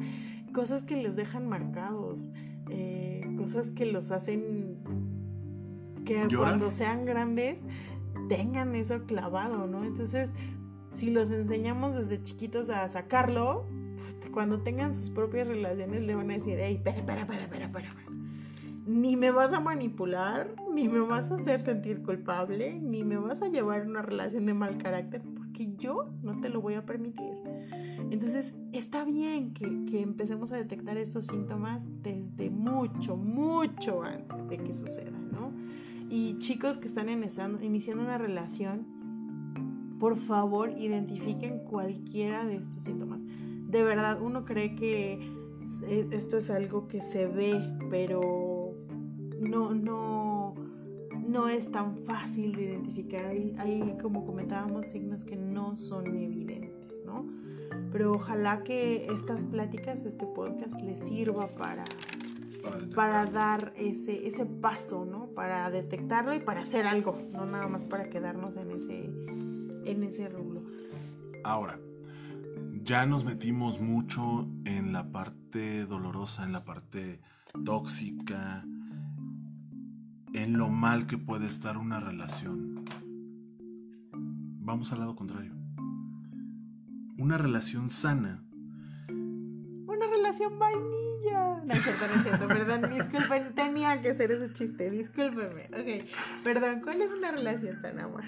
Cosas 0.53 0.83
que 0.83 1.01
los 1.01 1.15
dejan 1.15 1.47
marcados. 1.47 2.31
Eh, 2.69 3.25
cosas 3.37 3.71
que 3.71 3.85
los 3.85 4.11
hacen 4.11 4.77
que 6.05 6.27
cuando 6.35 6.71
sean 6.71 7.05
grandes 7.05 7.63
tengan 8.27 8.75
eso 8.75 9.05
clavado, 9.05 9.67
¿no? 9.67 9.85
Entonces, 9.85 10.33
si 10.91 11.11
los 11.11 11.31
enseñamos 11.31 11.95
desde 11.95 12.21
chiquitos 12.21 12.69
a 12.69 12.89
sacarlo, 12.89 13.65
cuando 14.33 14.61
tengan 14.61 14.93
sus 14.93 15.09
propias 15.09 15.47
relaciones 15.47 16.01
le 16.01 16.15
van 16.15 16.29
a 16.31 16.33
decir, 16.33 16.57
hey, 16.59 16.75
espera, 16.75 16.97
espera, 16.97 17.21
espera, 17.21 17.43
espera, 17.43 17.65
espera 17.65 18.11
ni 18.91 19.15
me 19.15 19.31
vas 19.31 19.53
a 19.53 19.61
manipular, 19.61 20.53
ni 20.73 20.89
me 20.89 20.99
vas 20.99 21.31
a 21.31 21.35
hacer 21.35 21.61
sentir 21.61 22.01
culpable, 22.01 22.77
ni 22.79 23.03
me 23.03 23.17
vas 23.17 23.41
a 23.41 23.47
llevar 23.47 23.87
una 23.87 24.01
relación 24.01 24.45
de 24.45 24.53
mal 24.53 24.77
carácter, 24.77 25.21
porque 25.37 25.73
yo 25.77 26.09
no 26.21 26.41
te 26.41 26.49
lo 26.49 26.59
voy 26.59 26.73
a 26.73 26.85
permitir. 26.85 27.31
Entonces, 28.09 28.53
está 28.73 29.05
bien 29.05 29.53
que, 29.53 29.85
que 29.85 30.01
empecemos 30.01 30.51
a 30.51 30.57
detectar 30.57 30.97
estos 30.97 31.27
síntomas 31.27 31.89
desde 32.03 32.49
mucho, 32.49 33.15
mucho 33.15 34.03
antes 34.03 34.49
de 34.49 34.57
que 34.57 34.73
suceda, 34.73 35.17
¿no? 35.31 35.53
Y 36.09 36.37
chicos 36.39 36.77
que 36.77 36.87
están 36.87 37.07
iniciando 37.07 38.03
una 38.03 38.17
relación, 38.17 38.85
por 39.99 40.17
favor, 40.17 40.71
identifiquen 40.77 41.59
cualquiera 41.59 42.45
de 42.45 42.57
estos 42.57 42.83
síntomas. 42.83 43.23
De 43.69 43.83
verdad, 43.83 44.21
uno 44.21 44.43
cree 44.43 44.75
que 44.75 45.31
esto 46.11 46.37
es 46.37 46.49
algo 46.49 46.89
que 46.89 47.01
se 47.01 47.27
ve, 47.27 47.57
pero 47.89 48.51
no, 49.41 49.73
no, 49.73 50.55
no 51.27 51.49
es 51.49 51.71
tan 51.71 51.97
fácil 52.05 52.53
de 52.53 52.63
identificar. 52.63 53.25
Hay, 53.25 53.97
como 54.01 54.25
comentábamos, 54.25 54.87
signos 54.87 55.23
que 55.23 55.35
no 55.35 55.75
son 55.77 56.07
evidentes, 56.07 57.03
¿no? 57.05 57.25
Pero 57.91 58.13
ojalá 58.13 58.63
que 58.63 59.07
estas 59.07 59.43
pláticas, 59.43 60.05
este 60.05 60.25
podcast, 60.25 60.79
les 60.81 60.99
sirva 60.99 61.47
para, 61.47 61.83
para 62.95 63.25
dar 63.25 63.73
ese, 63.75 64.27
ese 64.27 64.45
paso, 64.45 65.05
¿no? 65.05 65.27
Para 65.27 65.69
detectarlo 65.71 66.33
y 66.33 66.39
para 66.39 66.61
hacer 66.61 66.85
algo, 66.85 67.17
no 67.31 67.45
nada 67.45 67.67
más 67.67 67.83
para 67.83 68.09
quedarnos 68.09 68.55
en 68.57 68.71
ese, 68.71 69.05
en 69.85 70.03
ese 70.03 70.29
rubro. 70.29 70.63
Ahora, 71.43 71.79
ya 72.83 73.05
nos 73.05 73.25
metimos 73.25 73.79
mucho 73.79 74.47
en 74.65 74.93
la 74.93 75.11
parte 75.11 75.85
dolorosa, 75.85 76.43
en 76.45 76.51
la 76.51 76.63
parte 76.63 77.19
tóxica, 77.65 78.63
en 80.34 80.57
lo 80.57 80.69
mal 80.69 81.07
que 81.07 81.17
puede 81.17 81.47
estar 81.47 81.77
una 81.77 81.99
relación. 81.99 82.86
Vamos 84.13 84.91
al 84.91 84.99
lado 84.99 85.15
contrario. 85.15 85.51
Una 87.17 87.38
relación 87.38 87.89
sana. 87.89 88.43
Una 89.07 90.07
relación 90.07 90.57
vainilla. 90.57 91.61
No 91.65 91.73
es 91.73 91.84
cierto, 91.84 92.07
no 92.07 92.13
es 92.15 92.23
cierto, 92.23 92.47
perdón, 92.47 92.89
disculpen, 92.91 93.53
tenía 93.53 94.01
que 94.01 94.11
hacer 94.11 94.32
ese 94.32 94.53
chiste, 94.53 94.89
discúlpenme. 94.89 95.65
Ok, 95.65 96.07
perdón, 96.43 96.82
¿cuál 96.82 97.01
es 97.01 97.09
una 97.11 97.32
relación 97.32 97.79
sana, 97.79 98.05
amor? 98.05 98.23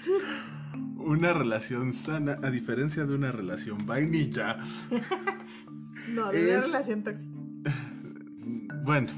Una 0.96 1.32
relación 1.32 1.92
sana, 1.92 2.36
a 2.42 2.50
diferencia 2.50 3.04
de 3.04 3.14
una 3.14 3.32
relación 3.32 3.86
vainilla. 3.86 4.58
no, 6.08 6.30
de 6.30 6.50
una 6.50 6.60
relación 6.60 7.02
tóxica. 7.02 7.30
Bueno, 8.84 9.08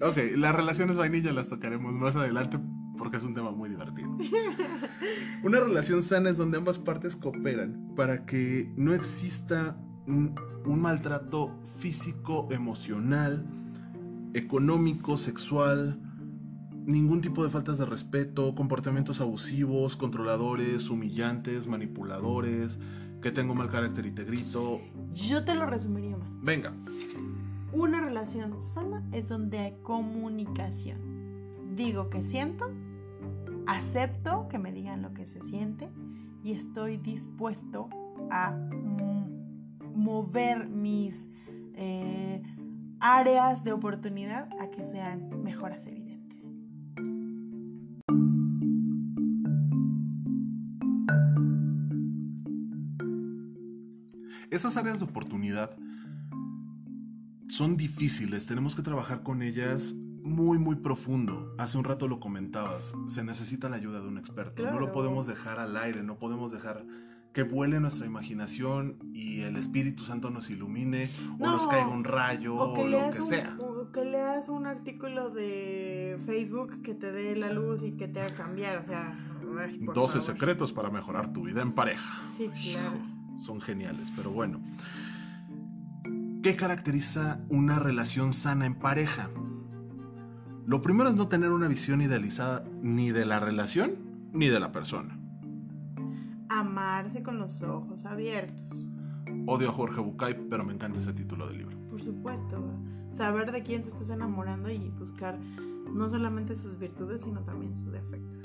ok, 0.00 0.36
las 0.36 0.54
relaciones 0.54 0.96
vainilla 0.96 1.32
las 1.32 1.48
tocaremos 1.48 1.92
más 1.92 2.16
adelante 2.16 2.58
porque 2.96 3.16
es 3.16 3.24
un 3.24 3.34
tema 3.34 3.50
muy 3.50 3.68
divertido. 3.68 4.16
Una 5.42 5.60
relación 5.60 6.02
sana 6.02 6.30
es 6.30 6.36
donde 6.36 6.58
ambas 6.58 6.78
partes 6.78 7.16
cooperan 7.16 7.92
para 7.96 8.24
que 8.24 8.72
no 8.76 8.94
exista 8.94 9.76
un, 10.06 10.34
un 10.64 10.80
maltrato 10.80 11.60
físico, 11.78 12.48
emocional, 12.50 13.46
económico, 14.34 15.18
sexual, 15.18 16.00
ningún 16.86 17.20
tipo 17.20 17.44
de 17.44 17.50
faltas 17.50 17.78
de 17.78 17.86
respeto, 17.86 18.54
comportamientos 18.54 19.20
abusivos, 19.20 19.96
controladores, 19.96 20.90
humillantes, 20.90 21.66
manipuladores, 21.66 22.78
que 23.22 23.30
tengo 23.30 23.54
mal 23.54 23.70
carácter 23.70 24.06
y 24.06 24.10
te 24.10 24.24
grito. 24.24 24.80
Yo 25.12 25.44
te 25.44 25.54
lo 25.54 25.66
resumiría 25.66 26.16
más. 26.16 26.42
Venga. 26.42 26.72
Una 27.74 28.00
relación 28.00 28.56
sana 28.60 29.02
es 29.10 29.28
donde 29.28 29.58
hay 29.58 29.72
comunicación. 29.82 31.74
Digo 31.74 32.08
que 32.08 32.22
siento, 32.22 32.70
acepto 33.66 34.46
que 34.48 34.60
me 34.60 34.70
digan 34.70 35.02
lo 35.02 35.12
que 35.12 35.26
se 35.26 35.42
siente 35.42 35.90
y 36.44 36.52
estoy 36.52 36.98
dispuesto 36.98 37.88
a 38.30 38.56
mover 39.92 40.68
mis 40.68 41.28
eh, 41.74 42.42
áreas 43.00 43.64
de 43.64 43.72
oportunidad 43.72 44.48
a 44.60 44.70
que 44.70 44.86
sean 44.86 45.42
mejoras 45.42 45.88
evidentes. 45.88 46.56
Esas 54.48 54.76
áreas 54.76 55.00
de 55.00 55.06
oportunidad 55.06 55.76
son 57.48 57.76
difíciles, 57.76 58.46
tenemos 58.46 58.74
que 58.74 58.82
trabajar 58.82 59.22
con 59.22 59.42
ellas 59.42 59.94
muy, 59.94 60.58
muy 60.58 60.76
profundo. 60.76 61.54
Hace 61.58 61.76
un 61.76 61.84
rato 61.84 62.08
lo 62.08 62.18
comentabas, 62.18 62.94
se 63.06 63.22
necesita 63.22 63.68
la 63.68 63.76
ayuda 63.76 64.00
de 64.00 64.08
un 64.08 64.18
experto. 64.18 64.62
No 64.62 64.80
lo 64.80 64.92
podemos 64.92 65.26
dejar 65.26 65.58
al 65.58 65.76
aire, 65.76 66.02
no 66.02 66.18
podemos 66.18 66.50
dejar 66.52 66.84
que 67.32 67.42
vuele 67.42 67.80
nuestra 67.80 68.06
imaginación 68.06 68.96
y 69.12 69.40
el 69.40 69.56
Espíritu 69.56 70.04
Santo 70.04 70.30
nos 70.30 70.50
ilumine 70.50 71.10
o 71.40 71.46
nos 71.46 71.66
caiga 71.66 71.88
un 71.88 72.04
rayo 72.04 72.54
o, 72.54 72.86
lo 72.86 73.10
que 73.10 73.20
sea. 73.20 73.56
O 73.58 73.90
que 73.90 74.04
leas 74.04 74.48
un 74.48 74.66
artículo 74.66 75.30
de 75.30 76.18
Facebook 76.26 76.80
que 76.82 76.94
te 76.94 77.10
dé 77.10 77.34
la 77.34 77.52
luz 77.52 77.82
y 77.82 77.92
que 77.92 78.06
te 78.06 78.20
haga 78.20 78.34
cambiar, 78.34 78.78
o 78.78 78.84
sea... 78.84 79.18
12 79.94 80.20
secretos 80.20 80.72
para 80.72 80.90
mejorar 80.90 81.32
tu 81.32 81.44
vida 81.44 81.62
en 81.62 81.72
pareja. 81.72 82.22
Sí, 82.36 82.48
claro 82.72 83.14
son 83.36 83.60
geniales, 83.60 84.12
pero 84.14 84.30
bueno. 84.30 84.60
¿Qué 86.44 86.56
caracteriza 86.56 87.40
una 87.48 87.78
relación 87.78 88.34
sana 88.34 88.66
en 88.66 88.74
pareja? 88.74 89.30
Lo 90.66 90.82
primero 90.82 91.08
es 91.08 91.16
no 91.16 91.26
tener 91.26 91.52
una 91.52 91.68
visión 91.68 92.02
idealizada 92.02 92.62
ni 92.82 93.12
de 93.12 93.24
la 93.24 93.40
relación 93.40 93.92
ni 94.34 94.48
de 94.48 94.60
la 94.60 94.70
persona. 94.70 95.18
Amarse 96.50 97.22
con 97.22 97.38
los 97.38 97.62
ojos 97.62 98.04
abiertos. 98.04 98.76
Odio 99.46 99.70
a 99.70 99.72
Jorge 99.72 100.02
Bucay, 100.02 100.48
pero 100.50 100.66
me 100.66 100.74
encanta 100.74 100.98
ese 100.98 101.14
título 101.14 101.46
del 101.46 101.60
libro. 101.60 101.78
Por 101.88 102.02
supuesto. 102.02 102.62
Saber 103.10 103.50
de 103.50 103.62
quién 103.62 103.82
te 103.82 103.88
estás 103.88 104.10
enamorando 104.10 104.70
y 104.70 104.90
buscar 104.98 105.38
no 105.94 106.10
solamente 106.10 106.56
sus 106.56 106.78
virtudes, 106.78 107.22
sino 107.22 107.40
también 107.40 107.74
sus 107.74 107.90
defectos. 107.90 108.44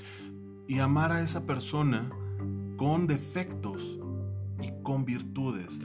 Y 0.68 0.78
amar 0.78 1.12
a 1.12 1.20
esa 1.20 1.42
persona 1.42 2.08
con 2.78 3.06
defectos 3.06 3.99
y 4.62 4.82
con 4.82 5.04
virtudes. 5.04 5.80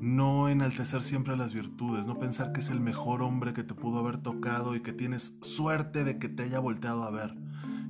No 0.00 0.48
enaltecer 0.48 1.02
siempre 1.02 1.36
las 1.36 1.52
virtudes, 1.52 2.06
no 2.06 2.18
pensar 2.18 2.52
que 2.52 2.60
es 2.60 2.70
el 2.70 2.80
mejor 2.80 3.22
hombre 3.22 3.52
que 3.52 3.62
te 3.62 3.74
pudo 3.74 3.98
haber 3.98 4.18
tocado 4.18 4.74
y 4.74 4.80
que 4.80 4.92
tienes 4.92 5.36
suerte 5.42 6.04
de 6.04 6.18
que 6.18 6.28
te 6.28 6.44
haya 6.44 6.58
volteado 6.58 7.04
a 7.04 7.10
ver, 7.10 7.36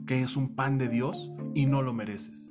que 0.06 0.22
es 0.22 0.36
un 0.36 0.54
pan 0.54 0.78
de 0.78 0.88
Dios 0.88 1.30
y 1.54 1.66
no 1.66 1.82
lo 1.82 1.92
mereces. 1.92 2.46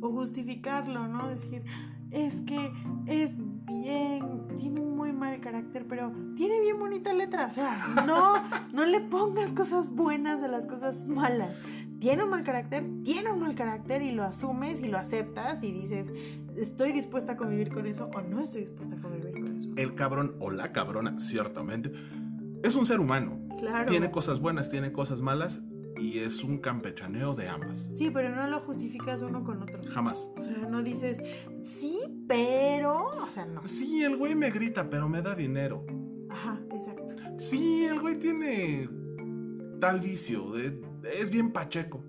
O 0.00 0.10
justificarlo, 0.12 1.08
¿no? 1.08 1.28
Decir, 1.28 1.64
es 2.10 2.40
que 2.42 2.72
es 3.06 3.36
bien, 3.64 4.48
tiene 4.58 4.80
un 4.80 4.96
muy 4.96 5.12
mal 5.12 5.40
carácter, 5.40 5.86
pero 5.88 6.12
tiene 6.36 6.60
bien 6.60 6.78
bonita 6.78 7.12
letra. 7.12 7.46
O 7.46 7.50
sea, 7.50 7.86
no, 8.06 8.34
no 8.72 8.84
le 8.84 9.00
pongas 9.00 9.52
cosas 9.52 9.90
buenas 9.90 10.40
de 10.40 10.48
las 10.48 10.66
cosas 10.66 11.06
malas. 11.06 11.56
Tiene 12.00 12.24
un 12.24 12.30
mal 12.30 12.44
carácter, 12.44 12.84
tiene 13.04 13.30
un 13.30 13.40
mal 13.40 13.54
carácter 13.54 14.02
y 14.02 14.10
lo 14.10 14.24
asumes 14.24 14.80
y 14.80 14.88
lo 14.88 14.98
aceptas 14.98 15.62
y 15.62 15.72
dices, 15.72 16.12
estoy 16.60 16.92
dispuesta 16.92 17.32
a 17.32 17.36
convivir 17.36 17.72
con 17.72 17.86
eso 17.86 18.10
o 18.14 18.20
no 18.22 18.40
estoy 18.40 18.62
dispuesta 18.62 18.96
a 18.96 19.00
convivir 19.00 19.32
con 19.32 19.56
eso. 19.56 19.70
El 19.76 19.94
cabrón 19.94 20.36
o 20.38 20.50
la 20.50 20.72
cabrona, 20.72 21.18
ciertamente, 21.18 21.92
es 22.62 22.74
un 22.76 22.86
ser 22.86 23.00
humano. 23.00 23.40
Claro. 23.58 23.90
Tiene 23.90 24.10
cosas 24.10 24.40
buenas, 24.40 24.70
tiene 24.70 24.92
cosas 24.92 25.20
malas 25.20 25.60
y 25.98 26.18
es 26.18 26.42
un 26.42 26.58
campechaneo 26.58 27.34
de 27.34 27.48
ambas. 27.48 27.90
Sí, 27.92 28.10
pero 28.10 28.34
no 28.34 28.46
lo 28.46 28.60
justificas 28.60 29.22
uno 29.22 29.44
con 29.44 29.62
otro. 29.62 29.82
Jamás. 29.88 30.30
O 30.36 30.40
sea, 30.40 30.56
no 30.56 30.82
dices, 30.82 31.22
sí, 31.62 31.98
pero. 32.26 33.04
O 33.22 33.30
sea, 33.30 33.44
no. 33.44 33.66
Sí, 33.66 34.02
el 34.02 34.16
güey 34.16 34.34
me 34.34 34.50
grita, 34.50 34.88
pero 34.88 35.08
me 35.08 35.20
da 35.20 35.34
dinero. 35.34 35.84
Ajá, 36.30 36.58
exacto. 36.70 37.16
Sí, 37.38 37.84
el 37.84 38.00
güey 38.00 38.18
tiene 38.18 38.88
tal 39.80 40.00
vicio, 40.00 40.54
es 40.56 41.30
bien 41.30 41.52
pacheco, 41.52 42.04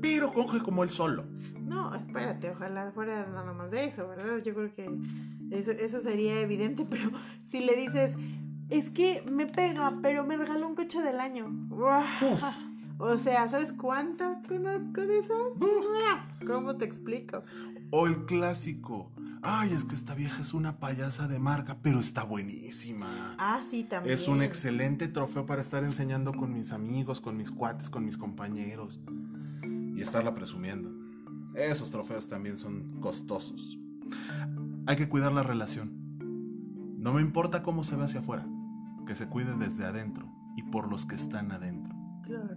pero 0.00 0.32
coge 0.32 0.60
como 0.60 0.82
él 0.82 0.90
solo. 0.90 1.24
No, 1.64 1.94
espérate, 1.94 2.50
ojalá 2.50 2.90
fuera 2.92 3.26
nada 3.26 3.52
más 3.52 3.70
de 3.70 3.84
eso, 3.84 4.08
¿verdad? 4.08 4.38
Yo 4.44 4.54
creo 4.54 4.74
que 4.74 4.90
eso, 5.50 6.00
sería 6.00 6.40
evidente, 6.40 6.84
pero 6.90 7.10
si 7.44 7.60
le 7.60 7.74
dices, 7.76 8.16
es 8.70 8.90
que 8.90 9.22
me 9.30 9.46
pega, 9.46 9.98
pero 10.02 10.24
me 10.24 10.36
regaló 10.36 10.68
un 10.68 10.74
coche 10.74 11.00
del 11.02 11.20
año. 11.20 11.50
O 13.04 13.18
sea, 13.18 13.48
¿sabes 13.48 13.72
cuántas 13.72 14.46
conozco 14.46 15.00
de 15.00 15.18
esas? 15.18 15.58
¿Cómo 16.46 16.76
te 16.76 16.84
explico? 16.84 17.42
O 17.90 18.06
el 18.06 18.26
clásico. 18.26 19.10
Ay, 19.42 19.72
es 19.72 19.84
que 19.84 19.96
esta 19.96 20.14
vieja 20.14 20.40
es 20.40 20.54
una 20.54 20.78
payasa 20.78 21.26
de 21.26 21.40
marca, 21.40 21.78
pero 21.82 21.98
está 21.98 22.22
buenísima. 22.22 23.34
Ah, 23.38 23.60
sí, 23.68 23.82
también. 23.82 24.14
Es 24.14 24.28
un 24.28 24.40
excelente 24.40 25.08
trofeo 25.08 25.46
para 25.46 25.60
estar 25.60 25.82
enseñando 25.82 26.32
con 26.32 26.52
mis 26.52 26.70
amigos, 26.70 27.20
con 27.20 27.36
mis 27.36 27.50
cuates, 27.50 27.90
con 27.90 28.04
mis 28.04 28.16
compañeros. 28.16 29.00
Y 29.96 30.00
estarla 30.00 30.32
presumiendo. 30.32 31.01
Esos 31.54 31.90
trofeos 31.90 32.28
también 32.28 32.56
son 32.56 33.00
costosos. 33.00 33.78
Hay 34.86 34.96
que 34.96 35.08
cuidar 35.08 35.32
la 35.32 35.42
relación. 35.42 35.92
No 36.98 37.12
me 37.12 37.20
importa 37.20 37.62
cómo 37.62 37.84
se 37.84 37.96
ve 37.96 38.04
hacia 38.04 38.20
afuera, 38.20 38.46
que 39.06 39.14
se 39.14 39.28
cuide 39.28 39.56
desde 39.56 39.84
adentro 39.84 40.26
y 40.56 40.62
por 40.62 40.88
los 40.88 41.04
que 41.06 41.16
están 41.16 41.52
adentro. 41.52 41.94
Claro. 42.22 42.56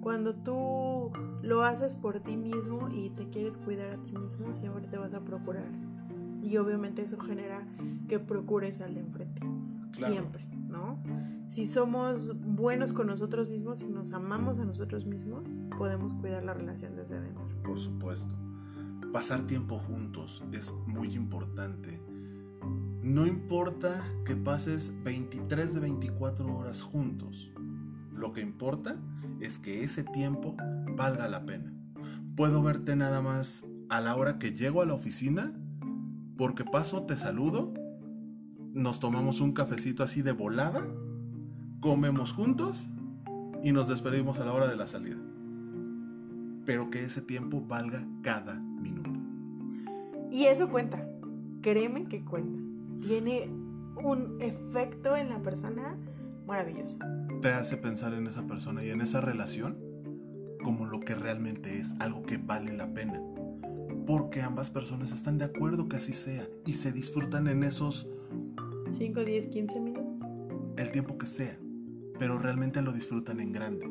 Cuando 0.00 0.34
tú 0.34 1.12
lo 1.42 1.62
haces 1.62 1.96
por 1.96 2.20
ti 2.20 2.36
mismo 2.36 2.88
y 2.90 3.10
te 3.10 3.28
quieres 3.28 3.58
cuidar 3.58 3.90
a 3.90 4.02
ti 4.02 4.12
mismo, 4.12 4.54
siempre 4.56 4.86
te 4.86 4.96
vas 4.96 5.12
a 5.14 5.20
procurar. 5.20 5.70
Y 6.42 6.56
obviamente 6.56 7.02
eso 7.02 7.18
genera 7.18 7.66
que 8.08 8.18
procures 8.18 8.80
al 8.80 8.94
de 8.94 9.00
enfrente. 9.00 9.42
Siempre, 9.92 10.46
¿no? 10.68 10.98
Si 11.48 11.66
somos 11.66 12.38
buenos 12.38 12.92
con 12.92 13.06
nosotros 13.06 13.48
mismos 13.48 13.80
y 13.80 13.88
nos 13.88 14.12
amamos 14.12 14.58
a 14.58 14.66
nosotros 14.66 15.06
mismos, 15.06 15.58
podemos 15.78 16.12
cuidar 16.12 16.44
la 16.44 16.52
relación 16.52 16.94
desde 16.94 17.16
adentro. 17.16 17.48
Por 17.64 17.80
supuesto. 17.80 18.28
Pasar 19.14 19.46
tiempo 19.46 19.78
juntos 19.78 20.44
es 20.52 20.74
muy 20.86 21.14
importante. 21.14 22.02
No 23.02 23.26
importa 23.26 24.04
que 24.26 24.36
pases 24.36 24.92
23 25.04 25.72
de 25.72 25.80
24 25.80 26.54
horas 26.54 26.82
juntos. 26.82 27.50
Lo 28.12 28.34
que 28.34 28.42
importa 28.42 28.96
es 29.40 29.58
que 29.58 29.82
ese 29.84 30.04
tiempo 30.04 30.54
valga 30.96 31.28
la 31.28 31.46
pena. 31.46 31.72
Puedo 32.36 32.62
verte 32.62 32.94
nada 32.94 33.22
más 33.22 33.64
a 33.88 34.02
la 34.02 34.14
hora 34.16 34.38
que 34.38 34.52
llego 34.52 34.82
a 34.82 34.86
la 34.86 34.92
oficina, 34.92 35.54
porque 36.36 36.64
paso, 36.64 37.04
te 37.04 37.16
saludo, 37.16 37.72
nos 38.74 39.00
tomamos 39.00 39.40
un 39.40 39.52
cafecito 39.52 40.02
así 40.02 40.20
de 40.20 40.32
volada 40.32 40.86
comemos 41.80 42.32
juntos 42.32 42.86
y 43.62 43.72
nos 43.72 43.88
despedimos 43.88 44.38
a 44.38 44.44
la 44.44 44.52
hora 44.52 44.68
de 44.68 44.76
la 44.76 44.86
salida. 44.86 45.16
Pero 46.64 46.90
que 46.90 47.04
ese 47.04 47.22
tiempo 47.22 47.62
valga 47.66 48.06
cada 48.22 48.54
minuto. 48.54 49.10
Y 50.30 50.44
eso 50.44 50.68
cuenta, 50.68 51.08
créeme 51.62 52.04
que 52.04 52.24
cuenta. 52.24 52.60
Tiene 53.06 53.50
un 54.02 54.36
efecto 54.40 55.16
en 55.16 55.30
la 55.30 55.40
persona 55.40 55.96
maravilloso. 56.46 56.98
Te 57.40 57.48
hace 57.48 57.76
pensar 57.76 58.14
en 58.14 58.26
esa 58.26 58.46
persona 58.46 58.84
y 58.84 58.90
en 58.90 59.00
esa 59.00 59.20
relación 59.20 59.76
como 60.62 60.86
lo 60.86 61.00
que 61.00 61.14
realmente 61.14 61.78
es, 61.78 61.94
algo 61.98 62.22
que 62.22 62.36
vale 62.36 62.76
la 62.76 62.92
pena. 62.92 63.22
Porque 64.06 64.42
ambas 64.42 64.70
personas 64.70 65.12
están 65.12 65.38
de 65.38 65.44
acuerdo 65.44 65.88
que 65.88 65.96
así 65.96 66.12
sea 66.12 66.46
y 66.66 66.72
se 66.72 66.92
disfrutan 66.92 67.46
en 67.46 67.62
esos 67.62 68.06
5, 68.90 69.24
10, 69.24 69.46
15 69.48 69.80
minutos. 69.80 70.30
El 70.76 70.90
tiempo 70.90 71.16
que 71.16 71.26
sea 71.26 71.58
pero 72.18 72.38
realmente 72.38 72.82
lo 72.82 72.92
disfrutan 72.92 73.40
en 73.40 73.52
grande. 73.52 73.86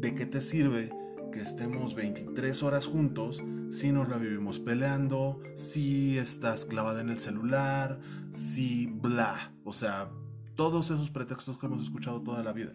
¿De 0.00 0.14
qué 0.14 0.26
te 0.26 0.40
sirve 0.40 0.90
que 1.30 1.40
estemos 1.40 1.94
23 1.94 2.62
horas 2.62 2.86
juntos 2.86 3.42
si 3.70 3.92
nos 3.92 4.08
la 4.08 4.16
vivimos 4.16 4.58
peleando, 4.58 5.40
si 5.54 6.18
estás 6.18 6.64
clavada 6.64 7.00
en 7.00 7.08
el 7.08 7.18
celular, 7.18 8.00
si 8.30 8.86
bla. 8.86 9.52
O 9.64 9.72
sea, 9.72 10.10
todos 10.56 10.90
esos 10.90 11.10
pretextos 11.10 11.56
que 11.56 11.66
hemos 11.66 11.82
escuchado 11.82 12.22
toda 12.22 12.42
la 12.42 12.52
vida. 12.52 12.72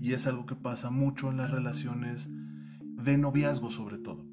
Y 0.00 0.14
es 0.14 0.26
algo 0.26 0.46
que 0.46 0.56
pasa 0.56 0.90
mucho 0.90 1.30
en 1.30 1.36
las 1.36 1.50
relaciones 1.50 2.28
de 2.80 3.18
noviazgo 3.18 3.70
sobre 3.70 3.98
todo. 3.98 4.26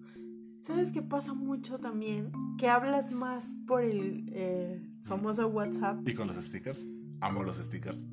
¿Sabes 0.62 0.92
qué 0.92 1.02
pasa 1.02 1.34
mucho 1.34 1.78
también? 1.78 2.32
Que 2.58 2.70
hablas 2.70 3.12
más 3.12 3.46
por 3.68 3.84
el 3.84 4.26
eh, 4.34 4.82
famoso 5.04 5.48
WhatsApp. 5.48 6.08
¿Y 6.08 6.16
con 6.16 6.28
los 6.28 6.38
stickers? 6.38 6.88
Amo 7.20 7.44
los 7.44 7.58
stickers. 7.58 8.04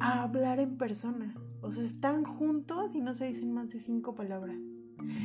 A 0.00 0.22
hablar 0.22 0.58
en 0.60 0.76
persona. 0.76 1.34
O 1.62 1.70
sea, 1.70 1.84
están 1.84 2.24
juntos 2.24 2.94
y 2.94 3.00
no 3.00 3.14
se 3.14 3.26
dicen 3.26 3.52
más 3.52 3.70
de 3.70 3.80
cinco 3.80 4.14
palabras. 4.14 4.58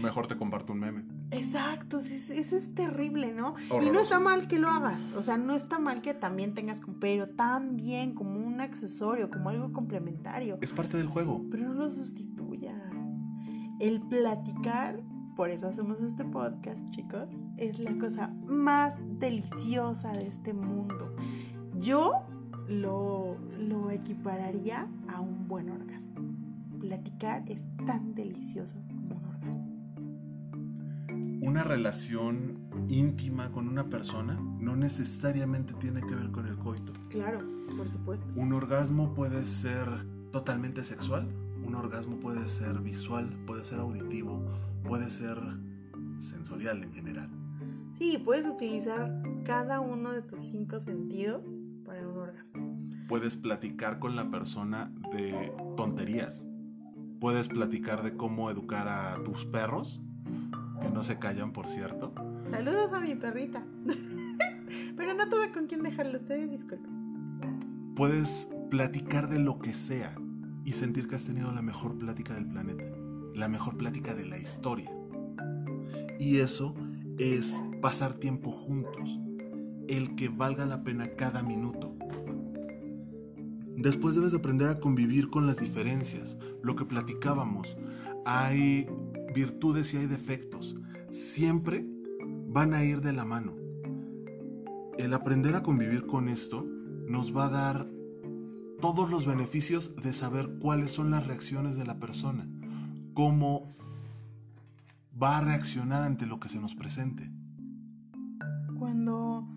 Mejor 0.01 0.27
te 0.27 0.37
comparto 0.37 0.73
un 0.73 0.79
meme. 0.79 1.03
Exacto, 1.31 1.99
eso 1.99 2.55
es 2.55 2.75
terrible, 2.75 3.33
¿no? 3.33 3.55
Y 3.81 3.89
no 3.89 3.99
está 3.99 4.19
mal 4.19 4.47
que 4.47 4.59
lo 4.59 4.69
hagas, 4.69 5.03
o 5.17 5.23
sea, 5.23 5.37
no 5.37 5.53
está 5.53 5.79
mal 5.79 6.01
que 6.01 6.13
también 6.13 6.53
tengas, 6.53 6.81
pero 6.99 7.29
también 7.29 8.13
como 8.13 8.39
un 8.39 8.61
accesorio, 8.61 9.29
como 9.29 9.49
algo 9.49 9.73
complementario. 9.73 10.57
Es 10.61 10.71
parte 10.71 10.97
del 10.97 11.07
juego. 11.07 11.45
Pero 11.49 11.67
no 11.67 11.73
lo 11.73 11.91
sustituyas. 11.91 12.75
El 13.79 14.01
platicar, 14.01 15.01
por 15.35 15.49
eso 15.49 15.67
hacemos 15.67 15.99
este 15.99 16.23
podcast, 16.23 16.89
chicos, 16.91 17.29
es 17.57 17.79
la 17.79 17.97
cosa 17.97 18.27
más 18.45 18.97
deliciosa 19.19 20.11
de 20.11 20.27
este 20.27 20.53
mundo. 20.53 21.15
Yo 21.77 22.13
lo, 22.67 23.37
lo 23.59 23.91
equipararía 23.91 24.87
a 25.07 25.21
un 25.21 25.47
buen 25.47 25.69
orgasmo. 25.69 26.21
Platicar 26.79 27.43
es 27.49 27.63
tan 27.85 28.13
delicioso 28.15 28.77
una 31.45 31.63
relación 31.63 32.57
íntima 32.89 33.51
con 33.51 33.67
una 33.67 33.87
persona 33.87 34.37
no 34.59 34.75
necesariamente 34.75 35.73
tiene 35.75 36.01
que 36.01 36.15
ver 36.15 36.31
con 36.31 36.47
el 36.47 36.57
coito. 36.57 36.91
Claro, 37.09 37.39
por 37.77 37.87
supuesto. 37.87 38.27
Un 38.35 38.51
orgasmo 38.51 39.13
puede 39.13 39.45
ser 39.45 39.87
totalmente 40.31 40.83
sexual, 40.83 41.27
un 41.63 41.75
orgasmo 41.75 42.17
puede 42.17 42.49
ser 42.49 42.81
visual, 42.81 43.29
puede 43.45 43.63
ser 43.63 43.79
auditivo, 43.79 44.41
puede 44.83 45.09
ser 45.11 45.37
sensorial 46.17 46.83
en 46.83 46.91
general. 46.93 47.29
Sí, 47.93 48.17
puedes 48.17 48.47
utilizar 48.47 49.21
cada 49.45 49.79
uno 49.81 50.13
de 50.13 50.23
tus 50.23 50.41
cinco 50.41 50.79
sentidos 50.79 51.43
Puedes 53.07 53.37
platicar 53.37 53.99
con 53.99 54.15
la 54.15 54.29
persona 54.29 54.91
de 55.11 55.53
tonterías. 55.77 56.45
Puedes 57.19 57.47
platicar 57.47 58.03
de 58.03 58.15
cómo 58.15 58.49
educar 58.49 58.87
a 58.87 59.23
tus 59.23 59.45
perros 59.45 60.01
que 60.81 60.89
no 60.89 61.03
se 61.03 61.17
callan, 61.17 61.53
por 61.53 61.69
cierto. 61.69 62.13
Saludos 62.49 62.91
a 62.93 62.99
mi 62.99 63.15
perrita. 63.15 63.63
Pero 64.97 65.13
no 65.13 65.29
tuve 65.29 65.51
con 65.51 65.67
quién 65.67 65.83
dejarlo, 65.83 66.17
ustedes 66.17 66.49
disculpen. 66.49 67.93
Puedes 67.95 68.49
platicar 68.69 69.29
de 69.29 69.39
lo 69.39 69.59
que 69.59 69.73
sea 69.73 70.15
y 70.65 70.73
sentir 70.73 71.07
que 71.07 71.15
has 71.15 71.23
tenido 71.23 71.51
la 71.51 71.61
mejor 71.61 71.97
plática 71.97 72.33
del 72.33 72.47
planeta, 72.47 72.83
la 73.33 73.47
mejor 73.47 73.77
plática 73.77 74.13
de 74.13 74.25
la 74.25 74.37
historia. 74.37 74.91
Y 76.19 76.37
eso 76.37 76.75
es 77.17 77.53
pasar 77.81 78.15
tiempo 78.15 78.51
juntos, 78.51 79.19
el 79.87 80.15
que 80.15 80.29
valga 80.29 80.65
la 80.65 80.83
pena 80.83 81.09
cada 81.15 81.43
minuto. 81.43 81.84
Después 83.85 84.15
debes 84.15 84.31
de 84.31 84.39
aprender 84.39 84.67
a 84.67 84.79
convivir 84.79 85.29
con 85.29 85.45
las 85.45 85.57
diferencias, 85.57 86.39
lo 86.63 86.75
que 86.75 86.85
platicábamos. 86.85 87.77
Hay 88.25 88.89
virtudes 89.35 89.93
y 89.93 89.97
hay 89.97 90.07
defectos, 90.07 90.75
siempre 91.11 91.85
van 92.47 92.73
a 92.73 92.83
ir 92.83 93.01
de 93.01 93.13
la 93.13 93.25
mano. 93.25 93.53
El 94.97 95.13
aprender 95.13 95.53
a 95.53 95.61
convivir 95.61 96.07
con 96.07 96.29
esto 96.29 96.65
nos 97.07 97.37
va 97.37 97.45
a 97.45 97.49
dar 97.49 97.87
todos 98.81 99.11
los 99.11 99.27
beneficios 99.27 99.95
de 100.01 100.13
saber 100.13 100.57
cuáles 100.59 100.91
son 100.91 101.11
las 101.11 101.27
reacciones 101.27 101.77
de 101.77 101.85
la 101.85 101.99
persona, 101.99 102.49
cómo 103.13 103.75
va 105.21 105.37
a 105.37 105.41
reaccionar 105.41 106.01
ante 106.01 106.25
lo 106.25 106.39
que 106.39 106.49
se 106.49 106.59
nos 106.59 106.73
presente. 106.73 107.29
Cuando, 108.79 109.47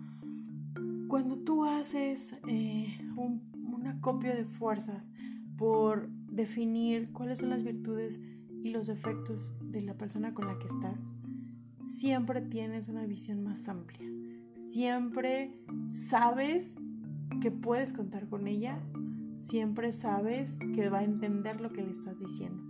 cuando 1.07 1.35
tú 1.37 1.65
haces 1.65 2.35
eh, 2.47 2.95
un 3.17 3.48
acopio 3.89 4.35
de 4.35 4.45
fuerzas 4.45 5.11
por 5.57 6.09
definir 6.31 7.11
cuáles 7.11 7.39
son 7.39 7.49
las 7.49 7.63
virtudes 7.63 8.21
y 8.63 8.69
los 8.69 8.89
efectos 8.89 9.53
de 9.61 9.81
la 9.81 9.95
persona 9.95 10.33
con 10.33 10.47
la 10.47 10.57
que 10.57 10.67
estás, 10.67 11.15
siempre 11.83 12.41
tienes 12.41 12.87
una 12.87 13.05
visión 13.05 13.43
más 13.43 13.67
amplia. 13.67 14.07
Siempre 14.67 15.53
sabes 15.91 16.79
que 17.41 17.51
puedes 17.51 17.93
contar 17.93 18.27
con 18.27 18.47
ella, 18.47 18.79
siempre 19.39 19.91
sabes 19.91 20.59
que 20.75 20.89
va 20.89 20.99
a 20.99 21.03
entender 21.03 21.61
lo 21.61 21.71
que 21.71 21.81
le 21.81 21.91
estás 21.91 22.19
diciendo. 22.19 22.63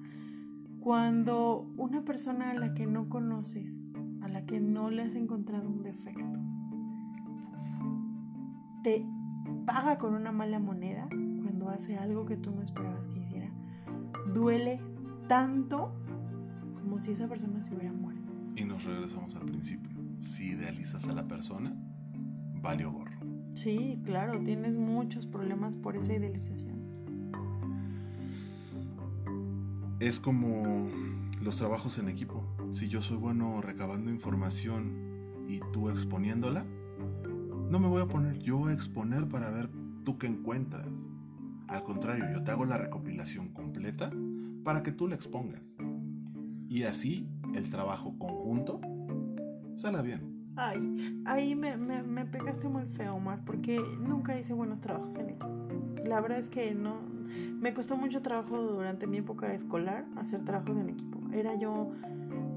Cuando 0.79 1.69
una 1.77 2.05
persona 2.05 2.51
a 2.51 2.53
la 2.53 2.73
que 2.73 2.85
no 2.85 3.09
conoces, 3.09 3.83
a 4.21 4.29
la 4.29 4.45
que 4.45 4.59
no 4.59 4.89
le 4.89 5.03
has 5.03 5.15
encontrado 5.15 5.69
un 5.69 5.83
defecto, 5.83 6.39
te 8.83 9.05
paga 9.71 9.99
con 9.99 10.15
una 10.15 10.31
mala 10.31 10.57
moneda 10.57 11.07
cuando 11.43 11.69
hace 11.69 11.95
algo 11.95 12.25
que 12.25 12.35
tú 12.35 12.49
no 12.49 12.63
esperabas 12.63 13.05
que 13.05 13.19
hiciera, 13.19 13.51
duele 14.33 14.81
tanto 15.27 15.93
como 16.73 16.97
si 16.97 17.11
esa 17.11 17.27
persona 17.27 17.61
se 17.61 17.75
hubiera 17.75 17.93
muerto. 17.93 18.31
Y 18.55 18.63
nos 18.63 18.83
regresamos 18.83 19.35
al 19.35 19.45
principio. 19.45 19.91
Si 20.17 20.53
idealizas 20.53 21.07
a 21.07 21.13
la 21.13 21.27
persona, 21.27 21.75
valió 22.55 22.91
gorro. 22.91 23.19
Sí, 23.53 24.01
claro, 24.03 24.41
tienes 24.43 24.75
muchos 24.75 25.27
problemas 25.27 25.77
por 25.77 25.95
esa 25.95 26.15
idealización. 26.15 26.79
Es 29.99 30.19
como 30.19 30.89
los 31.43 31.57
trabajos 31.57 31.99
en 31.99 32.09
equipo. 32.09 32.43
Si 32.71 32.87
yo 32.87 33.03
soy 33.03 33.17
bueno 33.17 33.61
recabando 33.61 34.09
información 34.09 35.45
y 35.47 35.59
tú 35.71 35.91
exponiéndola, 35.91 36.65
no 37.69 37.79
me 37.79 37.87
voy 37.87 38.01
a 38.01 38.07
poner 38.07 38.39
yo 38.39 38.65
a 38.65 38.73
exponer 38.73 39.27
para 39.27 39.51
ver 39.51 39.69
tú 40.03 40.17
qué 40.17 40.27
encuentras. 40.27 40.87
Al 41.67 41.83
contrario, 41.83 42.25
yo 42.33 42.43
te 42.43 42.51
hago 42.51 42.65
la 42.65 42.77
recopilación 42.77 43.49
completa 43.49 44.11
para 44.63 44.81
que 44.81 44.91
tú 44.91 45.07
la 45.07 45.15
expongas. 45.15 45.61
Y 46.67 46.83
así 46.83 47.27
el 47.53 47.69
trabajo 47.69 48.17
conjunto 48.17 48.81
sale 49.75 50.01
bien. 50.01 50.39
Ay, 50.55 51.21
ahí 51.25 51.55
me, 51.55 51.77
me, 51.77 52.25
pegaste 52.25 52.67
muy 52.67 52.85
feo, 52.85 53.15
Omar, 53.15 53.45
porque 53.45 53.79
nunca 54.01 54.37
hice 54.37 54.53
buenos 54.53 54.81
trabajos 54.81 55.15
en 55.17 55.29
equipo. 55.29 55.47
La 56.05 56.19
verdad 56.21 56.39
es 56.39 56.49
que 56.49 56.73
no. 56.73 57.01
Me 57.59 57.73
costó 57.73 57.95
mucho 57.95 58.21
trabajo 58.21 58.59
durante 58.61 59.05
mi 59.05 59.17
época 59.17 59.53
escolar 59.53 60.05
hacer 60.17 60.43
trabajos 60.43 60.75
en 60.75 60.89
equipo. 60.89 61.19
Era 61.31 61.55
yo, 61.55 61.91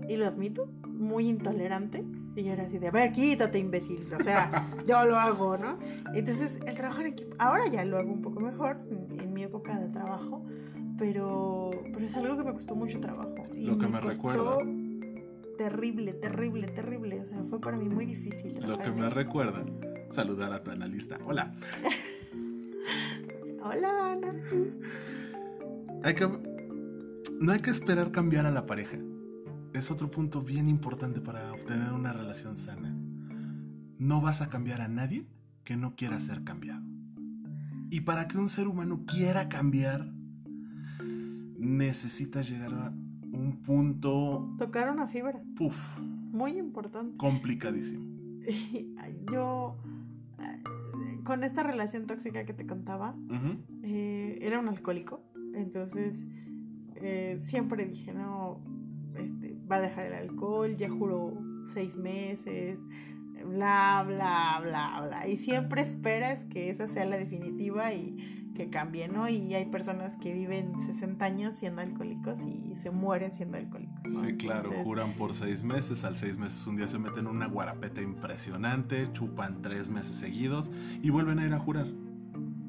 y 0.08 0.16
lo 0.16 0.26
admito, 0.26 0.68
muy 0.88 1.28
intolerante. 1.28 2.04
Y 2.34 2.44
yo 2.44 2.52
era 2.52 2.64
así 2.64 2.78
de, 2.78 2.88
a 2.88 2.90
ver, 2.90 3.12
quítate, 3.12 3.58
imbécil. 3.58 4.06
O 4.18 4.22
sea, 4.22 4.70
yo 4.86 5.04
lo 5.04 5.18
hago, 5.18 5.58
¿no? 5.58 5.78
Entonces, 6.14 6.58
el 6.66 6.76
trabajo 6.76 7.00
en 7.02 7.08
equipo, 7.08 7.36
ahora 7.38 7.66
ya 7.66 7.84
lo 7.84 7.98
hago 7.98 8.10
un 8.10 8.22
poco 8.22 8.40
mejor 8.40 8.78
en 8.90 9.32
mi 9.32 9.42
época 9.42 9.78
de 9.78 9.88
trabajo 9.88 10.44
pero, 11.02 11.70
pero 11.92 12.06
es 12.06 12.16
algo 12.16 12.36
que 12.36 12.44
me 12.44 12.52
costó 12.52 12.76
mucho 12.76 13.00
trabajo. 13.00 13.34
Y 13.56 13.66
Lo 13.66 13.76
que 13.76 13.88
me, 13.88 14.00
recuerda. 14.00 14.58
Terrible, 15.58 16.12
terrible, 16.14 16.68
terrible. 16.68 17.20
O 17.20 17.26
sea, 17.26 17.42
fue 17.50 17.60
para 17.60 17.76
mí 17.76 17.88
muy 17.88 18.06
difícil. 18.06 18.54
Lo 18.64 18.78
que 18.78 18.90
me 18.92 19.10
recuerda, 19.10 19.64
saludar 20.10 20.52
a 20.52 20.62
tu 20.62 20.70
analista. 20.70 21.18
Hola. 21.26 21.52
Hola, 23.64 24.12
Ana. 24.12 24.32
Hay 26.04 26.14
que, 26.14 26.28
no 27.40 27.52
hay 27.52 27.60
que 27.60 27.70
esperar 27.70 28.12
cambiar 28.12 28.46
a 28.46 28.52
la 28.52 28.66
pareja. 28.66 28.98
Es 29.72 29.90
otro 29.90 30.10
punto 30.10 30.42
bien 30.42 30.68
importante 30.68 31.20
para 31.20 31.52
obtener 31.52 31.92
una 31.92 32.12
relación 32.12 32.56
sana. 32.56 32.94
No 33.98 34.20
vas 34.20 34.42
a 34.42 34.50
cambiar 34.50 34.82
a 34.82 34.88
nadie 34.88 35.26
que 35.64 35.76
no 35.76 35.96
quiera 35.96 36.20
ser 36.20 36.44
cambiado. 36.44 36.82
Y 37.90 38.02
para 38.02 38.28
que 38.28 38.36
un 38.36 38.50
ser 38.50 38.68
humano 38.68 39.04
quiera 39.06 39.48
cambiar, 39.48 40.12
necesitas 41.58 42.48
llegar 42.50 42.74
a 42.74 42.92
un 43.32 43.62
punto... 43.62 44.54
Tocar 44.58 44.90
una 44.90 45.08
fibra. 45.08 45.40
Puf. 45.56 45.76
Muy 45.98 46.58
importante. 46.58 47.16
Complicadísimo. 47.16 48.04
Yo, 49.32 49.76
eh, 50.38 50.62
con 51.24 51.44
esta 51.44 51.62
relación 51.62 52.06
tóxica 52.06 52.44
que 52.44 52.52
te 52.52 52.66
contaba, 52.66 53.14
eh, 53.82 54.38
era 54.42 54.58
un 54.58 54.68
alcohólico. 54.68 55.22
Entonces, 55.54 56.26
eh, 56.96 57.40
siempre 57.42 57.86
dije, 57.86 58.12
no, 58.12 58.60
va 59.72 59.78
a 59.78 59.80
dejar 59.80 60.06
el 60.06 60.14
alcohol, 60.14 60.76
ya 60.76 60.90
juró 60.90 61.32
seis 61.72 61.96
meses, 61.96 62.78
bla, 63.44 64.04
bla, 64.06 64.60
bla, 64.62 65.06
bla. 65.06 65.28
Y 65.28 65.38
siempre 65.38 65.80
esperas 65.80 66.44
que 66.44 66.68
esa 66.68 66.88
sea 66.88 67.06
la 67.06 67.16
definitiva 67.16 67.94
y 67.94 68.50
que 68.54 68.68
cambie, 68.68 69.08
¿no? 69.08 69.30
Y 69.30 69.54
hay 69.54 69.64
personas 69.64 70.18
que 70.18 70.34
viven 70.34 70.78
60 70.82 71.24
años 71.24 71.56
siendo 71.56 71.80
alcohólicos 71.80 72.40
y 72.44 72.76
se 72.82 72.90
mueren 72.90 73.32
siendo 73.32 73.56
alcohólicos. 73.56 74.02
Sí, 74.04 74.36
claro, 74.36 74.70
juran 74.84 75.14
por 75.14 75.32
seis 75.32 75.64
meses, 75.64 76.04
al 76.04 76.16
seis 76.16 76.36
meses 76.36 76.66
un 76.66 76.76
día 76.76 76.86
se 76.86 76.98
meten 76.98 77.26
una 77.26 77.46
guarapeta 77.46 78.02
impresionante, 78.02 79.10
chupan 79.14 79.62
tres 79.62 79.88
meses 79.88 80.16
seguidos 80.16 80.70
y 81.00 81.08
vuelven 81.08 81.38
a 81.38 81.46
ir 81.46 81.54
a 81.54 81.58
jurar 81.58 81.86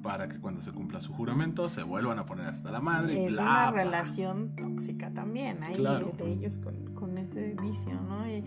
para 0.03 0.27
que 0.27 0.37
cuando 0.39 0.61
se 0.61 0.71
cumpla 0.71 0.99
su 0.99 1.13
juramento 1.13 1.69
se 1.69 1.81
vuelvan 1.81 2.19
a 2.19 2.25
poner 2.25 2.45
hasta 2.45 2.71
la 2.71 2.81
madre. 2.81 3.25
Es 3.25 3.33
una 3.33 3.71
relación 3.71 4.53
tóxica 4.55 5.11
también, 5.11 5.63
ahí 5.63 5.81
de 5.81 6.31
ellos 6.31 6.59
con, 6.59 6.92
ese 7.23 7.55
vicio, 7.61 7.93
¿no? 8.01 8.27
Y, 8.29 8.43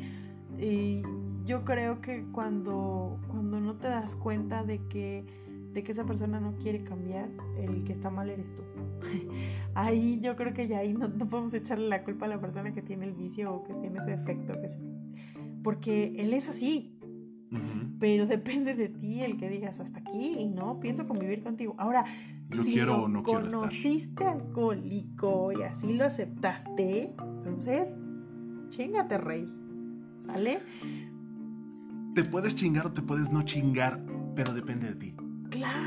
y, 0.63 1.03
yo 1.45 1.65
creo 1.65 2.01
que 2.01 2.25
cuando, 2.33 3.21
cuando 3.29 3.61
no 3.61 3.77
te 3.77 3.87
das 3.87 4.17
cuenta 4.17 4.65
de 4.65 4.79
que 4.89 5.25
de 5.77 5.85
que 5.85 5.93
esa 5.93 6.07
persona 6.07 6.41
no 6.41 6.57
quiere 6.57 6.83
cambiar, 6.85 7.29
el 7.59 7.85
que 7.85 7.93
está 7.93 8.09
mal 8.09 8.31
eres 8.31 8.51
tú. 8.55 8.63
ahí 9.75 10.19
yo 10.21 10.35
creo 10.35 10.55
que 10.55 10.69
ya 10.69 10.79
ahí 10.79 10.95
no, 10.95 11.11
podemos 11.29 11.53
echarle 11.53 11.87
la 11.87 12.03
culpa 12.03 12.25
a 12.25 12.31
la 12.31 12.41
persona 12.41 12.73
que 12.73 12.81
tiene 12.81 13.05
el 13.05 13.13
vicio 13.13 13.53
o 13.53 13.63
que 13.63 13.75
tiene 13.75 13.99
ese 13.99 14.13
defecto, 14.13 14.55
que 14.55 14.69
porque 15.63 16.15
él 16.17 16.33
es 16.33 16.49
así. 16.49 16.99
Pero 17.99 18.27
depende 18.27 18.75
de 18.75 18.89
ti 18.89 19.23
el 19.23 19.37
que 19.37 19.49
digas 19.49 19.81
hasta 19.81 20.01
aquí 20.01 20.37
y 20.39 20.49
no 20.49 20.81
pienso 20.81 21.07
convivir 21.07 21.43
contigo. 21.43 21.75
Ahora, 21.79 22.05
si 22.51 22.73
quiero 22.73 23.05
o 23.05 23.09
no 23.09 23.23
conociste 23.23 24.25
alcohólico 24.25 25.53
y 25.53 25.63
así 25.63 25.93
lo 25.93 26.05
aceptaste, 26.05 27.15
entonces 27.19 27.95
chingate, 28.69 29.19
rey. 29.19 29.47
¿Sale? 30.25 30.63
Te 32.15 32.25
puedes 32.25 32.57
chingar 32.57 32.87
o 32.87 32.93
te 32.93 33.03
puedes 33.03 33.31
no 33.31 33.43
chingar, 33.43 34.03
pero 34.35 34.55
depende 34.55 34.89
de 34.89 34.95
ti. 34.95 35.15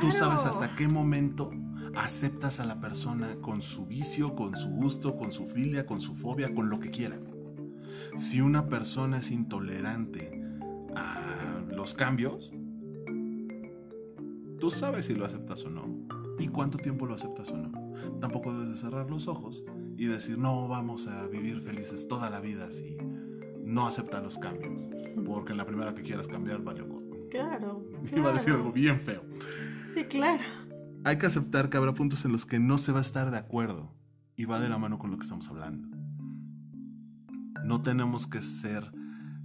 Tú 0.01 0.11
sabes 0.11 0.45
hasta 0.45 0.75
qué 0.75 0.87
momento 0.87 1.51
aceptas 1.95 2.59
a 2.59 2.65
la 2.65 2.79
persona 2.79 3.35
con 3.41 3.61
su 3.61 3.85
vicio, 3.85 4.35
con 4.35 4.55
su 4.55 4.69
gusto, 4.69 5.17
con 5.17 5.31
su 5.31 5.47
filia, 5.47 5.85
con 5.85 6.01
su 6.01 6.15
fobia, 6.15 6.53
con 6.53 6.69
lo 6.69 6.79
que 6.79 6.91
quieras. 6.91 7.35
Si 8.17 8.41
una 8.41 8.67
persona 8.67 9.19
es 9.19 9.31
intolerante 9.31 10.41
a 10.95 11.63
los 11.71 11.93
cambios, 11.93 12.53
tú 14.59 14.71
sabes 14.71 15.05
si 15.05 15.15
lo 15.15 15.25
aceptas 15.25 15.63
o 15.65 15.69
no 15.69 15.87
y 16.37 16.47
cuánto 16.47 16.77
tiempo 16.77 17.05
lo 17.05 17.15
aceptas 17.15 17.49
o 17.49 17.57
no. 17.57 17.71
Tampoco 18.19 18.53
debes 18.53 18.69
de 18.69 18.77
cerrar 18.77 19.09
los 19.09 19.27
ojos 19.27 19.63
y 19.99 20.05
decir, 20.05 20.37
no, 20.37 20.69
vamos 20.69 21.07
a 21.07 21.27
vivir 21.27 21.59
felices 21.59 22.07
toda 22.07 22.29
la 22.29 22.39
vida 22.39 22.71
si 22.71 22.95
no 23.65 23.85
acepta 23.85 24.21
los 24.21 24.37
cambios. 24.37 24.89
Porque 25.25 25.51
en 25.51 25.57
la 25.57 25.65
primera 25.65 25.93
que 25.93 26.03
quieras 26.03 26.29
cambiar, 26.29 26.63
vale 26.63 26.85
Claro. 27.29 27.83
Iba 28.15 28.29
a 28.29 28.33
decir 28.33 28.53
algo 28.53 28.71
bien 28.71 29.01
feo. 29.01 29.25
Sí, 29.93 30.05
claro. 30.05 30.41
Hay 31.03 31.17
que 31.17 31.25
aceptar 31.25 31.69
que 31.69 31.75
habrá 31.75 31.93
puntos 31.93 32.23
en 32.23 32.31
los 32.31 32.45
que 32.45 32.59
no 32.59 32.77
se 32.77 32.93
va 32.93 32.99
a 32.99 33.01
estar 33.01 33.29
de 33.29 33.37
acuerdo 33.37 33.93
y 34.37 34.45
va 34.45 34.61
de 34.61 34.69
la 34.69 34.77
mano 34.77 34.99
con 34.99 35.11
lo 35.11 35.17
que 35.17 35.23
estamos 35.23 35.49
hablando. 35.49 35.89
No 37.65 37.81
tenemos 37.81 38.25
que 38.25 38.41
ser 38.41 38.93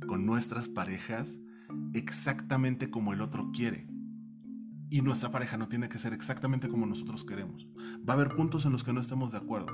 con 0.06 0.24
nuestras 0.24 0.68
parejas 0.68 1.36
exactamente 1.94 2.90
como 2.90 3.12
el 3.12 3.22
otro 3.22 3.50
quiere. 3.52 3.88
Y 4.90 5.00
nuestra 5.00 5.30
pareja 5.30 5.56
no 5.56 5.68
tiene 5.68 5.88
que 5.88 5.98
ser 5.98 6.12
exactamente 6.12 6.68
como 6.68 6.86
nosotros 6.86 7.24
queremos. 7.24 7.66
Va 8.08 8.14
a 8.14 8.16
haber 8.16 8.34
puntos 8.36 8.64
en 8.64 8.72
los 8.72 8.84
que 8.84 8.92
no 8.92 9.00
estemos 9.00 9.32
de 9.32 9.38
acuerdo. 9.38 9.72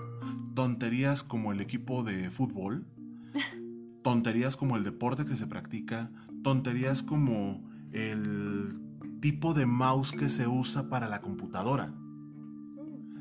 Tonterías 0.54 1.22
como 1.22 1.52
el 1.52 1.60
equipo 1.60 2.02
de 2.02 2.30
fútbol, 2.30 2.86
tonterías 4.02 4.56
como 4.56 4.76
el 4.76 4.84
deporte 4.84 5.24
que 5.24 5.36
se 5.36 5.46
practica, 5.46 6.10
tonterías 6.42 7.02
como 7.02 7.68
el 7.92 8.80
tipo 9.20 9.52
de 9.52 9.66
mouse 9.66 10.12
que 10.12 10.30
se 10.30 10.48
usa 10.48 10.88
para 10.88 11.08
la 11.08 11.20
computadora, 11.20 11.94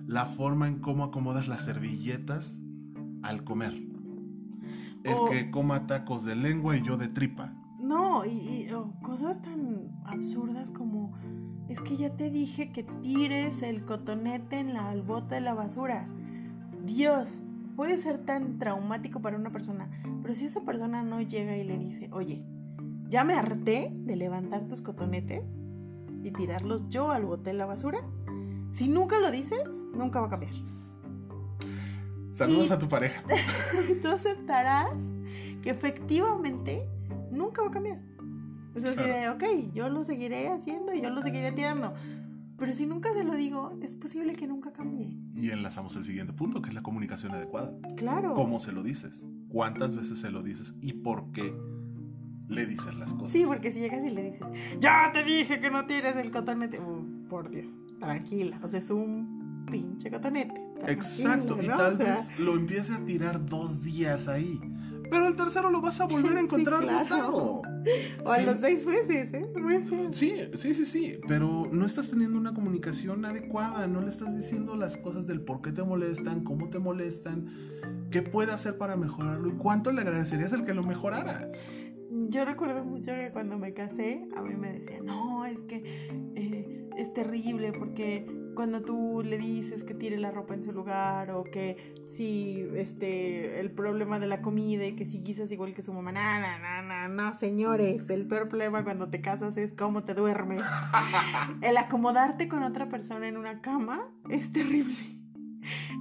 la 0.07 0.25
forma 0.25 0.67
en 0.67 0.79
cómo 0.79 1.03
acomodas 1.03 1.47
las 1.47 1.65
servilletas 1.65 2.59
al 3.21 3.43
comer, 3.43 3.73
el 5.03 5.17
que 5.29 5.51
coma 5.51 5.87
tacos 5.87 6.23
de 6.23 6.35
lengua 6.35 6.77
y 6.77 6.81
yo 6.81 6.97
de 6.97 7.09
tripa. 7.09 7.53
No, 7.83 8.25
y, 8.25 8.67
cosas 9.01 9.41
tan 9.41 9.89
absurdas 10.05 10.71
como 10.71 11.13
es 11.69 11.81
que 11.81 11.95
ya 11.95 12.09
te 12.17 12.31
dije 12.31 12.71
que 12.71 12.83
tires 12.83 13.61
el 13.61 13.85
cotonete 13.85 14.59
en 14.59 14.73
la 14.73 14.93
bote 14.95 15.35
de 15.35 15.41
la 15.41 15.53
basura. 15.53 16.07
Dios, 16.83 17.43
puede 17.75 17.97
ser 17.97 18.25
tan 18.25 18.57
traumático 18.57 19.21
para 19.21 19.37
una 19.37 19.51
persona, 19.51 19.89
pero 20.21 20.33
si 20.33 20.45
esa 20.45 20.61
persona 20.61 21.03
no 21.03 21.21
llega 21.21 21.55
y 21.55 21.63
le 21.63 21.77
dice, 21.77 22.09
oye, 22.11 22.43
ya 23.07 23.23
me 23.23 23.35
harté 23.35 23.91
de 23.93 24.15
levantar 24.15 24.67
tus 24.67 24.81
cotonetes 24.81 25.45
y 26.23 26.31
tirarlos 26.31 26.89
yo 26.89 27.11
al 27.11 27.25
bote 27.25 27.51
de 27.51 27.53
la 27.53 27.65
basura. 27.65 27.99
Si 28.71 28.87
nunca 28.87 29.19
lo 29.19 29.31
dices, 29.31 29.69
nunca 29.93 30.19
va 30.19 30.27
a 30.27 30.29
cambiar. 30.31 30.53
Saludos 32.31 32.71
a 32.71 32.79
tu 32.79 32.89
pareja. 32.89 33.23
tú 34.01 34.07
aceptarás 34.09 35.15
que 35.61 35.69
efectivamente 35.69 36.87
nunca 37.31 37.61
va 37.61 37.69
a 37.69 37.71
cambiar. 37.71 38.08
Es 38.75 38.83
decir, 38.83 39.05
ok, 39.33 39.73
yo 39.73 39.89
lo 39.89 40.03
seguiré 40.03 40.47
haciendo 40.47 40.93
y 40.93 41.01
yo 41.01 41.09
lo 41.09 41.21
seguiré 41.21 41.51
tirando. 41.51 41.93
Pero 42.57 42.73
si 42.73 42.85
nunca 42.85 43.13
te 43.13 43.23
lo 43.23 43.35
digo, 43.35 43.77
es 43.81 43.93
posible 43.93 44.33
que 44.33 44.45
nunca 44.45 44.71
cambie. 44.73 45.17
Y 45.33 45.49
enlazamos 45.51 45.95
el 45.95 46.03
siguiente 46.03 46.33
punto, 46.33 46.61
que 46.61 46.69
es 46.69 46.75
la 46.75 46.83
comunicación 46.83 47.33
adecuada. 47.33 47.73
Claro. 47.95 48.33
¿Cómo 48.33 48.59
se 48.59 48.73
lo 48.73 48.83
dices? 48.83 49.23
¿Cuántas 49.47 49.95
veces 49.95 50.19
se 50.19 50.29
lo 50.29 50.43
dices? 50.43 50.73
¿Y 50.81 50.93
por 50.93 51.31
qué? 51.31 51.53
le 52.49 52.65
dices 52.65 52.95
las 52.95 53.13
cosas. 53.13 53.31
Sí, 53.31 53.43
porque 53.45 53.71
si 53.71 53.79
llegas 53.79 54.03
y 54.03 54.09
le 54.09 54.23
dices, 54.23 54.47
ya 54.79 55.11
te 55.13 55.23
dije 55.23 55.61
que 55.61 55.69
no 55.69 55.85
tienes 55.85 56.15
el 56.15 56.31
cotonete. 56.31 56.79
Uh, 56.79 57.27
por 57.29 57.49
Dios, 57.49 57.71
tranquila. 57.99 58.59
O 58.63 58.67
sea, 58.67 58.79
es 58.79 58.89
un 58.89 59.65
pinche 59.69 60.09
cotonete. 60.09 60.59
Exacto, 60.87 61.57
y 61.61 61.67
tal 61.67 61.97
vez 61.97 62.37
lo 62.39 62.55
empiece 62.55 62.93
a 62.93 63.05
tirar 63.05 63.45
dos 63.45 63.83
días 63.83 64.27
ahí. 64.27 64.59
Pero 65.09 65.27
el 65.27 65.35
tercero 65.35 65.69
lo 65.69 65.81
vas 65.81 65.99
a 66.01 66.05
volver 66.05 66.37
a 66.37 66.39
encontrar 66.41 66.83
sí, 66.83 67.13
O 68.23 68.31
a 68.31 68.41
los 68.41 68.59
seis 68.59 68.85
meses, 68.85 69.33
¿eh? 69.33 69.49
Sí, 70.11 70.33
sí, 70.53 70.73
sí, 70.73 70.85
sí. 70.85 71.19
Pero 71.27 71.67
no 71.71 71.85
estás 71.85 72.09
teniendo 72.09 72.37
una 72.37 72.53
comunicación 72.53 73.25
adecuada. 73.25 73.87
No 73.87 74.01
le 74.01 74.09
estás 74.09 74.35
diciendo 74.35 74.75
las 74.75 74.97
cosas 74.97 75.27
del 75.27 75.41
por 75.41 75.61
qué 75.61 75.71
te 75.71 75.83
molestan, 75.83 76.43
cómo 76.43 76.69
te 76.69 76.79
molestan, 76.79 77.47
qué 78.11 78.21
puede 78.21 78.51
hacer 78.51 78.77
para 78.77 78.97
mejorarlo 78.97 79.49
y 79.49 79.53
cuánto 79.53 79.91
le 79.91 80.01
agradecerías 80.01 80.53
al 80.53 80.65
que 80.65 80.73
lo 80.73 80.83
mejorara 80.83 81.49
yo 82.29 82.45
recuerdo 82.45 82.83
mucho 82.83 83.11
que 83.11 83.31
cuando 83.31 83.57
me 83.57 83.73
casé, 83.73 84.27
a 84.35 84.41
mí 84.41 84.55
me 84.55 84.73
decían, 84.73 85.05
no, 85.05 85.45
es 85.45 85.61
que 85.61 86.09
eh, 86.35 86.89
es 86.97 87.13
terrible 87.13 87.71
porque 87.71 88.25
cuando 88.59 88.81
tú 88.81 89.23
le 89.23 89.37
dices 89.37 89.85
que 89.85 89.93
tire 89.93 90.17
la 90.17 90.31
ropa 90.31 90.53
en 90.53 90.65
su 90.65 90.73
lugar 90.73 91.31
o 91.31 91.45
que 91.45 91.93
si 92.09 92.67
este 92.75 93.61
el 93.61 93.71
problema 93.71 94.19
de 94.19 94.27
la 94.27 94.41
comida 94.41 94.85
y 94.85 94.97
que 94.97 95.05
si 95.05 95.19
guisas 95.19 95.49
igual 95.53 95.73
que 95.73 95.81
su 95.81 95.93
mamá, 95.93 96.11
no, 96.11 96.19
no, 96.59 96.81
no, 96.81 97.07
no, 97.07 97.33
señores, 97.35 98.09
el 98.09 98.27
peor 98.27 98.49
problema 98.49 98.83
cuando 98.83 99.09
te 99.09 99.21
casas 99.21 99.55
es 99.55 99.71
cómo 99.71 100.03
te 100.03 100.13
duermes. 100.13 100.61
el 101.61 101.77
acomodarte 101.77 102.49
con 102.49 102.63
otra 102.63 102.89
persona 102.89 103.29
en 103.29 103.37
una 103.37 103.61
cama 103.61 104.11
es 104.29 104.51
terrible. 104.51 104.97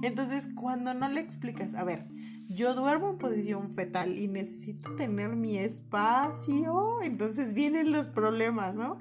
Entonces, 0.03 0.49
cuando 0.53 0.93
no 0.93 1.07
le 1.07 1.21
explicas, 1.21 1.73
a 1.75 1.85
ver, 1.85 2.07
yo 2.49 2.75
duermo 2.75 3.11
en 3.11 3.19
posición 3.19 3.71
fetal 3.71 4.17
y 4.17 4.27
necesito 4.27 4.95
tener 4.95 5.29
mi 5.29 5.57
espacio, 5.57 7.01
entonces 7.03 7.53
vienen 7.53 7.93
los 7.93 8.07
problemas, 8.07 8.75
¿no? 8.75 8.99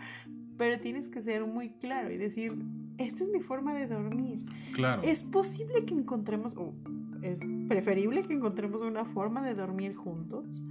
Pero 0.56 0.78
tienes 0.78 1.08
que 1.08 1.22
ser 1.22 1.44
muy 1.44 1.70
claro 1.70 2.12
y 2.12 2.18
decir, 2.18 2.56
esta 2.98 3.24
es 3.24 3.30
mi 3.30 3.40
forma 3.40 3.74
de 3.74 3.86
dormir. 3.86 4.40
Claro. 4.74 5.02
Es 5.02 5.22
posible 5.22 5.84
que 5.84 5.94
encontremos, 5.94 6.56
o 6.56 6.74
es 7.22 7.40
preferible 7.68 8.22
que 8.22 8.34
encontremos 8.34 8.82
una 8.82 9.04
forma 9.04 9.42
de 9.42 9.54
dormir 9.54 9.94
juntos. 9.94 10.62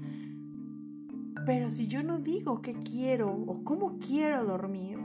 Pero 1.46 1.72
si 1.72 1.88
yo 1.88 2.04
no 2.04 2.20
digo 2.20 2.62
qué 2.62 2.74
quiero 2.74 3.32
o 3.32 3.64
cómo 3.64 4.00
quiero 4.00 4.44
dormir, 4.46 5.00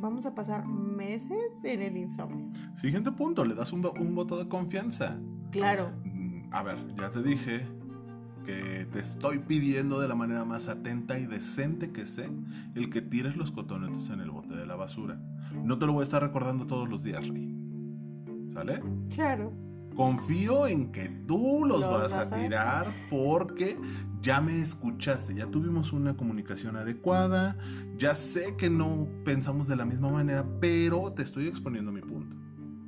vamos 0.00 0.24
a 0.26 0.34
pasar 0.34 0.66
meses 0.66 1.62
en 1.62 1.82
el 1.82 1.96
insomnio. 1.96 2.50
Siguiente 2.76 3.12
punto, 3.12 3.44
le 3.44 3.54
das 3.54 3.72
un, 3.72 3.86
un 4.00 4.14
voto 4.14 4.36
de 4.38 4.48
confianza. 4.48 5.20
Claro 5.50 5.92
a 6.52 6.62
ver, 6.62 6.76
ya 6.96 7.10
te 7.10 7.22
dije 7.22 7.66
que 8.42 8.86
te 8.92 9.00
estoy 9.00 9.38
pidiendo 9.38 10.00
de 10.00 10.08
la 10.08 10.14
manera 10.14 10.44
más 10.44 10.68
atenta 10.68 11.18
y 11.18 11.26
decente 11.26 11.92
que 11.92 12.06
sé 12.06 12.30
el 12.74 12.90
que 12.90 13.02
tires 13.02 13.36
los 13.36 13.50
cotonetes 13.50 14.08
en 14.08 14.20
el 14.20 14.30
bote 14.30 14.54
de 14.54 14.66
la 14.66 14.76
basura. 14.76 15.20
No 15.64 15.78
te 15.78 15.86
lo 15.86 15.92
voy 15.92 16.02
a 16.02 16.04
estar 16.04 16.22
recordando 16.22 16.66
todos 16.66 16.88
los 16.88 17.02
días, 17.02 17.26
Rey. 17.28 17.54
¿Sale? 18.52 18.82
Claro. 19.14 19.52
Confío 19.94 20.66
en 20.66 20.90
que 20.90 21.08
tú 21.26 21.64
los, 21.66 21.82
vas, 21.82 22.14
a 22.14 22.30
tirar 22.30 22.94
porque 23.10 23.78
ya 24.22 24.40
me 24.40 24.60
escuchaste, 24.60 25.34
ya 25.34 25.46
tuvimos 25.46 25.92
una 25.92 26.16
comunicación 26.16 26.76
adecuada, 26.76 27.58
ya 27.98 28.14
sé 28.14 28.56
que 28.56 28.70
no 28.70 29.06
pensamos 29.24 29.68
de 29.68 29.76
la 29.76 29.84
misma 29.84 30.10
manera, 30.10 30.46
pero 30.60 31.12
te 31.12 31.22
estoy 31.22 31.46
exponiendo 31.46 31.92
mi 31.92 32.00
punto. 32.00 32.36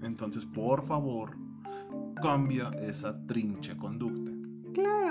Entonces, 0.03 0.47
por 0.47 0.87
favor, 0.87 1.37
cambia 2.23 2.71
esa 2.81 3.27
trincha 3.27 3.77
conducta. 3.77 4.34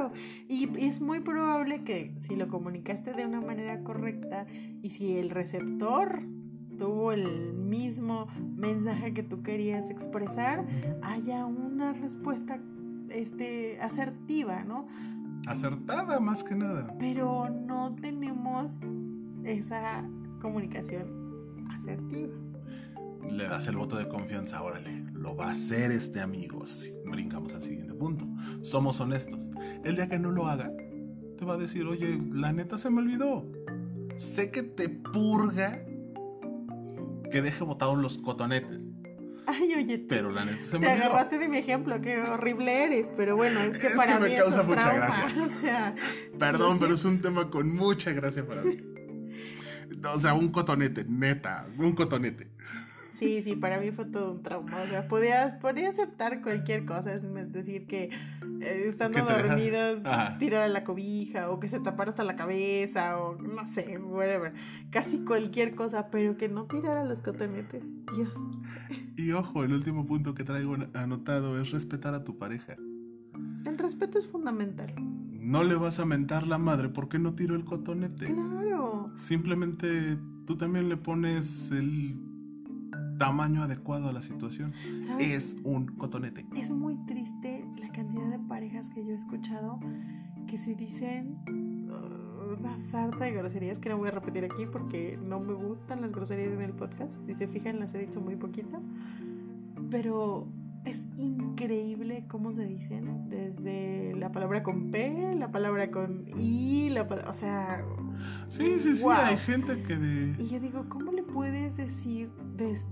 Claro, 0.04 0.14
y 0.48 0.70
es 0.86 1.02
muy 1.02 1.20
probable 1.20 1.84
que 1.84 2.14
si 2.18 2.36
lo 2.36 2.48
comunicaste 2.48 3.14
de 3.14 3.26
una 3.26 3.42
manera 3.42 3.84
correcta 3.84 4.46
y 4.82 4.90
si 4.90 5.18
el 5.18 5.30
receptor 5.30 6.24
tuvo 6.78 7.12
el 7.12 7.54
mismo 7.54 8.28
mensaje 8.58 9.14
que 9.14 9.24
tú 9.24 9.44
querías 9.44 9.90
expresar, 9.90 10.66
haya 11.02 11.46
una 11.46 11.94
respuesta 11.94 12.60
este, 13.10 13.80
asertiva, 13.80 14.64
¿no? 14.64 14.88
Acertada 15.48 16.20
más 16.20 16.44
que 16.44 16.56
nada. 16.56 16.96
Pero 17.00 17.50
no 17.50 17.96
tenemos 18.02 18.74
esa 19.44 20.04
comunicación 20.42 21.68
asertiva. 21.70 22.34
Le 23.30 23.48
das 23.48 23.68
el 23.68 23.78
voto 23.78 23.98
de 23.98 24.08
confianza, 24.08 24.62
órale, 24.62 25.04
lo 25.14 25.36
va 25.36 25.48
a 25.48 25.52
hacer 25.52 25.92
este 25.92 26.20
amigo. 26.20 26.64
brincamos 27.06 27.54
al 27.54 27.64
siguiente 27.64 27.94
punto. 27.94 28.28
Somos 28.62 29.00
honestos. 29.00 29.48
El 29.84 29.96
día 29.96 30.08
que 30.08 30.20
no 30.20 30.32
lo 30.32 30.48
haga, 30.48 30.72
te 31.38 31.46
va 31.46 31.56
a 31.56 31.58
decir, 31.58 31.86
oye, 31.86 32.20
la 32.32 32.54
neta 32.54 32.78
se 32.78 32.90
me 32.90 33.02
olvidó. 33.02 33.46
Sé 34.16 34.52
que 34.52 34.64
te 34.64 34.90
purga 34.90 35.84
que 37.32 37.42
deje 37.42 37.64
botados 37.64 37.98
los 37.98 38.18
cotonetes. 38.20 38.92
Ay, 39.46 39.74
oye, 39.76 39.98
pero 39.98 40.32
la 40.32 40.46
neta 40.46 40.64
se 40.64 40.80
me 40.80 40.86
te 40.86 40.94
agarraste 40.94 41.38
de 41.38 41.50
mi 41.50 41.58
ejemplo, 41.58 42.00
qué 42.02 42.22
horrible 42.22 42.86
eres, 42.86 43.08
pero 43.18 43.36
bueno, 43.36 43.60
es 43.60 43.78
que 43.78 43.90
para 43.90 44.20
mí 44.20 44.30
me 44.30 44.38
causa 44.38 44.62
es 44.62 44.68
mucha 44.68 44.94
gracia. 44.94 45.96
Perdón, 46.40 46.80
pero 46.80 46.94
es 46.94 47.04
un 47.04 47.22
tema 47.22 47.50
con 47.50 47.76
mucha 47.76 48.12
gracia 48.12 48.46
para 48.46 48.62
mí. 48.62 48.78
O 50.14 50.18
sea, 50.18 50.34
un 50.34 50.50
cotonete, 50.50 51.06
neta, 51.08 51.68
un 51.78 51.94
cotonete. 51.94 52.52
Sí, 53.14 53.44
sí, 53.44 53.56
para 53.56 53.80
mí 53.80 53.92
fue 53.92 54.06
todo 54.06 54.32
un 54.32 54.42
trauma. 54.42 54.82
O 54.82 54.88
sea, 54.88 55.08
podía, 55.08 55.60
podía 55.60 55.90
aceptar 55.90 56.42
cualquier 56.42 56.84
cosa, 56.84 57.14
es 57.14 57.24
decir, 57.52 57.86
que 57.86 58.10
eh, 58.60 58.86
estando 58.90 59.24
dormidos, 59.24 60.02
tirar 60.40 60.68
la 60.72 60.84
cobija, 60.84 61.52
o 61.52 61.60
que 61.60 61.68
se 61.68 61.80
tapara 61.80 62.10
hasta 62.10 62.24
la 62.24 62.36
cabeza, 62.36 63.20
o 63.20 63.36
no 63.40 63.68
sé, 63.68 64.00
whatever. 64.00 64.54
Casi 64.90 65.20
cualquier 65.20 65.76
cosa, 65.76 66.10
pero 66.10 66.38
que 66.38 66.50
no 66.50 66.66
tirara 66.66 67.06
los 67.06 67.22
cotonetes. 67.22 67.84
Dios. 68.16 68.34
Y 69.16 69.32
ojo, 69.32 69.64
el 69.64 69.74
último 69.74 70.08
punto 70.08 70.34
que 70.34 70.44
traigo 70.44 70.76
anotado 70.94 71.62
es 71.62 71.70
respetar 71.70 72.16
a 72.16 72.24
tu 72.24 72.40
pareja. 72.40 72.76
El 73.66 73.78
respeto 73.78 74.18
es 74.18 74.26
fundamental. 74.26 74.92
No 75.30 75.64
le 75.64 75.76
vas 75.76 76.00
a 76.00 76.06
mentar 76.06 76.48
la 76.48 76.58
madre 76.58 76.90
porque 76.90 77.20
no 77.20 77.36
tiró 77.36 77.56
el 77.56 77.64
cotonete. 77.64 78.26
Claro. 78.26 79.12
Simplemente 79.18 80.18
tú 80.46 80.58
también 80.58 80.90
le 80.90 80.98
pones 80.98 81.70
el 81.72 82.33
tamaño 83.26 83.64
adecuado 83.64 84.10
a 84.10 84.14
la 84.14 84.22
situación. 84.22 84.74
Es 85.20 85.56
un 85.64 85.88
cotonete. 85.98 86.46
Es 86.56 86.72
muy 86.72 86.98
triste 87.06 87.66
la 87.78 87.90
cantidad 87.92 88.30
de 88.30 88.40
parejas 88.40 88.90
que 88.90 89.04
yo 89.04 89.12
he 89.12 89.16
escuchado 89.16 89.80
que 90.48 90.58
se 90.58 90.76
dicen 90.76 91.38
uh, 91.48 92.54
una 92.60 92.78
sarta 92.92 93.26
de 93.26 93.32
groserías 93.32 93.80
que 93.80 93.90
no 93.90 93.98
voy 93.98 94.10
a 94.10 94.12
repetir 94.12 94.44
aquí 94.44 94.66
porque 94.66 95.18
no 95.18 95.40
me 95.40 95.54
gustan 95.54 96.02
las 96.02 96.12
groserías 96.12 96.52
en 96.52 96.62
el 96.62 96.74
podcast. 96.74 97.14
Si 97.26 97.34
se 97.34 97.48
fijan, 97.48 97.80
las 97.80 97.94
he 97.94 98.00
dicho 98.00 98.20
muy 98.20 98.36
poquito. 98.36 98.82
Pero 99.90 100.48
es 100.86 101.06
increíble 101.18 102.26
cómo 102.28 102.52
se 102.52 102.66
dicen 102.66 103.30
desde 103.30 104.14
la 104.16 104.32
palabra 104.32 104.64
con 104.64 104.92
P, 104.92 105.36
la 105.36 105.52
palabra 105.52 105.92
con 105.92 106.26
I, 106.40 106.90
la 106.90 107.04
o 107.04 107.34
sea... 107.34 107.86
Sí, 108.48 108.80
sí, 108.80 108.96
sí, 108.96 109.06
hay 109.10 109.38
gente 109.38 109.82
que 109.84 109.98
de... 109.98 110.42
Y 110.42 110.48
yo 110.48 110.60
digo, 110.60 110.86
¿cómo 110.90 111.12
le 111.12 111.24
puedes 111.24 111.78
decir, 111.78 112.30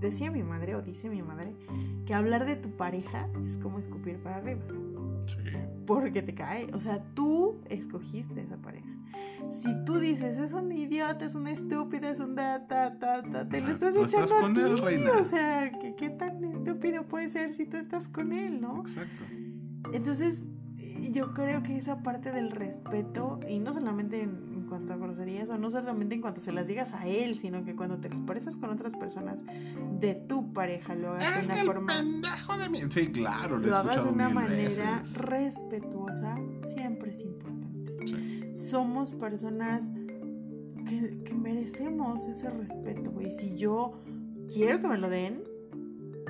decía 0.00 0.30
mi 0.30 0.42
madre 0.42 0.74
o 0.74 0.82
dice 0.82 1.08
mi 1.08 1.22
madre, 1.22 1.54
que 2.06 2.14
hablar 2.14 2.44
de 2.44 2.56
tu 2.56 2.70
pareja 2.76 3.28
es 3.44 3.56
como 3.56 3.78
escupir 3.78 4.18
para 4.22 4.36
arriba? 4.36 4.62
Sí. 5.26 5.38
Porque 5.86 6.22
te 6.22 6.34
cae, 6.34 6.66
o 6.74 6.80
sea, 6.80 7.02
tú 7.14 7.60
escogiste 7.68 8.40
esa 8.40 8.56
pareja. 8.56 8.91
Si 9.50 9.84
tú 9.84 9.98
dices, 9.98 10.38
es 10.38 10.52
un 10.52 10.72
idiota, 10.72 11.24
es 11.24 11.34
un 11.34 11.46
estúpido, 11.46 12.08
es 12.08 12.20
un 12.20 12.34
da, 12.34 12.66
ta, 12.66 12.98
ta, 12.98 13.22
ta, 13.22 13.48
te 13.48 13.60
lo 13.60 13.70
estás 13.70 13.94
echando 13.94 14.34
a 14.34 14.88
ti. 14.88 15.06
O 15.20 15.24
sea, 15.24 15.70
¿qué, 15.80 15.94
¿qué, 15.94 16.10
tan 16.10 16.42
estúpido 16.44 17.06
puede 17.06 17.28
ser 17.30 17.52
si 17.52 17.66
tú 17.66 17.76
estás 17.76 18.08
con 18.08 18.32
él, 18.32 18.60
no? 18.60 18.80
Exacto. 18.80 19.24
Entonces, 19.92 20.44
yo 21.10 21.34
creo 21.34 21.62
que 21.62 21.76
esa 21.76 22.02
parte 22.02 22.32
del 22.32 22.50
respeto, 22.50 23.40
y 23.48 23.58
no 23.58 23.72
solamente 23.72 24.22
en, 24.22 24.66
cuanto 24.68 24.94
a 24.94 24.96
groserías, 24.96 25.50
o 25.50 25.58
no 25.58 25.70
solamente 25.70 26.14
en 26.14 26.22
cuanto 26.22 26.40
se 26.40 26.52
las 26.52 26.66
digas 26.66 26.94
a 26.94 27.06
él, 27.06 27.38
sino 27.38 27.64
que 27.64 27.76
cuando 27.76 27.98
te 27.98 28.08
expresas 28.08 28.56
con 28.56 28.70
otras 28.70 28.94
personas 28.94 29.44
de 30.00 30.14
tu 30.14 30.52
pareja, 30.52 30.94
lo 30.94 31.12
hagas 31.12 31.48
de 31.48 31.54
una 31.54 31.64
forma. 31.64 31.92
Pendejo 31.92 32.56
de 32.56 32.68
mí. 32.70 32.80
Sí, 32.88 33.12
claro, 33.12 33.58
lo, 33.58 33.66
lo 33.66 33.76
hagas 33.76 34.04
de 34.04 34.10
una 34.10 34.28
manera 34.30 35.02
respetuosa, 35.14 36.36
siempre 36.62 37.10
es 37.10 37.22
importante. 37.22 37.51
Somos 38.72 39.12
personas 39.12 39.92
que, 40.88 41.22
que 41.26 41.34
merecemos 41.34 42.26
ese 42.26 42.48
respeto, 42.48 43.10
güey. 43.10 43.30
Si 43.30 43.54
yo 43.54 44.00
quiero 44.50 44.80
que 44.80 44.88
me 44.88 44.96
lo 44.96 45.10
den, 45.10 45.44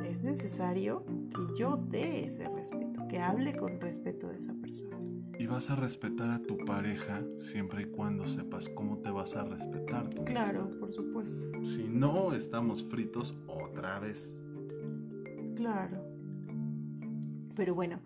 es 0.05 0.25
necesario 0.25 1.05
que 1.07 1.57
yo 1.57 1.77
dé 1.77 2.25
ese 2.25 2.49
respeto, 2.49 3.07
que 3.07 3.21
hable 3.21 3.55
con 3.55 3.81
respeto 3.81 4.27
de 4.27 4.39
esa 4.39 4.55
persona. 4.55 4.99
Y 5.39 5.47
vas 5.47 5.71
a 5.71 5.77
respetar 5.77 6.31
a 6.31 6.43
tu 6.43 6.59
pareja 6.59 7.23
siempre 7.37 7.83
y 7.83 7.85
cuando 7.85 8.27
sepas 8.27 8.69
cómo 8.71 8.99
te 8.99 9.13
vas 9.13 9.37
a 9.37 9.45
respetar 9.45 10.11
tú 10.11 10.25
Claro, 10.25 10.69
por 10.81 10.93
supuesto. 10.93 11.47
Si 11.63 11.85
no, 11.85 12.33
estamos 12.33 12.83
fritos 12.83 13.37
otra 13.47 14.01
vez. 14.01 14.37
Claro. 15.55 16.05
Pero 17.55 17.77
bueno, 17.77 18.01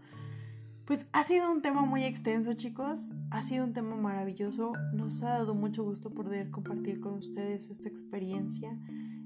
pues 0.86 1.08
ha 1.12 1.24
sido 1.24 1.50
un 1.50 1.62
tema 1.62 1.84
muy 1.84 2.04
extenso, 2.04 2.52
chicos. 2.54 3.12
Ha 3.30 3.42
sido 3.42 3.64
un 3.64 3.72
tema 3.72 3.96
maravilloso. 3.96 4.72
Nos 4.94 5.22
ha 5.24 5.30
dado 5.30 5.54
mucho 5.54 5.82
gusto 5.82 6.10
poder 6.10 6.50
compartir 6.50 7.00
con 7.00 7.14
ustedes 7.14 7.70
esta 7.70 7.88
experiencia, 7.88 8.78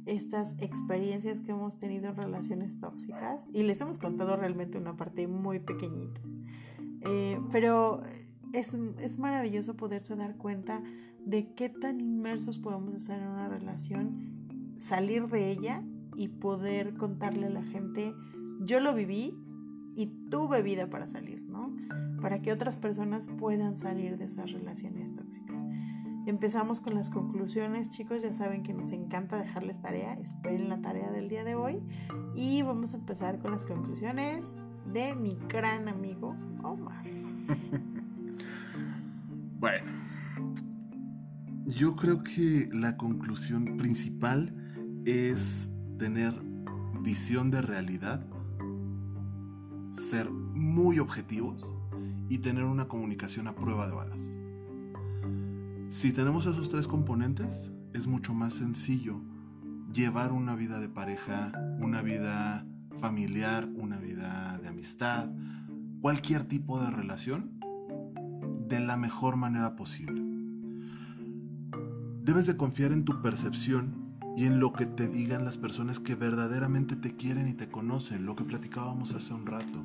estas 0.06 0.56
experiencias 0.58 1.42
que 1.42 1.50
hemos 1.50 1.78
tenido 1.78 2.08
en 2.08 2.16
relaciones 2.16 2.80
tóxicas. 2.80 3.46
Y 3.52 3.62
les 3.62 3.78
hemos 3.82 3.98
contado 3.98 4.36
realmente 4.36 4.78
una 4.78 4.96
parte 4.96 5.28
muy 5.28 5.60
pequeñita. 5.60 6.18
Eh, 7.02 7.38
pero 7.52 8.04
es, 8.54 8.74
es 8.98 9.18
maravilloso 9.18 9.76
poderse 9.76 10.16
dar 10.16 10.36
cuenta 10.38 10.82
de 11.26 11.52
qué 11.52 11.68
tan 11.68 12.00
inmersos 12.00 12.58
podemos 12.58 12.94
estar 12.94 13.20
en 13.20 13.28
una 13.28 13.50
relación, 13.50 14.74
salir 14.78 15.26
de 15.26 15.50
ella 15.50 15.84
y 16.16 16.28
poder 16.28 16.94
contarle 16.94 17.46
a 17.46 17.50
la 17.50 17.62
gente, 17.62 18.14
yo 18.60 18.80
lo 18.80 18.94
viví 18.94 19.34
y 19.94 20.06
tuve 20.30 20.62
vida 20.62 20.88
para 20.88 21.06
salir 21.06 21.49
para 22.20 22.42
que 22.42 22.52
otras 22.52 22.76
personas 22.76 23.28
puedan 23.38 23.76
salir 23.76 24.18
de 24.18 24.26
esas 24.26 24.52
relaciones 24.52 25.14
tóxicas. 25.14 25.62
Empezamos 26.26 26.80
con 26.80 26.94
las 26.94 27.10
conclusiones, 27.10 27.90
chicos, 27.90 28.22
ya 28.22 28.32
saben 28.32 28.62
que 28.62 28.74
nos 28.74 28.92
encanta 28.92 29.36
dejarles 29.36 29.80
tarea, 29.80 30.14
esperen 30.14 30.68
la 30.68 30.80
tarea 30.80 31.10
del 31.10 31.28
día 31.28 31.44
de 31.44 31.54
hoy 31.54 31.80
y 32.34 32.62
vamos 32.62 32.94
a 32.94 32.98
empezar 32.98 33.38
con 33.38 33.52
las 33.52 33.64
conclusiones 33.64 34.56
de 34.92 35.14
mi 35.14 35.36
gran 35.48 35.88
amigo 35.88 36.36
Omar. 36.62 37.04
bueno, 39.58 39.86
yo 41.66 41.96
creo 41.96 42.22
que 42.22 42.68
la 42.72 42.96
conclusión 42.96 43.76
principal 43.76 44.54
es 45.06 45.70
tener 45.98 46.34
visión 47.00 47.50
de 47.50 47.62
realidad, 47.62 48.26
ser 49.90 50.30
muy 50.30 50.98
objetivos 50.98 51.69
y 52.30 52.38
tener 52.38 52.64
una 52.64 52.86
comunicación 52.86 53.48
a 53.48 53.54
prueba 53.56 53.88
de 53.88 53.92
balas. 53.92 54.20
Si 55.88 56.12
tenemos 56.12 56.46
esos 56.46 56.70
tres 56.70 56.86
componentes, 56.86 57.72
es 57.92 58.06
mucho 58.06 58.32
más 58.32 58.54
sencillo 58.54 59.20
llevar 59.92 60.30
una 60.30 60.54
vida 60.54 60.78
de 60.78 60.88
pareja, 60.88 61.50
una 61.80 62.02
vida 62.02 62.64
familiar, 63.00 63.68
una 63.74 63.98
vida 63.98 64.60
de 64.62 64.68
amistad, 64.68 65.28
cualquier 66.00 66.44
tipo 66.44 66.80
de 66.80 66.92
relación, 66.92 67.58
de 68.68 68.78
la 68.78 68.96
mejor 68.96 69.34
manera 69.34 69.74
posible. 69.74 70.22
Debes 72.22 72.46
de 72.46 72.56
confiar 72.56 72.92
en 72.92 73.04
tu 73.04 73.20
percepción 73.22 74.14
y 74.36 74.44
en 74.44 74.60
lo 74.60 74.72
que 74.72 74.86
te 74.86 75.08
digan 75.08 75.44
las 75.44 75.58
personas 75.58 75.98
que 75.98 76.14
verdaderamente 76.14 76.94
te 76.94 77.16
quieren 77.16 77.48
y 77.48 77.54
te 77.54 77.68
conocen, 77.68 78.24
lo 78.24 78.36
que 78.36 78.44
platicábamos 78.44 79.14
hace 79.14 79.34
un 79.34 79.46
rato 79.46 79.82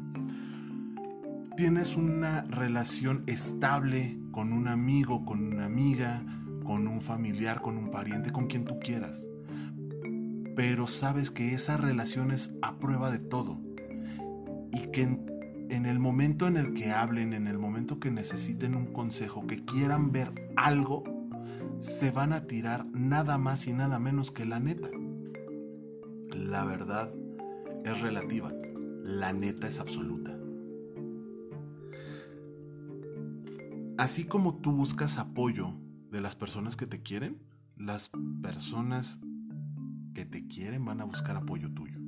tienes 1.56 1.96
una 1.96 2.42
relación 2.44 3.24
estable 3.28 4.20
con 4.32 4.52
un 4.52 4.68
amigo, 4.68 5.26
con 5.26 5.54
una 5.54 5.66
amiga, 5.66 6.24
con 6.66 6.88
un 6.88 7.02
familiar, 7.02 7.62
con 7.62 7.78
un 7.78 7.92
pariente, 7.92 8.32
con 8.32 8.48
quien 8.48 8.66
tú 8.66 8.78
quieras. 8.80 9.26
Pero 10.56 10.88
sabes 10.88 11.32
que 11.32 11.54
esa 11.54 11.78
relación 11.78 12.32
es 12.32 12.54
a 12.62 12.78
prueba 12.78 13.10
de 13.10 13.20
todo. 13.20 13.60
Y 14.72 14.88
que 14.92 15.04
en, 15.04 15.86
el 15.86 16.00
momento 16.00 16.48
en 16.48 16.58
el 16.58 16.74
que 16.74 16.92
hablen, 16.92 17.34
en 17.34 17.48
el 17.48 17.58
momento 17.58 18.00
que 18.00 18.12
necesiten 18.12 18.76
un 18.76 18.88
consejo, 18.88 19.48
que 19.48 19.64
quieran 19.64 20.12
ver 20.12 20.32
algo, 20.58 21.04
se 21.80 22.12
van 22.12 22.34
a 22.34 22.48
tirar 22.48 22.86
nada 22.88 23.38
más 23.38 23.68
y 23.68 23.74
nada 23.74 24.00
menos 24.00 24.32
que 24.32 24.46
la 24.46 24.60
neta. 24.60 24.90
La 26.32 26.66
verdad 26.66 27.14
es 27.86 28.02
relativa. 28.02 28.52
La 29.04 29.32
neta 29.32 29.68
es 29.68 29.80
absoluta. 29.80 30.35
Así 33.98 34.26
como 34.26 34.56
tú 34.56 34.72
buscas 34.72 35.18
apoyo 35.18 35.74
de 36.12 36.22
las 36.22 36.36
personas 36.36 36.76
que 36.76 36.88
te 36.88 37.02
quieren, 37.02 37.42
las 37.76 38.12
personas 38.42 39.20
que 40.14 40.26
te 40.26 40.48
quieren 40.48 40.86
van 40.86 41.02
a 41.02 41.06
buscar 41.06 41.36
apoyo 41.36 41.72
tuyo. 41.74 42.00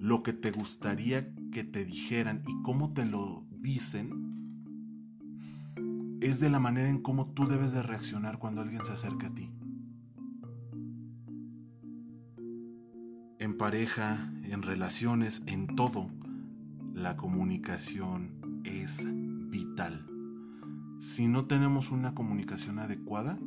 Lo 0.00 0.22
que 0.22 0.32
te 0.32 0.50
gustaría 0.50 1.34
que 1.52 1.64
te 1.64 1.84
dijeran 1.84 2.42
y 2.46 2.62
cómo 2.62 2.92
te 2.92 3.06
lo 3.06 3.46
dicen 3.50 4.34
es 6.20 6.40
de 6.40 6.50
la 6.50 6.58
manera 6.58 6.88
en 6.88 7.02
cómo 7.02 7.32
tú 7.32 7.46
debes 7.46 7.72
de 7.72 7.82
reaccionar 7.82 8.38
cuando 8.38 8.62
alguien 8.62 8.84
se 8.84 8.92
acerca 8.92 9.28
a 9.28 9.34
ti. 9.34 9.50
En 13.38 13.58
pareja, 13.58 14.32
en 14.42 14.62
relaciones, 14.62 15.42
en 15.46 15.66
todo, 15.76 16.10
la 16.94 17.16
comunicación 17.16 18.62
es 18.64 19.06
vital. 19.54 20.04
Si 20.96 21.28
no 21.28 21.46
tenemos 21.46 21.92
una 21.92 22.12
comunicación 22.12 22.80
adecuada, 22.80 23.38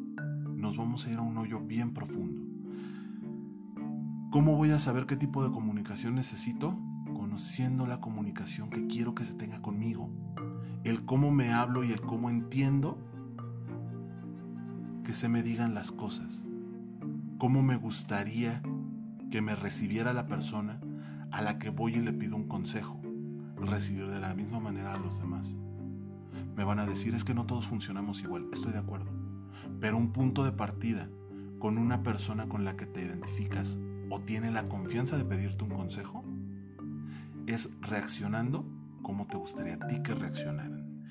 nos 0.56 0.78
vamos 0.78 1.06
a 1.06 1.12
ir 1.12 1.18
a 1.18 1.22
un 1.22 1.38
hoyo 1.38 1.60
bien 1.60 1.94
profundo. 1.94 2.42
¿Cómo 4.32 4.56
voy 4.56 4.72
a 4.72 4.80
saber 4.80 5.06
qué 5.06 5.18
tipo 5.18 5.44
de 5.44 5.52
comunicación 5.52 6.16
necesito? 6.16 6.80
Conociendo 7.14 7.86
la 7.86 8.00
comunicación 8.00 8.70
que 8.70 8.88
quiero 8.88 9.16
que 9.16 9.26
se 9.26 9.34
tenga 9.34 9.62
conmigo. 9.62 10.10
El 10.86 11.04
cómo 11.04 11.30
me 11.30 11.52
hablo 11.52 11.84
y 11.84 11.92
el 11.92 12.00
cómo 12.00 12.30
entiendo 12.30 12.98
que 15.04 15.14
se 15.14 15.28
me 15.28 15.44
digan 15.44 15.74
las 15.74 15.92
cosas. 15.92 16.42
Cómo 17.38 17.64
me 17.64 17.76
gustaría 17.76 18.62
que 19.30 19.42
me 19.42 19.58
recibiera 19.58 20.14
la 20.14 20.26
persona 20.26 20.80
a 21.32 21.42
la 21.42 21.60
que 21.60 21.70
voy 21.70 21.96
y 21.96 22.02
le 22.02 22.14
pido 22.14 22.38
un 22.38 22.48
consejo. 22.48 23.02
Recibir 23.58 24.08
de 24.08 24.22
la 24.22 24.34
misma 24.34 24.62
manera 24.62 24.94
a 24.94 24.98
los 25.00 25.20
demás. 25.20 25.58
Me 26.58 26.64
van 26.64 26.80
a 26.80 26.88
decir 26.88 27.14
es 27.14 27.24
que 27.24 27.36
no 27.36 27.46
todos 27.46 27.68
funcionamos 27.68 28.24
igual. 28.24 28.48
Estoy 28.52 28.74
de 28.74 28.80
acuerdo. 28.80 29.12
Pero 29.80 29.96
un 29.96 30.12
punto 30.12 30.44
de 30.44 30.52
partida 30.52 31.08
con 31.60 31.78
una 31.78 32.02
persona 32.02 32.50
con 32.50 32.66
la 32.66 32.76
que 32.76 32.88
te 32.88 33.06
identificas 33.06 33.78
o 34.10 34.20
tiene 34.22 34.50
la 34.50 34.68
confianza 34.68 35.18
de 35.18 35.26
pedirte 35.26 35.64
un 35.64 35.70
consejo 35.70 36.26
es 37.46 37.70
reaccionando 37.82 38.66
como 39.04 39.28
te 39.28 39.38
gustaría 39.38 39.76
a 39.76 39.88
ti 39.88 40.02
que 40.02 40.16
reaccionaran. 40.16 41.06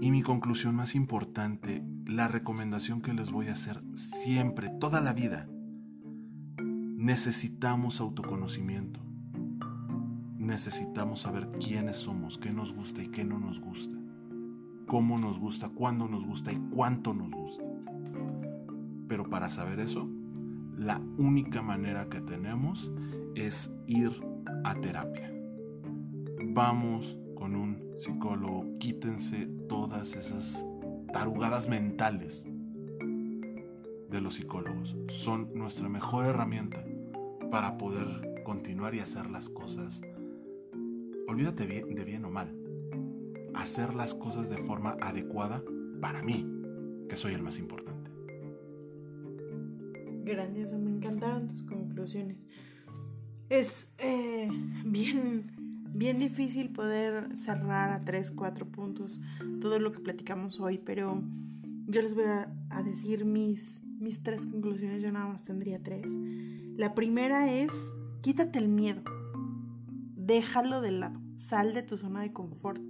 Y 0.00 0.10
mi 0.10 0.22
conclusión 0.22 0.74
más 0.74 0.94
importante, 0.94 1.84
la 2.06 2.26
recomendación 2.26 3.02
que 3.02 3.12
les 3.12 3.30
voy 3.30 3.48
a 3.48 3.52
hacer 3.52 3.82
siempre, 3.92 4.70
toda 4.80 5.02
la 5.02 5.12
vida, 5.12 5.46
necesitamos 6.96 8.00
autoconocimiento. 8.00 9.00
Necesitamos 10.38 11.20
saber 11.20 11.50
quiénes 11.62 11.98
somos, 11.98 12.38
qué 12.38 12.50
nos 12.50 12.72
gusta 12.72 13.02
y 13.02 13.08
qué 13.08 13.24
no 13.24 13.38
nos 13.38 13.60
gusta. 13.60 13.99
Cómo 14.90 15.18
nos 15.18 15.38
gusta, 15.38 15.68
cuándo 15.68 16.08
nos 16.08 16.26
gusta 16.26 16.52
y 16.52 16.56
cuánto 16.74 17.14
nos 17.14 17.30
gusta. 17.30 17.62
Pero 19.06 19.30
para 19.30 19.48
saber 19.48 19.78
eso, 19.78 20.08
la 20.76 21.00
única 21.16 21.62
manera 21.62 22.08
que 22.08 22.20
tenemos 22.20 22.90
es 23.36 23.70
ir 23.86 24.10
a 24.64 24.74
terapia. 24.74 25.32
Vamos 26.44 27.16
con 27.36 27.54
un 27.54 27.94
psicólogo, 28.00 28.66
quítense 28.80 29.46
todas 29.68 30.16
esas 30.16 30.66
tarugadas 31.12 31.68
mentales 31.68 32.48
de 34.10 34.20
los 34.20 34.34
psicólogos. 34.34 34.96
Son 35.06 35.54
nuestra 35.54 35.88
mejor 35.88 36.26
herramienta 36.26 36.84
para 37.52 37.78
poder 37.78 38.42
continuar 38.42 38.96
y 38.96 38.98
hacer 38.98 39.30
las 39.30 39.48
cosas. 39.48 40.02
Olvídate 41.28 41.68
de 41.68 42.04
bien 42.04 42.24
o 42.24 42.30
mal. 42.30 42.59
Hacer 43.60 43.92
las 43.92 44.14
cosas 44.14 44.48
de 44.48 44.56
forma 44.56 44.96
adecuada 45.02 45.62
para 46.00 46.22
mí, 46.22 46.46
que 47.10 47.16
soy 47.18 47.34
el 47.34 47.42
más 47.42 47.58
importante. 47.58 48.10
Grandioso, 50.24 50.78
me 50.78 50.88
encantaron 50.90 51.46
tus 51.46 51.62
conclusiones. 51.64 52.46
Es 53.50 53.90
eh, 53.98 54.48
bien, 54.86 55.52
bien 55.92 56.18
difícil 56.18 56.70
poder 56.70 57.36
cerrar 57.36 57.90
a 57.90 58.02
tres, 58.02 58.30
cuatro 58.30 58.64
puntos 58.64 59.20
todo 59.60 59.78
lo 59.78 59.92
que 59.92 60.00
platicamos 60.00 60.58
hoy, 60.58 60.78
pero 60.78 61.22
yo 61.86 62.00
les 62.00 62.14
voy 62.14 62.24
a, 62.24 62.50
a 62.70 62.82
decir 62.82 63.26
mis, 63.26 63.82
mis 63.98 64.22
tres 64.22 64.46
conclusiones, 64.46 65.02
yo 65.02 65.12
nada 65.12 65.26
más 65.26 65.44
tendría 65.44 65.82
tres. 65.82 66.06
La 66.78 66.94
primera 66.94 67.52
es, 67.52 67.72
quítate 68.22 68.58
el 68.58 68.68
miedo, 68.68 69.02
déjalo 70.16 70.80
de 70.80 70.92
lado. 70.92 71.20
Sal 71.40 71.72
de 71.72 71.82
tu 71.82 71.96
zona 71.96 72.20
de 72.20 72.34
confort, 72.34 72.82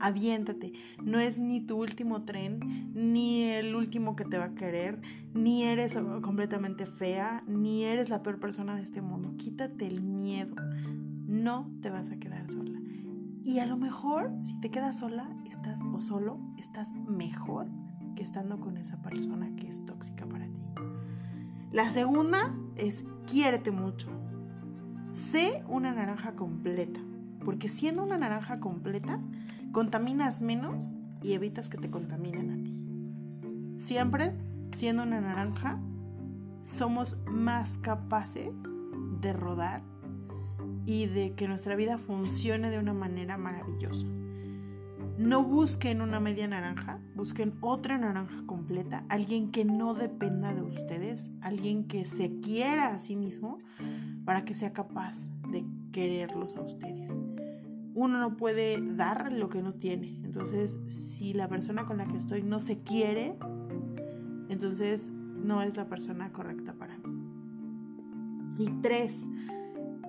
aviéntate. 0.00 0.72
No 1.02 1.18
es 1.18 1.40
ni 1.40 1.60
tu 1.60 1.76
último 1.76 2.22
tren, 2.22 2.92
ni 2.94 3.42
el 3.42 3.74
último 3.74 4.14
que 4.14 4.24
te 4.24 4.38
va 4.38 4.44
a 4.44 4.54
querer, 4.54 5.00
ni 5.34 5.64
eres 5.64 5.96
completamente 6.22 6.86
fea, 6.86 7.42
ni 7.48 7.82
eres 7.82 8.08
la 8.08 8.22
peor 8.22 8.38
persona 8.38 8.76
de 8.76 8.82
este 8.82 9.02
mundo. 9.02 9.34
Quítate 9.36 9.88
el 9.88 10.02
miedo. 10.02 10.54
No 11.26 11.68
te 11.82 11.90
vas 11.90 12.12
a 12.12 12.16
quedar 12.20 12.48
sola. 12.48 12.78
Y 13.42 13.58
a 13.58 13.66
lo 13.66 13.76
mejor, 13.76 14.30
si 14.40 14.54
te 14.60 14.70
quedas 14.70 14.98
sola, 14.98 15.28
estás 15.44 15.80
o 15.82 15.98
solo, 15.98 16.38
estás 16.58 16.94
mejor 16.94 17.66
que 18.14 18.22
estando 18.22 18.60
con 18.60 18.76
esa 18.76 19.02
persona 19.02 19.50
que 19.56 19.66
es 19.66 19.84
tóxica 19.84 20.26
para 20.26 20.46
ti. 20.46 20.62
La 21.72 21.90
segunda 21.90 22.56
es 22.76 23.04
quiérete 23.26 23.72
mucho. 23.72 24.08
Sé 25.10 25.64
una 25.68 25.92
naranja 25.92 26.36
completa 26.36 27.00
porque 27.46 27.68
siendo 27.68 28.02
una 28.02 28.18
naranja 28.18 28.58
completa, 28.58 29.20
contaminas 29.70 30.42
menos 30.42 30.96
y 31.22 31.34
evitas 31.34 31.68
que 31.68 31.78
te 31.78 31.88
contaminen 31.88 32.50
a 32.50 32.64
ti. 32.64 33.78
Siempre, 33.80 34.34
siendo 34.72 35.04
una 35.04 35.20
naranja, 35.20 35.78
somos 36.64 37.16
más 37.30 37.78
capaces 37.78 38.64
de 39.20 39.32
rodar 39.32 39.84
y 40.86 41.06
de 41.06 41.34
que 41.36 41.46
nuestra 41.46 41.76
vida 41.76 41.98
funcione 41.98 42.68
de 42.68 42.80
una 42.80 42.94
manera 42.94 43.38
maravillosa. 43.38 44.08
No 45.16 45.44
busquen 45.44 46.00
una 46.00 46.18
media 46.18 46.48
naranja, 46.48 46.98
busquen 47.14 47.54
otra 47.60 47.96
naranja 47.96 48.42
completa, 48.46 49.04
alguien 49.08 49.52
que 49.52 49.64
no 49.64 49.94
dependa 49.94 50.52
de 50.52 50.62
ustedes, 50.62 51.30
alguien 51.42 51.86
que 51.86 52.06
se 52.06 52.40
quiera 52.40 52.88
a 52.88 52.98
sí 52.98 53.14
mismo 53.14 53.58
para 54.24 54.44
que 54.44 54.52
sea 54.52 54.72
capaz 54.72 55.28
de 55.52 55.64
quererlos 55.92 56.56
a 56.56 56.62
ustedes 56.62 57.16
uno 57.96 58.18
no 58.18 58.36
puede 58.36 58.78
dar 58.94 59.32
lo 59.32 59.48
que 59.48 59.62
no 59.62 59.72
tiene. 59.72 60.20
Entonces, 60.22 60.78
si 60.86 61.32
la 61.32 61.48
persona 61.48 61.86
con 61.86 61.96
la 61.96 62.06
que 62.06 62.18
estoy 62.18 62.42
no 62.42 62.60
se 62.60 62.80
quiere, 62.80 63.38
entonces 64.50 65.10
no 65.10 65.62
es 65.62 65.78
la 65.78 65.88
persona 65.88 66.30
correcta 66.30 66.74
para 66.74 66.98
mí. 66.98 67.04
Y 68.58 68.66
tres, 68.82 69.26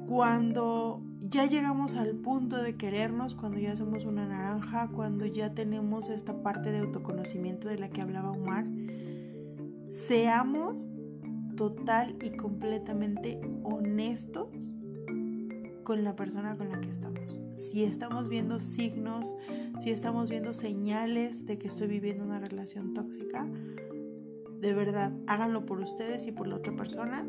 cuando 0.06 1.02
ya 1.22 1.46
llegamos 1.46 1.96
al 1.96 2.16
punto 2.16 2.62
de 2.62 2.76
querernos, 2.76 3.36
cuando 3.36 3.58
ya 3.58 3.74
somos 3.78 4.04
una 4.04 4.28
naranja, 4.28 4.90
cuando 4.90 5.26
ya 5.26 5.54
tenemos 5.54 6.10
esta 6.10 6.44
parte 6.44 6.74
de 6.74 6.80
autoconocimiento 6.80 7.70
de 7.70 7.78
la 7.78 7.90
que 7.90 8.02
hablaba 8.02 8.32
Omar, 8.32 8.68
seamos 9.88 10.90
total 11.56 12.18
y 12.22 12.36
completamente 12.36 13.40
honestos 13.64 14.76
con 15.88 16.04
la 16.04 16.18
persona 16.18 16.58
con 16.58 16.68
la 16.68 16.82
que 16.82 16.90
estamos. 16.90 17.40
Si 17.54 17.86
estamos 17.86 18.28
viendo 18.28 18.60
signos, 18.60 19.34
si 19.80 19.90
estamos 19.90 20.30
viendo 20.30 20.52
señales 20.52 21.46
de 21.46 21.58
que 21.58 21.70
estoy 21.70 21.88
viviendo 21.88 22.26
una 22.26 22.40
relación 22.40 22.94
tóxica, 22.94 23.48
de 24.60 24.74
verdad, 24.74 25.14
háganlo 25.28 25.66
por 25.66 25.80
ustedes 25.80 26.28
y 26.28 26.34
por 26.34 26.46
la 26.50 26.58
otra 26.58 26.76
persona. 26.76 27.26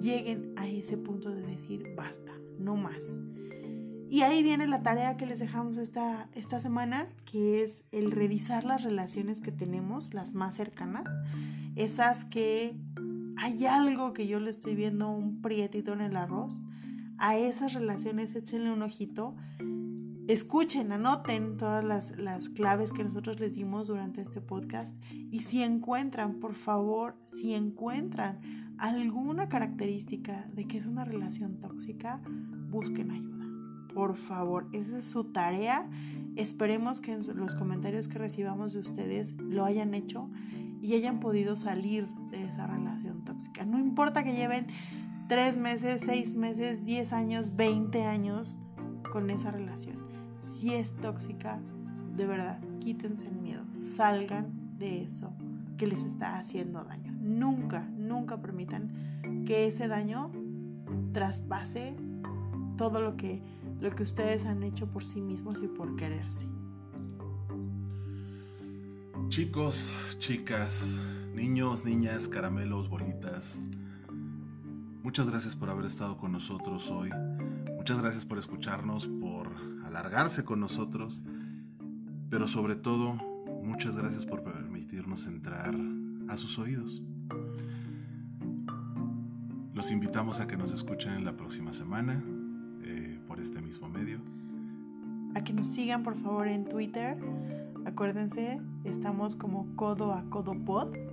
Lleguen 0.00 0.54
a 0.56 0.66
ese 0.66 0.96
punto 0.96 1.28
de 1.28 1.42
decir, 1.42 1.94
basta, 1.94 2.32
no 2.58 2.74
más. 2.74 3.20
Y 4.08 4.22
ahí 4.22 4.42
viene 4.42 4.66
la 4.66 4.82
tarea 4.82 5.18
que 5.18 5.26
les 5.26 5.38
dejamos 5.38 5.76
esta, 5.76 6.30
esta 6.32 6.58
semana, 6.58 7.06
que 7.26 7.62
es 7.62 7.84
el 7.92 8.12
revisar 8.12 8.64
las 8.64 8.82
relaciones 8.82 9.42
que 9.42 9.52
tenemos, 9.52 10.14
las 10.14 10.32
más 10.32 10.54
cercanas, 10.54 11.14
esas 11.74 12.24
que 12.24 12.78
hay 13.36 13.66
algo 13.66 14.14
que 14.14 14.26
yo 14.26 14.40
le 14.40 14.48
estoy 14.48 14.74
viendo 14.74 15.10
un 15.10 15.42
prietito 15.42 15.92
en 15.92 16.00
el 16.00 16.16
arroz, 16.16 16.62
a 17.18 17.36
esas 17.36 17.72
relaciones 17.72 18.34
échenle 18.34 18.72
un 18.72 18.82
ojito. 18.82 19.34
Escuchen, 20.28 20.90
anoten 20.90 21.56
todas 21.56 21.84
las, 21.84 22.16
las, 22.18 22.48
claves 22.48 22.92
que 22.92 23.04
nosotros 23.04 23.38
les 23.38 23.54
dimos 23.54 23.86
durante 23.86 24.20
este 24.22 24.40
podcast 24.40 24.94
y 25.30 25.40
si 25.40 25.62
encuentran, 25.62 26.40
por 26.40 26.54
favor, 26.54 27.16
si 27.30 27.54
encuentran 27.54 28.40
alguna 28.78 29.48
característica 29.48 30.48
de 30.52 30.66
que 30.66 30.78
es 30.78 30.86
una 30.86 31.04
relación 31.04 31.60
tóxica, 31.60 32.20
busquen 32.70 33.12
ayuda. 33.12 33.46
Por 33.94 34.16
favor, 34.16 34.68
esa 34.72 34.98
es 34.98 35.06
su 35.06 35.24
tarea. 35.24 35.88
Esperemos 36.34 37.00
que 37.00 37.12
en 37.12 37.20
los 37.36 37.54
comentarios 37.54 38.08
que 38.08 38.18
recibamos 38.18 38.74
de 38.74 38.80
ustedes 38.80 39.34
lo 39.38 39.64
hayan 39.64 39.94
hecho 39.94 40.28
y 40.82 40.94
hayan 40.94 41.20
podido 41.20 41.56
salir 41.56 42.06
de 42.30 42.44
esa 42.44 42.66
relación 42.66 43.24
tóxica. 43.24 43.64
No 43.64 43.78
importa 43.78 44.22
que 44.22 44.34
lleven 44.34 44.66
tres 45.28 45.56
meses, 45.56 46.02
seis 46.04 46.34
meses, 46.34 46.84
diez 46.84 47.12
años, 47.12 47.56
veinte 47.56 48.04
años 48.04 48.58
con 49.12 49.30
esa 49.30 49.50
relación. 49.50 49.98
Si 50.38 50.74
es 50.74 50.94
tóxica, 50.96 51.60
de 52.14 52.26
verdad, 52.26 52.60
quítense 52.80 53.26
el 53.28 53.36
miedo, 53.36 53.64
salgan 53.72 54.78
de 54.78 55.02
eso 55.02 55.32
que 55.76 55.86
les 55.86 56.04
está 56.04 56.38
haciendo 56.38 56.84
daño. 56.84 57.12
Nunca, 57.20 57.88
nunca 57.96 58.40
permitan 58.40 59.44
que 59.46 59.66
ese 59.66 59.88
daño 59.88 60.30
traspase 61.12 61.96
todo 62.76 63.00
lo 63.00 63.16
que, 63.16 63.42
lo 63.80 63.90
que 63.94 64.02
ustedes 64.02 64.46
han 64.46 64.62
hecho 64.62 64.86
por 64.86 65.04
sí 65.04 65.20
mismos 65.20 65.60
y 65.62 65.68
por 65.68 65.96
quererse. 65.96 66.46
Chicos, 69.28 69.94
chicas, 70.18 70.98
niños, 71.34 71.84
niñas, 71.84 72.28
caramelos, 72.28 72.88
bolitas, 72.88 73.58
muchas 75.06 75.30
gracias 75.30 75.54
por 75.54 75.70
haber 75.70 75.84
estado 75.84 76.16
con 76.16 76.32
nosotros 76.32 76.90
hoy. 76.90 77.10
Muchas 77.76 78.02
gracias 78.02 78.24
por 78.24 78.38
escucharnos, 78.38 79.06
por 79.06 79.52
alargarse 79.84 80.44
con 80.44 80.58
nosotros, 80.58 81.22
pero 82.28 82.48
sobre 82.48 82.74
todo, 82.74 83.12
muchas 83.62 83.94
gracias 83.94 84.26
por 84.26 84.42
permitirnos 84.42 85.28
entrar 85.28 85.76
a 86.26 86.36
sus 86.36 86.58
oídos. 86.58 87.04
Los 89.74 89.92
invitamos 89.92 90.40
a 90.40 90.48
que 90.48 90.56
nos 90.56 90.72
escuchen 90.72 91.12
en 91.12 91.24
la 91.24 91.36
próxima 91.36 91.72
semana 91.72 92.20
eh, 92.82 93.20
por 93.28 93.38
este 93.38 93.62
mismo 93.62 93.88
medio. 93.88 94.18
A 95.36 95.44
que 95.44 95.52
nos 95.52 95.68
sigan 95.68 96.02
por 96.02 96.16
favor 96.16 96.48
en 96.48 96.64
Twitter. 96.64 97.16
Acuérdense, 97.84 98.60
estamos 98.82 99.36
como 99.36 99.68
codo 99.76 100.12
a 100.14 100.24
codo 100.30 100.56
pod. 100.64 101.05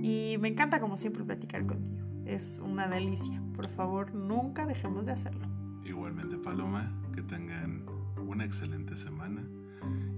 Y 0.04 0.38
me 0.40 0.50
encanta, 0.50 0.80
como 0.80 0.96
siempre, 0.96 1.24
platicar 1.24 1.66
contigo. 1.66 2.03
Es 2.26 2.60
una 2.64 2.88
delicia. 2.88 3.42
Por 3.56 3.68
favor, 3.68 4.14
nunca 4.14 4.66
dejemos 4.66 5.06
de 5.06 5.12
hacerlo. 5.14 5.48
Igualmente, 5.86 6.38
Paloma, 6.38 6.92
que 7.14 7.22
tengan 7.22 7.86
una 8.28 8.46
excelente 8.46 8.96
semana. 8.96 9.44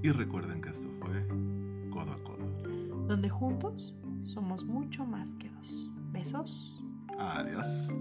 Y 0.01 0.11
recuerden 0.11 0.61
que 0.61 0.69
esto 0.69 0.87
fue 0.99 1.27
Codo 1.89 2.11
a 2.11 2.23
Codo. 2.23 3.07
Donde 3.07 3.29
juntos 3.29 3.95
somos 4.21 4.65
mucho 4.65 5.05
más 5.05 5.35
que 5.35 5.49
dos. 5.49 5.91
Besos. 6.11 6.83
Adiós. 7.17 7.93